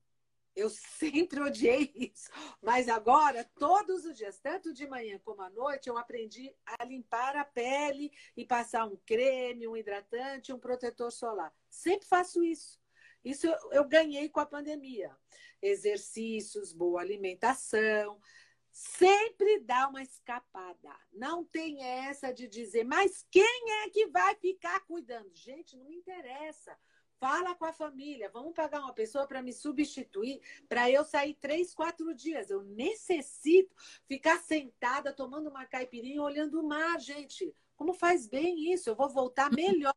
Eu 0.55 0.69
sempre 0.69 1.41
odiei 1.41 1.93
isso. 1.95 2.31
Mas 2.61 2.89
agora, 2.89 3.45
todos 3.59 4.05
os 4.05 4.17
dias, 4.17 4.41
tanto 4.41 4.73
de 4.75 4.89
manhã 4.89 5.21
como 5.25 5.41
à 5.41 5.49
noite, 5.49 5.89
eu 5.89 5.97
aprendi 5.97 6.53
a 6.67 6.85
limpar 6.85 7.37
a 7.37 7.45
pele 7.45 8.11
e 8.37 8.45
passar 8.45 8.87
um 8.87 8.97
creme, 9.07 9.69
um 9.69 9.77
hidratante, 9.77 10.53
um 10.53 10.59
protetor 10.59 11.13
solar. 11.13 11.55
Sempre 11.71 12.09
faço 12.09 12.43
isso. 12.43 12.81
Isso 13.25 13.47
eu, 13.47 13.57
eu 13.73 13.85
ganhei 13.85 14.29
com 14.29 14.41
a 14.41 14.47
pandemia. 14.47 15.17
Exercícios, 15.63 16.73
boa 16.73 17.01
alimentação, 17.01 18.21
sempre 18.79 19.59
dá 19.59 19.89
uma 19.89 20.01
escapada. 20.01 20.95
Não 21.13 21.45
tem 21.45 21.83
essa 21.83 22.33
de 22.33 22.47
dizer, 22.47 22.85
mas 22.85 23.27
quem 23.29 23.73
é 23.83 23.91
que 23.91 24.07
vai 24.07 24.37
ficar 24.37 24.79
cuidando? 24.87 25.35
Gente, 25.35 25.77
não 25.77 25.85
me 25.87 25.97
interessa. 25.97 26.79
Fala 27.19 27.57
com 27.57 27.65
a 27.65 27.73
família, 27.73 28.31
vamos 28.33 28.55
pagar 28.55 28.79
uma 28.79 28.95
pessoa 28.95 29.27
para 29.27 29.43
me 29.43 29.53
substituir, 29.53 30.41
para 30.69 30.89
eu 30.89 31.05
sair 31.05 31.35
três, 31.35 31.75
quatro 31.75 32.15
dias. 32.15 32.51
Eu 32.51 32.63
necessito 32.63 33.75
ficar 34.07 34.39
sentada 34.39 35.13
tomando 35.13 35.51
uma 35.51 35.67
caipirinha 35.67 36.23
olhando 36.23 36.61
o 36.61 36.69
mar, 36.69 37.01
gente. 37.01 37.53
Como 37.75 37.93
faz 37.93 38.29
bem 38.29 38.73
isso? 38.73 38.89
Eu 38.89 38.95
vou 38.95 39.09
voltar 39.09 39.51
melhor, 39.51 39.93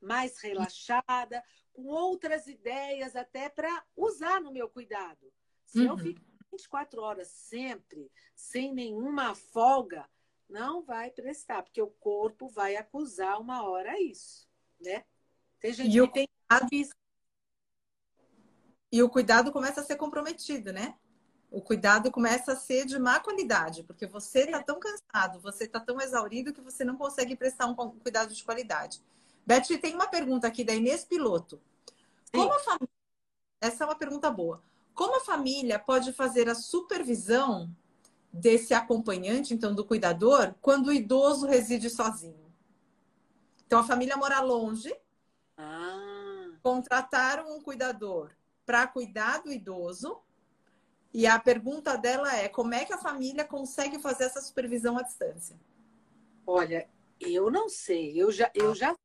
mais 0.00 0.40
relaxada, 0.40 1.44
com 1.72 1.84
outras 1.86 2.48
ideias 2.48 3.14
até 3.14 3.48
para 3.48 3.84
usar 3.96 4.40
no 4.40 4.52
meu 4.52 4.68
cuidado. 4.68 5.32
Se 5.64 5.78
uhum. 5.78 5.86
eu 5.86 5.98
ficar 5.98 6.35
24 6.56 7.02
horas 7.02 7.28
sempre, 7.28 8.10
sem 8.34 8.72
nenhuma 8.72 9.34
folga, 9.34 10.08
não 10.48 10.82
vai 10.82 11.10
prestar, 11.10 11.62
porque 11.62 11.82
o 11.82 11.88
corpo 11.88 12.48
vai 12.48 12.76
acusar 12.76 13.40
uma 13.40 13.68
hora 13.68 14.00
isso, 14.00 14.48
né? 14.80 15.04
Tem 15.60 15.72
gente 15.72 15.88
e 15.88 15.92
que 15.92 16.00
o... 16.00 16.08
tem 16.08 16.28
E 18.90 19.02
o 19.02 19.10
cuidado 19.10 19.52
começa 19.52 19.80
a 19.80 19.84
ser 19.84 19.96
comprometido, 19.96 20.72
né? 20.72 20.96
O 21.50 21.60
cuidado 21.60 22.10
começa 22.10 22.52
a 22.52 22.56
ser 22.56 22.86
de 22.86 22.98
má 22.98 23.20
qualidade, 23.20 23.82
porque 23.84 24.06
você 24.06 24.40
está 24.40 24.62
tão 24.62 24.80
cansado, 24.80 25.40
você 25.40 25.64
está 25.64 25.78
tão 25.78 26.00
exaurido 26.00 26.52
que 26.52 26.60
você 26.60 26.84
não 26.84 26.96
consegue 26.96 27.36
prestar 27.36 27.66
um 27.66 27.74
cuidado 27.74 28.34
de 28.34 28.44
qualidade. 28.44 29.02
Beth, 29.44 29.78
tem 29.80 29.94
uma 29.94 30.08
pergunta 30.08 30.46
aqui 30.46 30.64
da 30.64 30.74
Inês 30.74 31.04
Piloto. 31.04 31.60
Como 32.32 32.52
a 32.52 32.58
família... 32.58 32.88
Essa 33.60 33.84
é 33.84 33.86
uma 33.86 33.96
pergunta 33.96 34.30
boa. 34.30 34.62
Como 34.96 35.18
a 35.18 35.20
família 35.20 35.78
pode 35.78 36.10
fazer 36.10 36.48
a 36.48 36.54
supervisão 36.54 37.70
desse 38.32 38.72
acompanhante, 38.72 39.52
então 39.52 39.74
do 39.74 39.84
cuidador, 39.84 40.54
quando 40.62 40.86
o 40.86 40.92
idoso 40.92 41.46
reside 41.46 41.90
sozinho? 41.90 42.50
Então 43.66 43.80
a 43.80 43.84
família 43.84 44.16
mora 44.16 44.40
longe, 44.40 44.90
ah. 45.58 46.50
contrataram 46.62 47.54
um 47.54 47.60
cuidador 47.60 48.30
para 48.64 48.86
cuidar 48.86 49.42
do 49.42 49.52
idoso. 49.52 50.18
E 51.12 51.26
a 51.26 51.38
pergunta 51.38 51.94
dela 51.98 52.34
é: 52.34 52.48
como 52.48 52.72
é 52.72 52.86
que 52.86 52.94
a 52.94 52.98
família 52.98 53.44
consegue 53.44 53.98
fazer 53.98 54.24
essa 54.24 54.40
supervisão 54.40 54.96
à 54.96 55.02
distância? 55.02 55.60
Olha, 56.46 56.88
eu 57.20 57.50
não 57.50 57.68
sei. 57.68 58.16
Eu 58.16 58.32
já, 58.32 58.50
eu 58.54 58.74
já 58.74 58.96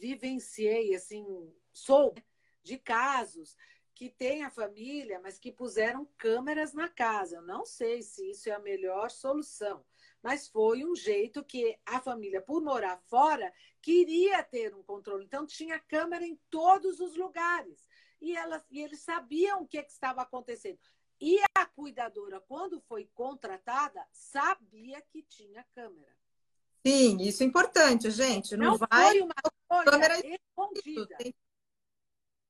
vivenciei, 0.00 0.94
assim, 0.94 1.52
sou 1.72 2.14
de 2.62 2.78
casos 2.78 3.56
que 4.00 4.08
tem 4.08 4.44
a 4.44 4.50
família, 4.50 5.20
mas 5.22 5.38
que 5.38 5.52
puseram 5.52 6.08
câmeras 6.16 6.72
na 6.72 6.88
casa. 6.88 7.36
Eu 7.36 7.42
não 7.42 7.66
sei 7.66 8.00
se 8.00 8.30
isso 8.30 8.48
é 8.48 8.52
a 8.52 8.58
melhor 8.58 9.10
solução, 9.10 9.84
mas 10.22 10.48
foi 10.48 10.86
um 10.86 10.96
jeito 10.96 11.44
que 11.44 11.78
a 11.84 12.00
família, 12.00 12.40
por 12.40 12.62
morar 12.62 12.98
fora, 13.10 13.52
queria 13.82 14.42
ter 14.42 14.74
um 14.74 14.82
controle. 14.82 15.26
Então, 15.26 15.44
tinha 15.44 15.78
câmera 15.78 16.24
em 16.24 16.40
todos 16.48 16.98
os 16.98 17.14
lugares. 17.14 17.86
E, 18.22 18.34
elas, 18.34 18.64
e 18.70 18.80
eles 18.80 19.00
sabiam 19.00 19.60
o 19.60 19.68
que, 19.68 19.82
que 19.82 19.92
estava 19.92 20.22
acontecendo. 20.22 20.78
E 21.20 21.38
a 21.54 21.66
cuidadora, 21.66 22.40
quando 22.40 22.80
foi 22.80 23.06
contratada, 23.12 24.02
sabia 24.10 25.02
que 25.02 25.22
tinha 25.24 25.62
câmera. 25.74 26.16
Sim, 26.86 27.18
isso 27.20 27.42
é 27.42 27.46
importante, 27.46 28.10
gente. 28.10 28.56
Não, 28.56 28.70
não 28.70 28.78
vai 28.78 29.18
foi 29.18 29.20
uma 29.20 29.84
câmera 29.84 30.14
escondida. 30.26 31.16
Tem, 31.18 31.34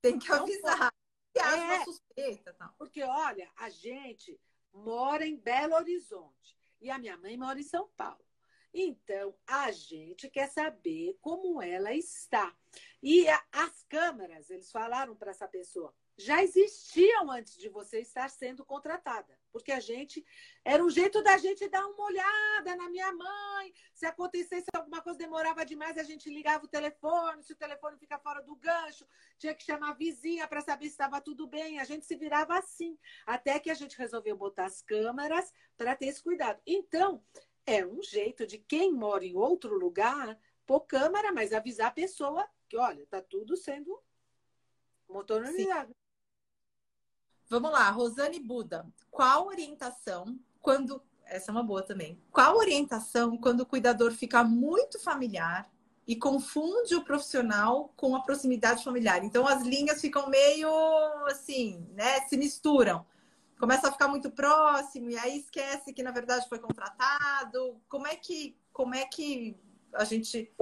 tem 0.00 0.16
que 0.16 0.30
avisar. 0.30 0.92
Se 1.32 1.38
é, 1.38 1.84
suspeita? 1.84 2.56
Porque, 2.76 3.02
olha, 3.02 3.50
a 3.56 3.70
gente 3.70 4.38
mora 4.72 5.26
em 5.26 5.36
Belo 5.36 5.74
Horizonte 5.74 6.58
e 6.80 6.90
a 6.90 6.98
minha 6.98 7.16
mãe 7.16 7.36
mora 7.36 7.58
em 7.58 7.64
São 7.64 7.88
Paulo. 7.96 8.24
Então, 8.72 9.34
a 9.46 9.72
gente 9.72 10.28
quer 10.28 10.48
saber 10.48 11.18
como 11.20 11.60
ela 11.60 11.92
está. 11.92 12.54
E 13.02 13.28
a, 13.28 13.44
as 13.52 13.82
câmeras, 13.88 14.48
eles 14.48 14.70
falaram 14.70 15.16
para 15.16 15.32
essa 15.32 15.48
pessoa: 15.48 15.94
já 16.16 16.42
existiam 16.42 17.30
antes 17.30 17.56
de 17.56 17.68
você 17.68 18.00
estar 18.00 18.28
sendo 18.30 18.64
contratada. 18.64 19.39
Porque 19.52 19.72
a 19.72 19.80
gente 19.80 20.24
era 20.64 20.82
um 20.84 20.90
jeito 20.90 21.22
da 21.22 21.36
gente 21.36 21.68
dar 21.68 21.86
uma 21.86 22.04
olhada 22.04 22.76
na 22.76 22.88
minha 22.88 23.12
mãe. 23.12 23.72
Se 23.94 24.06
acontecesse 24.06 24.66
alguma 24.74 25.00
coisa, 25.02 25.18
demorava 25.18 25.64
demais, 25.64 25.98
a 25.98 26.02
gente 26.02 26.30
ligava 26.30 26.64
o 26.64 26.68
telefone. 26.68 27.42
Se 27.42 27.52
o 27.52 27.56
telefone 27.56 27.98
fica 27.98 28.18
fora 28.18 28.42
do 28.42 28.54
gancho, 28.56 29.06
tinha 29.38 29.54
que 29.54 29.64
chamar 29.64 29.90
a 29.90 29.94
vizinha 29.94 30.46
para 30.46 30.60
saber 30.60 30.86
se 30.86 30.92
estava 30.92 31.20
tudo 31.20 31.46
bem. 31.46 31.80
A 31.80 31.84
gente 31.84 32.06
se 32.06 32.16
virava 32.16 32.58
assim. 32.58 32.98
Até 33.26 33.58
que 33.58 33.70
a 33.70 33.74
gente 33.74 33.98
resolveu 33.98 34.36
botar 34.36 34.66
as 34.66 34.82
câmeras 34.82 35.52
para 35.76 35.96
ter 35.96 36.06
esse 36.06 36.22
cuidado. 36.22 36.60
Então, 36.66 37.22
é 37.66 37.84
um 37.84 38.02
jeito 38.02 38.46
de 38.46 38.58
quem 38.58 38.92
mora 38.92 39.24
em 39.24 39.36
outro 39.36 39.76
lugar 39.78 40.38
pôr 40.66 40.80
câmera, 40.82 41.32
mas 41.32 41.52
avisar 41.52 41.88
a 41.88 41.92
pessoa 41.92 42.48
que, 42.68 42.76
olha, 42.76 43.02
está 43.02 43.20
tudo 43.20 43.56
sendo 43.56 44.00
motorizado. 45.08 45.94
Vamos 47.50 47.72
lá, 47.72 47.90
Rosane 47.90 48.38
Buda. 48.38 48.86
Qual 49.10 49.48
orientação 49.48 50.38
quando. 50.62 51.02
Essa 51.26 51.50
é 51.50 51.52
uma 51.52 51.64
boa 51.64 51.82
também. 51.82 52.16
Qual 52.30 52.56
orientação 52.56 53.36
quando 53.36 53.62
o 53.62 53.66
cuidador 53.66 54.12
fica 54.12 54.44
muito 54.44 55.00
familiar 55.00 55.68
e 56.06 56.14
confunde 56.14 56.94
o 56.94 57.04
profissional 57.04 57.92
com 57.96 58.14
a 58.14 58.22
proximidade 58.22 58.84
familiar? 58.84 59.24
Então 59.24 59.48
as 59.48 59.62
linhas 59.62 60.00
ficam 60.00 60.28
meio 60.28 60.70
assim, 61.26 61.84
né? 61.94 62.20
Se 62.28 62.36
misturam. 62.36 63.04
Começa 63.58 63.88
a 63.88 63.92
ficar 63.92 64.06
muito 64.06 64.30
próximo 64.30 65.10
e 65.10 65.18
aí 65.18 65.38
esquece 65.38 65.92
que 65.92 66.04
na 66.04 66.12
verdade 66.12 66.48
foi 66.48 66.60
contratado. 66.60 67.80
Como 67.88 68.06
é 68.06 68.14
que, 68.14 68.56
como 68.72 68.94
é 68.94 69.04
que 69.06 69.56
a 69.92 70.04
gente 70.04 70.52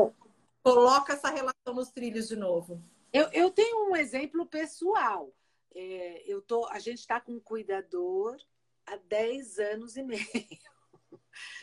coloca 0.63 1.13
essa 1.13 1.29
relação 1.29 1.75
nos 1.75 1.91
trilhos 1.91 2.29
de 2.29 2.37
novo? 2.37 2.81
Eu, 3.13 3.29
eu 3.33 3.51
tenho 3.51 3.91
um 3.91 3.97
exemplo 3.97 4.47
pessoal 4.47 5.31
é, 5.75 6.23
eu 6.27 6.41
tô, 6.43 6.67
a 6.67 6.79
gente 6.79 6.99
está 6.99 7.21
com 7.21 7.33
um 7.33 7.41
cuidador 7.41 8.37
há 8.87 8.97
10 8.97 9.59
anos 9.59 9.97
e 9.97 10.03
meio. 10.03 10.27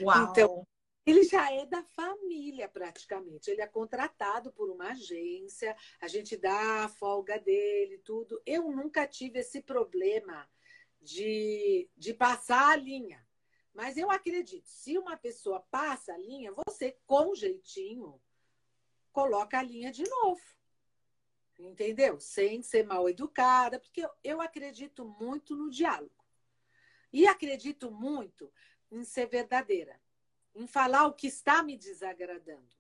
Uau. 0.02 0.30
Então, 0.30 0.68
ele 1.06 1.24
já 1.24 1.52
é 1.52 1.66
da 1.66 1.84
família 1.84 2.68
praticamente. 2.68 3.50
Ele 3.50 3.62
é 3.62 3.68
contratado 3.68 4.52
por 4.52 4.70
uma 4.70 4.92
agência, 4.92 5.76
a 6.02 6.08
gente 6.08 6.36
dá 6.36 6.86
a 6.86 6.90
folga 6.90 7.40
dele, 7.40 8.00
tudo. 8.00 8.42
Eu 8.46 8.72
nunca 8.72 9.08
tive 9.08 9.40
esse 9.40 9.62
problema 9.62 10.50
de, 11.02 11.90
de 11.96 12.14
passar 12.14 12.72
a 12.72 12.76
linha. 12.76 13.26
Mas 13.74 13.98
eu 13.98 14.10
acredito, 14.10 14.68
se 14.70 14.98
uma 14.98 15.18
pessoa 15.18 15.60
passa 15.70 16.14
a 16.14 16.18
linha, 16.18 16.54
você, 16.66 16.98
com 17.06 17.36
jeitinho, 17.36 18.22
coloca 19.12 19.60
a 19.60 19.64
linha 19.64 19.92
de 19.92 20.08
novo 20.10 20.55
entendeu? 21.60 22.20
Sem 22.20 22.62
ser 22.62 22.84
mal 22.84 23.10
educada, 23.10 23.80
porque 23.80 24.08
eu, 24.24 24.42
acredito 24.42 25.06
muito 25.06 25.56
no 25.56 25.70
diálogo. 25.70 26.14
E 27.12 27.28
acredito 27.28 27.90
muito 27.90 28.52
em 28.92 29.04
ser 29.04 29.28
verdadeira, 29.28 30.00
em 30.54 30.68
falar 30.68 31.06
o 31.08 31.14
que 31.14 31.28
está 31.28 31.64
me 31.64 31.78
desagradando. 31.78 32.75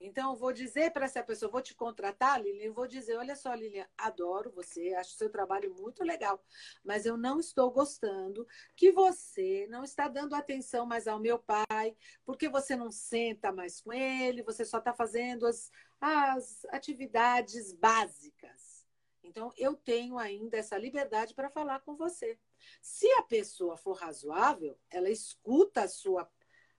Então, 0.00 0.32
eu 0.32 0.36
vou 0.36 0.52
dizer 0.52 0.92
para 0.92 1.06
essa 1.06 1.22
pessoa, 1.22 1.50
vou 1.50 1.62
te 1.62 1.74
contratar, 1.74 2.40
Lilian, 2.42 2.72
vou 2.72 2.86
dizer, 2.86 3.16
olha 3.16 3.34
só, 3.34 3.54
Lilian, 3.54 3.86
adoro 3.96 4.50
você, 4.50 4.94
acho 4.94 5.14
seu 5.14 5.30
trabalho 5.30 5.74
muito 5.74 6.02
legal, 6.02 6.42
mas 6.84 7.06
eu 7.06 7.16
não 7.16 7.40
estou 7.40 7.70
gostando 7.70 8.46
que 8.76 8.92
você 8.92 9.66
não 9.70 9.82
está 9.82 10.08
dando 10.08 10.34
atenção 10.34 10.84
mais 10.84 11.06
ao 11.06 11.18
meu 11.18 11.38
pai, 11.38 11.96
porque 12.24 12.48
você 12.48 12.76
não 12.76 12.90
senta 12.90 13.52
mais 13.52 13.80
com 13.80 13.92
ele, 13.92 14.42
você 14.42 14.64
só 14.64 14.78
está 14.78 14.92
fazendo 14.92 15.46
as, 15.46 15.70
as 16.00 16.64
atividades 16.66 17.72
básicas. 17.72 18.84
Então, 19.22 19.50
eu 19.56 19.74
tenho 19.74 20.18
ainda 20.18 20.58
essa 20.58 20.76
liberdade 20.76 21.34
para 21.34 21.48
falar 21.48 21.80
com 21.80 21.96
você. 21.96 22.38
Se 22.82 23.10
a 23.12 23.22
pessoa 23.22 23.76
for 23.76 23.94
razoável, 23.94 24.78
ela 24.90 25.08
escuta 25.08 25.82
a 25.82 25.88
sua, 25.88 26.30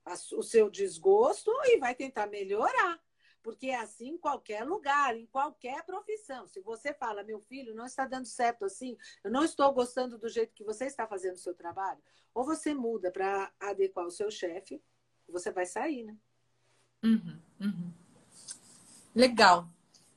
a, 0.04 0.14
o 0.36 0.42
seu 0.42 0.70
desgosto 0.70 1.50
e 1.64 1.78
vai 1.78 1.94
tentar 1.94 2.26
melhorar. 2.28 3.04
Porque 3.46 3.68
é 3.68 3.76
assim 3.76 4.08
em 4.08 4.18
qualquer 4.18 4.64
lugar, 4.64 5.16
em 5.16 5.24
qualquer 5.26 5.84
profissão. 5.84 6.48
Se 6.48 6.60
você 6.62 6.92
fala, 6.92 7.22
meu 7.22 7.38
filho, 7.38 7.76
não 7.76 7.86
está 7.86 8.04
dando 8.04 8.26
certo 8.26 8.64
assim, 8.64 8.98
eu 9.22 9.30
não 9.30 9.44
estou 9.44 9.72
gostando 9.72 10.18
do 10.18 10.28
jeito 10.28 10.52
que 10.52 10.64
você 10.64 10.86
está 10.86 11.06
fazendo 11.06 11.36
o 11.36 11.38
seu 11.38 11.54
trabalho, 11.54 12.02
ou 12.34 12.44
você 12.44 12.74
muda 12.74 13.08
para 13.08 13.52
adequar 13.60 14.04
o 14.04 14.10
seu 14.10 14.32
chefe, 14.32 14.82
você 15.28 15.52
vai 15.52 15.64
sair, 15.64 16.02
né? 16.02 16.16
Uhum, 17.04 17.40
uhum. 17.60 17.92
Legal. 19.14 19.68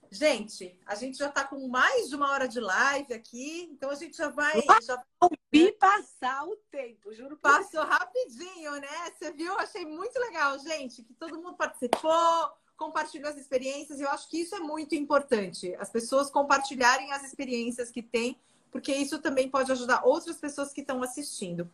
Gente, 0.09 0.75
a 0.83 0.95
gente 0.95 1.19
já 1.19 1.29
está 1.29 1.43
com 1.43 1.67
mais 1.67 2.09
de 2.09 2.15
uma 2.15 2.31
hora 2.31 2.47
de 2.47 2.59
live 2.59 3.13
aqui, 3.13 3.69
então 3.71 3.91
a 3.91 3.95
gente 3.95 4.17
já 4.17 4.29
vai. 4.29 4.59
Já... 4.81 5.05
Vi 5.51 5.71
passar 5.73 6.47
o 6.47 6.55
tempo, 6.71 7.13
juro. 7.13 7.37
Passou 7.37 7.83
rapidinho, 7.83 8.71
né? 8.81 9.11
Você 9.11 9.31
viu? 9.33 9.53
Achei 9.59 9.85
muito 9.85 10.17
legal, 10.17 10.57
gente, 10.57 11.03
que 11.03 11.13
todo 11.13 11.37
mundo 11.39 11.55
participou, 11.55 12.51
compartilhou 12.79 13.29
as 13.29 13.37
experiências. 13.37 13.99
E 13.99 14.03
eu 14.03 14.09
acho 14.09 14.29
que 14.29 14.39
isso 14.39 14.55
é 14.55 14.59
muito 14.59 14.95
importante. 14.95 15.75
As 15.75 15.89
pessoas 15.89 16.31
compartilharem 16.31 17.11
as 17.11 17.23
experiências 17.23 17.91
que 17.91 18.01
têm, 18.01 18.39
porque 18.71 18.95
isso 18.95 19.19
também 19.19 19.49
pode 19.49 19.71
ajudar 19.71 20.05
outras 20.05 20.37
pessoas 20.37 20.71
que 20.71 20.81
estão 20.81 21.03
assistindo. 21.03 21.69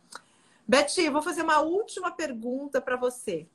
Eu 0.98 1.12
vou 1.12 1.22
fazer 1.22 1.42
uma 1.42 1.60
última 1.60 2.10
pergunta 2.10 2.80
para 2.80 2.96
você. 2.96 3.46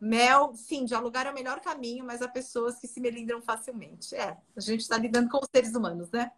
Mel, 0.00 0.54
sim, 0.56 0.86
dialogar 0.86 1.26
é 1.26 1.30
o 1.30 1.34
melhor 1.34 1.60
caminho, 1.60 2.04
mas 2.04 2.22
há 2.22 2.28
pessoas 2.28 2.78
que 2.78 2.88
se 2.88 3.00
melindram 3.00 3.42
facilmente. 3.42 4.14
É, 4.14 4.36
a 4.56 4.60
gente 4.60 4.80
está 4.80 4.96
lidando 4.96 5.28
com 5.28 5.38
os 5.38 5.48
seres 5.54 5.74
humanos, 5.74 6.10
né? 6.10 6.32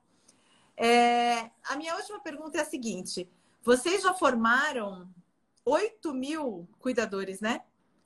É, 0.77 1.51
a 1.64 1.77
minha 1.77 1.95
última 1.97 2.21
pergunta 2.21 2.59
é 2.59 2.61
a 2.61 2.64
seguinte: 2.67 3.29
vocês 3.62 4.03
já 4.03 4.12
formaram 4.12 5.09
8 5.64 6.12
mil 6.12 6.69
cuidadores, 6.81 7.41
né? 7.41 7.62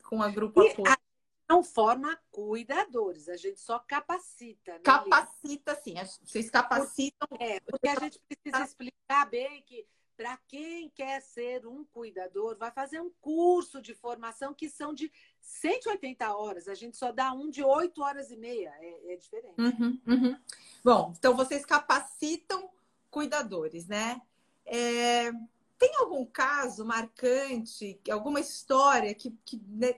Com 0.08 0.22
a 0.22 0.28
Grupo 0.28 0.60
Apoio 0.60 1.09
não 1.50 1.64
forma 1.64 2.16
cuidadores, 2.30 3.28
a 3.28 3.36
gente 3.36 3.58
só 3.58 3.80
capacita. 3.80 4.74
Né, 4.74 4.80
capacita, 4.84 5.74
sim. 5.74 5.94
Vocês 6.24 6.48
capacitam. 6.48 7.26
É, 7.40 7.58
porque 7.58 7.88
a 7.88 7.98
gente 7.98 8.20
precisa 8.20 8.62
explicar 8.62 9.28
bem 9.28 9.60
que 9.62 9.84
para 10.16 10.36
quem 10.46 10.88
quer 10.90 11.20
ser 11.22 11.66
um 11.66 11.82
cuidador, 11.82 12.56
vai 12.56 12.70
fazer 12.70 13.00
um 13.00 13.10
curso 13.20 13.80
de 13.82 13.94
formação 13.94 14.54
que 14.54 14.68
são 14.68 14.94
de 14.94 15.10
180 15.40 16.36
horas. 16.36 16.68
A 16.68 16.74
gente 16.74 16.96
só 16.96 17.10
dá 17.10 17.32
um 17.32 17.50
de 17.50 17.64
8 17.64 18.00
horas 18.00 18.30
e 18.30 18.36
meia. 18.36 18.72
É, 18.80 19.14
é 19.14 19.16
diferente. 19.16 19.58
Uhum, 19.58 20.00
uhum. 20.06 20.36
Bom, 20.84 21.14
então 21.18 21.34
vocês 21.34 21.64
capacitam 21.64 22.70
cuidadores, 23.10 23.88
né? 23.88 24.20
É, 24.64 25.32
tem 25.78 25.96
algum 25.96 26.24
caso 26.26 26.84
marcante, 26.84 27.98
alguma 28.10 28.38
história 28.38 29.14
que, 29.14 29.34
que 29.44 29.60
né, 29.66 29.94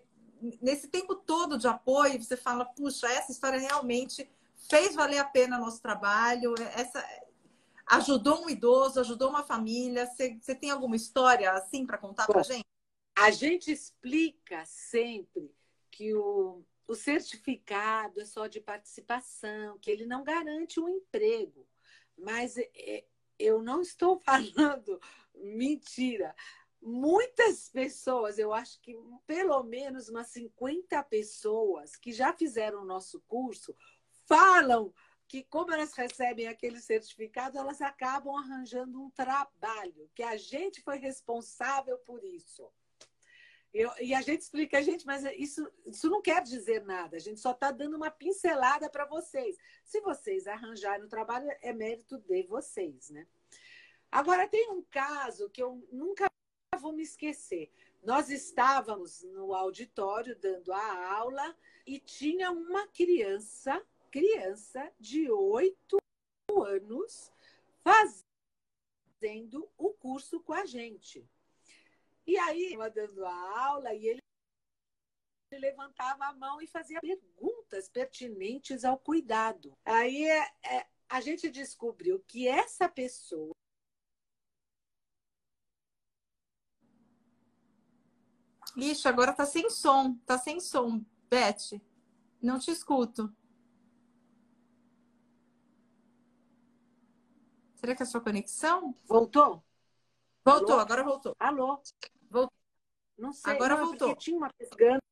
nesse 0.61 0.88
tempo 0.88 1.14
todo 1.14 1.57
de 1.57 1.68
apoio, 1.68 2.22
você 2.22 2.36
fala, 2.36 2.64
puxa, 2.64 3.07
essa 3.09 3.30
história 3.30 3.59
realmente 3.59 4.28
fez 4.68 4.95
valer 4.95 5.18
a 5.18 5.24
pena 5.24 5.59
nosso 5.59 5.80
trabalho, 5.80 6.55
essa 6.74 7.05
ajudou 7.86 8.45
um 8.45 8.51
idoso, 8.51 9.01
ajudou 9.01 9.28
uma 9.28 9.45
família. 9.45 10.07
Você, 10.07 10.38
você 10.40 10.55
tem 10.55 10.70
alguma 10.70 10.97
história 10.97 11.51
assim 11.53 11.84
para 11.86 11.99
contar 11.99 12.26
para 12.26 12.43
gente? 12.43 12.66
A 13.16 13.30
gente 13.30 13.70
explica 13.70 14.64
sempre 14.64 15.55
que 15.90 16.14
o, 16.14 16.64
o 16.86 16.95
certificado 16.95 18.20
é 18.20 18.24
só 18.24 18.47
de 18.47 18.61
participação, 18.61 19.78
que 19.78 19.90
ele 19.90 20.07
não 20.07 20.24
garante 20.24 20.80
um 20.80 20.88
emprego. 20.88 21.66
Mas 22.16 22.57
é, 22.57 23.05
eu 23.38 23.62
não 23.62 23.82
estou 23.82 24.18
falando 24.24 25.01
mentira 25.34 26.34
muitas 26.83 27.68
pessoas, 27.68 28.39
eu 28.39 28.53
acho 28.53 28.80
que 28.80 28.97
pelo 29.26 29.62
menos 29.62 30.09
umas 30.09 30.28
50 30.28 31.03
pessoas 31.05 31.97
que 31.97 32.12
já 32.12 32.33
fizeram 32.33 32.83
o 32.83 32.87
nosso 32.87 33.20
curso, 33.28 33.74
falam 34.26 34.93
que 35.28 35.43
como 35.45 35.72
elas 35.72 35.95
recebem 35.95 36.49
aquele 36.49 36.80
certificado, 36.80 37.57
elas 37.57 37.80
acabam 37.80 38.37
arranjando 38.37 39.01
um 39.01 39.11
trabalho, 39.11 40.11
que 40.14 40.22
a 40.22 40.37
gente 40.37 40.83
foi 40.83 40.99
responsável 40.99 41.97
por 41.99 42.22
isso. 42.22 42.70
Eu, 43.72 43.91
e 43.99 44.12
a 44.12 44.20
gente 44.20 44.43
explica, 44.43 44.83
gente, 44.83 45.07
mas 45.07 45.24
isso, 45.39 45.66
isso 45.87 46.11
não 46.11 46.20
quer 46.20 46.43
dizer 46.43 46.85
nada, 46.85 47.16
a 47.16 47.20
gente 47.20 47.41
só 47.41 47.53
está 47.53 47.70
dando 47.70 47.97
uma 47.97 48.11
pincelada 48.11 48.91
para 48.91 49.07
vocês. 49.07 49.57
Se 49.83 50.03
vocês 50.03 50.47
arranjarem 50.47 51.07
o 51.07 51.09
trabalho, 51.09 51.49
é 51.62 51.72
mérito 51.72 52.18
de 52.18 52.43
vocês, 52.43 53.09
né? 53.09 53.26
Agora, 54.11 54.47
tem 54.47 54.70
um 54.70 54.83
caso 54.83 55.49
que 55.49 55.62
eu 55.62 55.83
nunca 55.91 56.30
vou 56.83 56.93
me 56.93 57.05
esquecer. 57.05 57.70
Nós 58.03 58.28
estávamos 58.28 59.22
no 59.22 59.55
auditório 59.55 60.37
dando 60.37 60.72
a 60.72 61.14
aula 61.14 61.57
e 61.87 62.01
tinha 62.01 62.51
uma 62.51 62.89
criança, 62.89 63.80
criança 64.11 64.93
de 64.99 65.30
oito 65.30 65.99
anos, 66.51 67.33
fazendo 67.85 69.70
o 69.78 69.91
curso 69.95 70.41
com 70.41 70.53
a 70.53 70.66
gente. 70.66 71.24
E 72.26 72.37
aí, 72.37 72.76
dando 72.93 73.24
a 73.24 73.64
aula, 73.66 73.95
e 73.95 74.09
ele 74.09 74.20
levantava 75.53 76.24
a 76.24 76.33
mão 76.33 76.61
e 76.61 76.66
fazia 76.66 77.01
perguntas 77.01 77.89
pertinentes 77.89 78.85
ao 78.85 78.99
cuidado. 78.99 79.76
Aí 79.85 80.24
é, 80.24 80.51
é, 80.64 80.87
a 81.09 81.20
gente 81.20 81.49
descobriu 81.51 82.20
que 82.26 82.49
essa 82.49 82.89
pessoa 82.89 83.53
Ixi, 88.77 89.07
agora 89.07 89.33
tá 89.33 89.45
sem 89.45 89.68
som. 89.70 90.14
Tá 90.27 90.39
sem 90.39 90.61
som, 90.61 91.05
Beth. 91.29 91.81
Não 92.41 92.59
te 92.59 92.70
escuto. 92.70 93.35
Será 97.77 97.95
que 97.95 98.03
é 98.03 98.05
a 98.05 98.07
sua 98.07 98.20
conexão? 98.20 98.95
Voltou? 99.05 99.62
Voltou, 100.45 100.75
Alô? 100.75 100.81
agora 100.81 101.03
voltou. 101.03 101.37
Alô? 101.39 101.83
Voltou. 102.31 102.53
Não 103.18 103.33
sei. 103.33 103.53
Agora 103.53 103.77
não, 103.77 103.87
voltou. 103.87 104.16
Tinha 104.16 104.37
uma 104.37 104.53
pescando. 104.53 105.03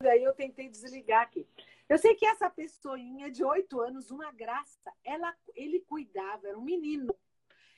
Aí 0.00 0.22
eu 0.22 0.34
tentei 0.34 0.68
desligar 0.68 1.22
aqui. 1.22 1.46
Eu 1.88 1.98
sei 1.98 2.14
que 2.14 2.26
essa 2.26 2.48
pessoinha 2.50 3.30
de 3.30 3.42
oito 3.42 3.80
anos, 3.80 4.10
uma 4.10 4.30
graça, 4.30 4.92
ela, 5.02 5.34
ele 5.54 5.80
cuidava, 5.80 6.48
era 6.48 6.58
um 6.58 6.62
menino. 6.62 7.14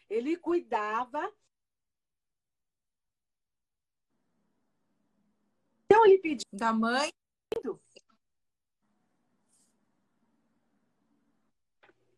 Ele 0.08 0.36
cuidava 0.36 1.32
Então 6.00 6.06
ele 6.06 6.18
pediu. 6.18 6.46
Da 6.52 6.72
mãe? 6.72 7.12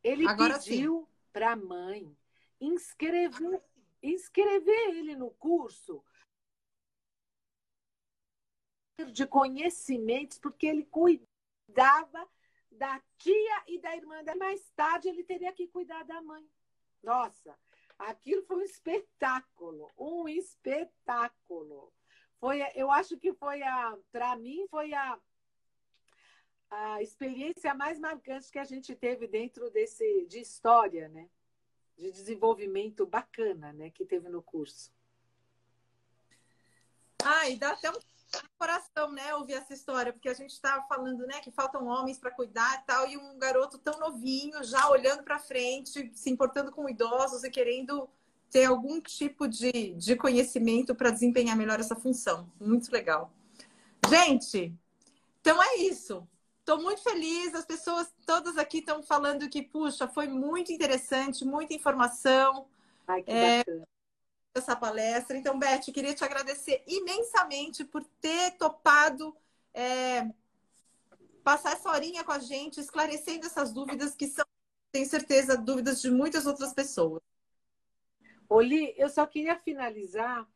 Ele 0.05 0.29
Agora 0.29 0.59
pediu 0.59 1.09
para 1.33 1.53
a 1.53 1.57
mãe 1.57 2.17
inscrever, 2.61 3.63
inscrever 4.03 4.89
ele 4.91 5.17
no 5.17 5.31
curso 5.31 6.05
de 9.13 9.27
conhecimentos, 9.27 10.39
porque 10.39 10.67
ele 10.67 10.85
cuidava 10.85 12.29
da 12.71 13.01
tia 13.19 13.65
e 13.67 13.81
da 13.81 13.97
irmã. 13.97 14.23
Mais 14.39 14.71
tarde 14.71 15.09
ele 15.09 15.25
teria 15.25 15.53
que 15.53 15.69
cuidar 15.69 16.05
da 16.05 16.21
mãe. 16.23 16.49
Nossa, 17.03 17.59
aquilo 17.99 18.45
foi 18.45 18.59
um 18.59 18.63
espetáculo, 18.63 19.91
um 19.97 20.29
espetáculo. 20.29 21.93
Foi, 22.43 22.61
eu 22.75 22.91
acho 22.91 23.17
que 23.19 23.33
foi 23.33 23.63
a, 23.63 23.97
para 24.11 24.35
mim, 24.35 24.67
foi 24.69 24.93
a, 24.93 25.17
a 26.69 27.01
experiência 27.01 27.73
mais 27.73 28.01
marcante 28.01 28.51
que 28.51 28.59
a 28.59 28.65
gente 28.65 28.97
teve 28.97 29.29
dentro 29.29 29.71
desse 29.71 30.27
de 30.27 30.41
história, 30.41 31.09
né? 31.09 31.31
De 31.97 32.11
desenvolvimento 32.11 33.07
bacana, 33.07 33.73
né? 33.73 33.91
Que 33.91 34.05
teve 34.05 34.29
no 34.29 34.43
curso. 34.43 34.93
E 37.49 37.55
dá 37.55 37.75
até 37.75 37.89
um 37.93 37.99
coração, 38.59 39.13
né, 39.13 39.33
ouvir 39.37 39.53
essa 39.53 39.73
história, 39.73 40.13
porque 40.13 40.29
a 40.29 40.35
gente 40.35 40.51
estava 40.51 40.85
falando, 40.89 41.25
né, 41.27 41.41
que 41.41 41.53
faltam 41.53 41.87
homens 41.87 42.19
para 42.19 42.33
cuidar 42.33 42.83
e 42.83 42.87
tal, 42.87 43.09
e 43.09 43.17
um 43.17 43.39
garoto 43.39 43.79
tão 43.79 44.01
novinho, 44.01 44.65
já 44.65 44.89
olhando 44.91 45.23
para 45.23 45.39
frente, 45.39 46.11
se 46.13 46.31
importando 46.31 46.73
com 46.73 46.89
idosos 46.89 47.45
e 47.45 47.51
querendo 47.51 48.11
ter 48.53 48.67
algum 48.67 49.01
tipo 49.01 49.49
de, 49.49 49.95
de 49.95 50.15
conhecimento 50.15 50.95
para 50.95 51.11
desempenhar 51.11 51.57
melhor 51.57 51.81
essa 51.81 51.97
função. 51.97 52.53
Muito 52.61 52.93
legal. 52.93 53.33
Gente, 54.09 54.75
Então 55.41 55.61
é 55.61 55.77
isso. 55.77 56.29
Estou 56.59 56.81
muito 56.81 57.03
feliz. 57.03 57.55
As 57.55 57.65
pessoas 57.65 58.13
todas 58.27 58.59
aqui 58.59 58.79
estão 58.79 59.03
falando 59.03 59.49
que, 59.49 59.63
puxa, 59.63 60.07
foi 60.07 60.29
muito 60.29 60.71
interessante, 60.71 61.47
muita 61.47 61.73
informação. 61.73 62.67
Ai, 63.09 63.23
que 63.23 63.31
é, 63.31 63.59
bacana. 63.59 63.89
Essa 64.55 64.77
palestra. 64.77 65.37
Então, 65.37 65.59
Beth, 65.59 65.91
queria 65.93 66.15
te 66.15 66.23
agradecer 66.23 66.85
imensamente 66.87 67.85
por 67.85 68.05
ter 68.21 68.51
topado 68.59 69.35
é, 69.73 70.29
passar 71.43 71.73
essa 71.73 71.91
horinha 71.91 72.23
com 72.23 72.33
a 72.33 72.39
gente, 72.39 72.79
esclarecendo 72.79 73.47
essas 73.47 73.73
dúvidas 73.73 74.15
que 74.15 74.27
são, 74.27 74.45
tenho 74.93 75.09
certeza, 75.09 75.57
dúvidas 75.57 76.03
de 76.03 76.11
muitas 76.11 76.45
outras 76.45 76.75
pessoas. 76.75 77.23
Oli, 78.53 78.95
eu 78.97 79.09
só 79.09 79.27
queria 79.27 79.57
finalizar. 79.57 80.47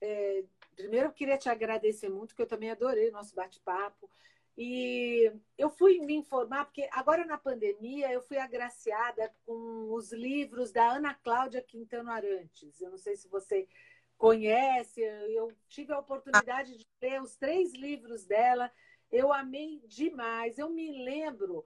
É, 0.00 0.44
primeiro, 0.76 1.06
eu 1.08 1.12
queria 1.12 1.38
te 1.38 1.48
agradecer 1.48 2.08
muito, 2.08 2.34
que 2.34 2.42
eu 2.42 2.46
também 2.46 2.70
adorei 2.70 3.08
o 3.08 3.12
nosso 3.12 3.34
bate-papo. 3.34 4.10
E 4.56 5.32
eu 5.56 5.70
fui 5.70 6.00
me 6.00 6.14
informar, 6.14 6.64
porque 6.64 6.88
agora 6.92 7.24
na 7.24 7.38
pandemia 7.38 8.12
eu 8.12 8.20
fui 8.20 8.36
agraciada 8.36 9.32
com 9.46 9.92
os 9.92 10.12
livros 10.12 10.72
da 10.72 10.90
Ana 10.90 11.14
Cláudia 11.14 11.62
Quintano 11.62 12.10
Arantes. 12.10 12.80
Eu 12.80 12.90
não 12.90 12.98
sei 12.98 13.16
se 13.16 13.28
você 13.28 13.68
conhece, 14.18 15.00
eu 15.00 15.52
tive 15.68 15.92
a 15.92 15.98
oportunidade 16.00 16.76
de 16.76 16.86
ler 17.00 17.22
os 17.22 17.36
três 17.36 17.72
livros 17.72 18.24
dela. 18.24 18.70
Eu 19.10 19.32
amei 19.32 19.80
demais. 19.86 20.58
Eu 20.58 20.68
me 20.68 21.04
lembro 21.04 21.64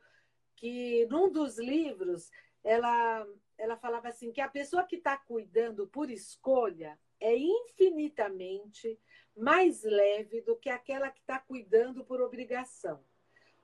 que 0.55 1.07
num 1.07 1.33
dos 1.33 1.59
livros 1.59 2.31
ela, 2.63 3.27
ela 3.63 3.77
falava 3.77 4.09
assim 4.09 4.33
que 4.33 4.41
a 4.41 4.49
pessoa 4.49 4.83
que 4.83 4.97
está 4.97 5.17
cuidando 5.17 5.87
por 5.87 6.11
escolha 6.11 6.99
é 7.21 7.37
infinitamente 7.37 8.99
mais 9.37 9.85
leve 9.85 10.41
do 10.41 10.57
que 10.57 10.69
aquela 10.69 11.09
que 11.13 11.21
está 11.21 11.39
cuidando 11.39 12.05
por 12.05 12.21
obrigação. 12.21 13.05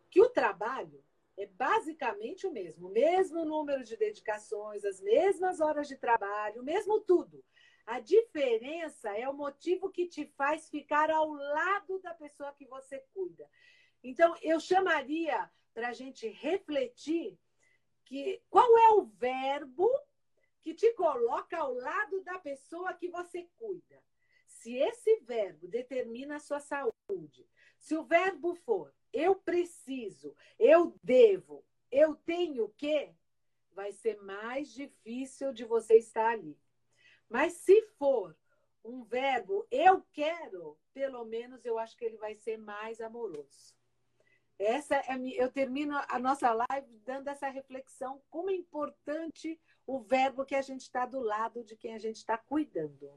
Que 0.09 0.21
o 0.21 0.31
trabalho 0.31 1.05
é 1.37 1.47
basicamente 1.47 2.47
o 2.47 2.53
mesmo, 2.53 2.87
o 2.87 2.93
mesmo 2.93 3.45
número 3.45 3.83
de 3.83 3.97
dedicações, 3.97 4.85
as 4.85 5.01
mesmas 5.01 5.61
horas 5.61 5.89
de 5.89 5.97
trabalho, 5.97 6.63
o 6.63 6.65
mesmo 6.65 7.01
tudo. 7.01 7.45
A 7.85 7.99
diferença 7.99 9.11
é 9.19 9.29
o 9.29 9.35
motivo 9.35 9.91
que 9.91 10.07
te 10.07 10.27
faz 10.37 10.71
ficar 10.71 11.11
ao 11.11 11.33
lado 11.33 11.99
da 11.99 12.15
pessoa 12.15 12.53
que 12.53 12.67
você 12.67 13.03
cuida. 13.13 13.51
Então, 14.05 14.37
eu 14.43 14.61
chamaria 14.61 15.51
para 15.75 15.89
a 15.89 15.93
gente 15.93 16.29
refletir 16.29 17.37
que 18.09 18.43
qual 18.49 18.79
é 18.79 18.91
o 18.93 19.05
verbo 19.05 19.87
que 20.63 20.73
te 20.73 20.91
coloca 20.95 21.59
ao 21.59 21.75
lado 21.75 22.23
da 22.23 22.39
pessoa 22.39 22.95
que 22.95 23.11
você 23.11 23.47
cuida 23.59 24.03
se 24.47 24.75
esse 24.77 25.21
verbo 25.21 25.69
determina 25.69 26.37
a 26.37 26.41
sua 26.41 26.59
saúde, 26.59 27.47
se 27.79 27.95
o 27.95 28.03
verbo 28.03 28.55
for 28.55 28.93
eu 29.13 29.37
preciso, 29.37 30.35
eu 30.59 30.99
devo, 31.03 31.63
eu 31.91 32.15
tenho 32.15 32.71
que, 32.71 33.15
vai 33.73 33.93
ser 33.93 34.17
mais 34.23 34.73
difícil 34.73 35.53
de 35.53 35.65
você 35.65 35.99
estar 35.99 36.31
ali. 36.31 36.59
Mas 37.29 37.53
se 37.53 37.83
for 37.99 38.35
um 38.83 39.05
verbo 39.05 39.67
eu 39.71 40.03
quero, 40.13 40.79
pelo 40.95 41.27
menos 41.27 41.65
eu 41.67 41.79
acho 41.79 41.97
que 41.97 42.07
ele 42.07 42.17
vai 42.17 42.35
ser 42.35 42.57
mais 42.57 43.03
amoroso. 43.03 43.78
Essa 44.59 44.97
é 44.97 45.17
eu 45.37 45.51
termino 45.51 45.97
a 46.09 46.19
nossa 46.19 46.53
live 46.53 47.01
dando 47.05 47.29
essa 47.29 47.49
reflexão 47.49 48.21
como 48.29 48.51
é 48.51 48.55
importante 48.55 49.59
o 49.87 50.01
verbo 50.01 50.45
que 50.45 50.55
a 50.55 50.63
gente 50.63 50.83
está 50.83 51.07
do 51.07 51.21
lado 51.21 51.63
de 51.63 51.77
quem 51.77 51.95
a 51.95 51.99
gente 51.99 52.17
está 52.17 52.37
cuidando. 52.37 53.11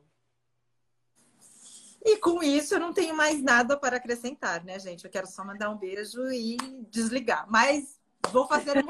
E 2.03 2.17
com 2.17 2.41
isso 2.41 2.75
eu 2.75 2.79
não 2.79 2.93
tenho 2.93 3.15
mais 3.15 3.41
nada 3.41 3.77
para 3.77 3.97
acrescentar, 3.97 4.63
né, 4.63 4.79
gente? 4.79 5.05
Eu 5.05 5.11
quero 5.11 5.27
só 5.27 5.43
mandar 5.43 5.69
um 5.69 5.77
beijo 5.77 6.31
e 6.31 6.57
desligar. 6.89 7.49
Mas 7.49 7.99
vou 8.31 8.47
fazer 8.47 8.77
um 8.77 8.85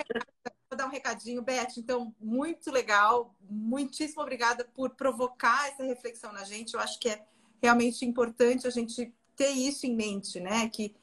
vou 0.72 0.78
dar 0.78 0.86
um 0.86 0.92
recadinho, 0.92 1.42
Beth. 1.42 1.78
Então, 1.78 2.16
muito 2.20 2.72
legal. 2.72 3.36
Muitíssimo 3.42 4.22
obrigada 4.22 4.64
por 4.74 4.92
provocar 4.92 5.68
essa 5.68 5.84
reflexão 5.84 6.32
na 6.32 6.46
gente. 6.46 6.74
Eu 6.74 6.80
acho 6.80 6.98
que 7.00 7.10
é 7.10 7.26
realmente 7.62 8.06
importante 8.06 8.66
a 8.66 8.70
gente 8.70 9.14
ter 9.36 9.50
isso 9.50 9.86
em 9.86 9.96
mente, 9.96 10.40
né? 10.40 10.70
Que 10.70 10.96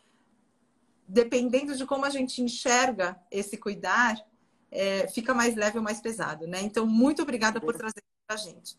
dependendo 1.09 1.75
de 1.75 1.87
como 1.87 2.05
a 2.05 2.11
gente 2.11 2.43
enxerga 2.43 3.19
esse 3.31 3.57
cuidar, 3.57 4.23
é, 4.71 5.09
fica 5.09 5.33
mais 5.33 5.57
leve 5.57 5.79
ou 5.79 5.83
mais 5.83 6.01
pesado, 6.01 6.47
né? 6.47 6.61
Então, 6.61 6.87
muito 6.87 7.23
obrigada 7.23 7.59
por 7.61 7.75
trazer 7.75 8.03
para 8.27 8.37
a 8.37 8.39
gente. 8.39 8.77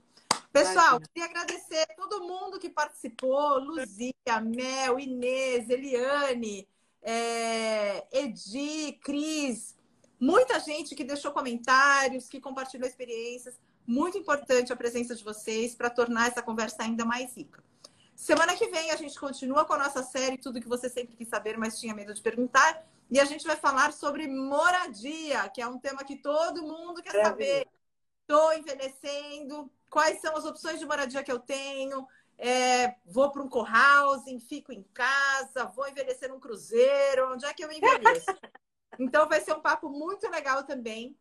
Pessoal, 0.51 0.99
queria 0.99 1.25
agradecer 1.29 1.85
a 1.89 1.95
todo 1.95 2.27
mundo 2.27 2.59
que 2.59 2.69
participou: 2.69 3.59
Luzia, 3.59 4.13
Mel, 4.43 4.99
Inês, 4.99 5.69
Eliane, 5.69 6.67
é, 7.01 8.05
Edi, 8.11 8.93
Cris, 9.03 9.75
muita 10.19 10.59
gente 10.59 10.95
que 10.95 11.03
deixou 11.03 11.31
comentários, 11.31 12.27
que 12.27 12.39
compartilhou 12.39 12.87
experiências. 12.87 13.59
Muito 13.85 14.19
importante 14.19 14.71
a 14.71 14.75
presença 14.75 15.15
de 15.15 15.23
vocês 15.23 15.73
para 15.73 15.89
tornar 15.89 16.27
essa 16.27 16.43
conversa 16.43 16.83
ainda 16.83 17.03
mais 17.03 17.35
rica. 17.35 17.63
Semana 18.19 18.53
que 18.53 18.67
vem 18.67 18.91
a 18.91 18.97
gente 18.97 19.17
continua 19.17 19.63
com 19.63 19.71
a 19.71 19.77
nossa 19.77 20.03
série 20.03 20.37
Tudo 20.37 20.59
que 20.59 20.67
você 20.67 20.89
sempre 20.89 21.15
quis 21.15 21.29
saber, 21.29 21.57
mas 21.57 21.79
tinha 21.79 21.95
medo 21.95 22.13
de 22.13 22.21
perguntar. 22.21 22.85
E 23.09 23.17
a 23.17 23.23
gente 23.23 23.47
vai 23.47 23.55
falar 23.55 23.93
sobre 23.93 24.27
moradia, 24.27 25.47
que 25.47 25.61
é 25.61 25.67
um 25.67 25.79
tema 25.79 26.03
que 26.03 26.17
todo 26.17 26.61
mundo 26.61 27.01
quer 27.01 27.23
saber. 27.23 27.65
Estou 28.21 28.53
envelhecendo, 28.53 29.71
quais 29.89 30.19
são 30.19 30.35
as 30.35 30.43
opções 30.43 30.79
de 30.79 30.85
moradia 30.85 31.23
que 31.23 31.31
eu 31.31 31.39
tenho, 31.39 32.05
é, 32.37 32.93
vou 33.05 33.31
para 33.31 33.41
um 33.41 33.47
co-housing, 33.47 34.37
fico 34.41 34.73
em 34.73 34.83
casa, 34.93 35.71
vou 35.73 35.87
envelhecer 35.87 36.27
num 36.27 36.41
cruzeiro, 36.41 37.31
onde 37.31 37.45
é 37.45 37.53
que 37.53 37.63
eu 37.63 37.71
envelheço? 37.71 38.25
Então 38.99 39.29
vai 39.29 39.39
ser 39.39 39.53
um 39.53 39.61
papo 39.61 39.87
muito 39.87 40.29
legal 40.29 40.65
também. 40.65 41.17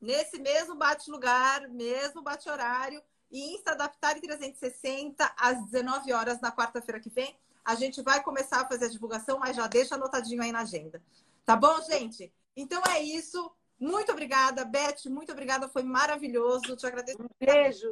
Nesse 0.00 0.38
mesmo 0.38 0.76
bate-lugar, 0.76 1.68
mesmo 1.68 2.22
bate-horário, 2.22 3.02
e 3.30 3.54
Insta 3.54 3.72
Adaptar 3.72 4.16
em 4.16 4.20
360, 4.20 5.34
às 5.36 5.64
19 5.66 6.12
horas 6.12 6.40
na 6.40 6.50
quarta-feira 6.52 7.00
que 7.00 7.10
vem. 7.10 7.36
A 7.64 7.74
gente 7.74 8.00
vai 8.02 8.22
começar 8.22 8.60
a 8.60 8.68
fazer 8.68 8.86
a 8.86 8.90
divulgação, 8.90 9.38
mas 9.38 9.56
já 9.56 9.66
deixa 9.66 9.96
anotadinho 9.96 10.42
aí 10.42 10.52
na 10.52 10.60
agenda. 10.60 11.02
Tá 11.44 11.56
bom, 11.56 11.80
gente? 11.82 12.32
Então 12.56 12.82
é 12.88 13.02
isso. 13.02 13.50
Muito 13.78 14.12
obrigada, 14.12 14.64
Beth. 14.64 15.06
Muito 15.06 15.32
obrigada. 15.32 15.68
Foi 15.68 15.82
maravilhoso. 15.82 16.76
Te 16.76 16.86
agradeço. 16.86 17.22
Um 17.22 17.28
beijo. 17.38 17.90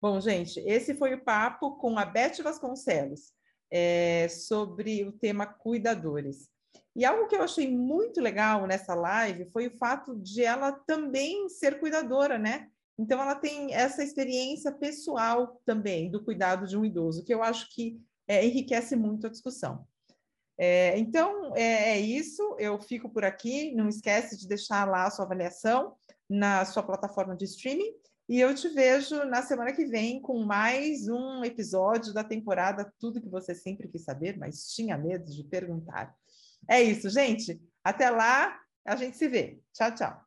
Bom, 0.00 0.20
gente, 0.20 0.60
esse 0.60 0.94
foi 0.94 1.14
o 1.14 1.24
papo 1.24 1.76
com 1.76 1.98
a 1.98 2.04
Beth 2.04 2.42
Vasconcelos 2.42 3.32
é, 3.70 4.28
sobre 4.28 5.04
o 5.04 5.12
tema 5.12 5.46
cuidadores. 5.46 6.48
E 6.94 7.04
algo 7.04 7.26
que 7.26 7.36
eu 7.36 7.42
achei 7.42 7.70
muito 7.70 8.20
legal 8.20 8.66
nessa 8.66 8.94
live 8.94 9.50
foi 9.50 9.66
o 9.66 9.76
fato 9.76 10.16
de 10.16 10.42
ela 10.42 10.72
também 10.72 11.48
ser 11.48 11.78
cuidadora, 11.78 12.38
né? 12.38 12.70
Então, 12.98 13.20
ela 13.20 13.34
tem 13.34 13.74
essa 13.74 14.02
experiência 14.02 14.72
pessoal 14.72 15.60
também 15.64 16.10
do 16.10 16.24
cuidado 16.24 16.66
de 16.66 16.76
um 16.76 16.84
idoso, 16.84 17.24
que 17.24 17.34
eu 17.34 17.42
acho 17.42 17.68
que 17.74 18.00
é, 18.26 18.44
enriquece 18.44 18.96
muito 18.96 19.26
a 19.26 19.30
discussão. 19.30 19.86
É, 20.58 20.98
então, 20.98 21.54
é, 21.54 21.92
é, 21.92 22.00
isso. 22.00 22.56
Eu 22.58 22.80
fico 22.80 23.08
por 23.08 23.24
aqui. 23.24 23.74
Não 23.74 23.88
esquece 23.88 24.36
de 24.36 24.48
deixar 24.48 24.88
lá 24.88 25.06
a 25.06 25.10
sua 25.10 25.24
avaliação 25.24 25.94
na 26.28 26.64
sua 26.64 26.82
plataforma 26.82 27.36
de 27.36 27.44
streaming. 27.44 27.92
E 28.28 28.40
eu 28.40 28.52
te 28.54 28.68
vejo 28.68 29.24
na 29.24 29.42
semana 29.42 29.72
que 29.72 29.84
vem 29.84 30.20
com 30.20 30.44
mais 30.44 31.06
um 31.06 31.44
episódio 31.44 32.12
da 32.12 32.24
temporada 32.24 32.92
Tudo 32.98 33.20
que 33.20 33.28
você 33.28 33.54
sempre 33.54 33.86
quis 33.86 34.02
saber, 34.02 34.36
mas 34.36 34.72
tinha 34.72 34.98
medo 34.98 35.30
de 35.30 35.44
perguntar. 35.44 36.12
É 36.68 36.82
isso, 36.82 37.08
gente. 37.08 37.60
Até 37.84 38.10
lá, 38.10 38.58
a 38.84 38.96
gente 38.96 39.16
se 39.16 39.28
vê. 39.28 39.60
Tchau, 39.72 39.94
tchau. 39.94 40.26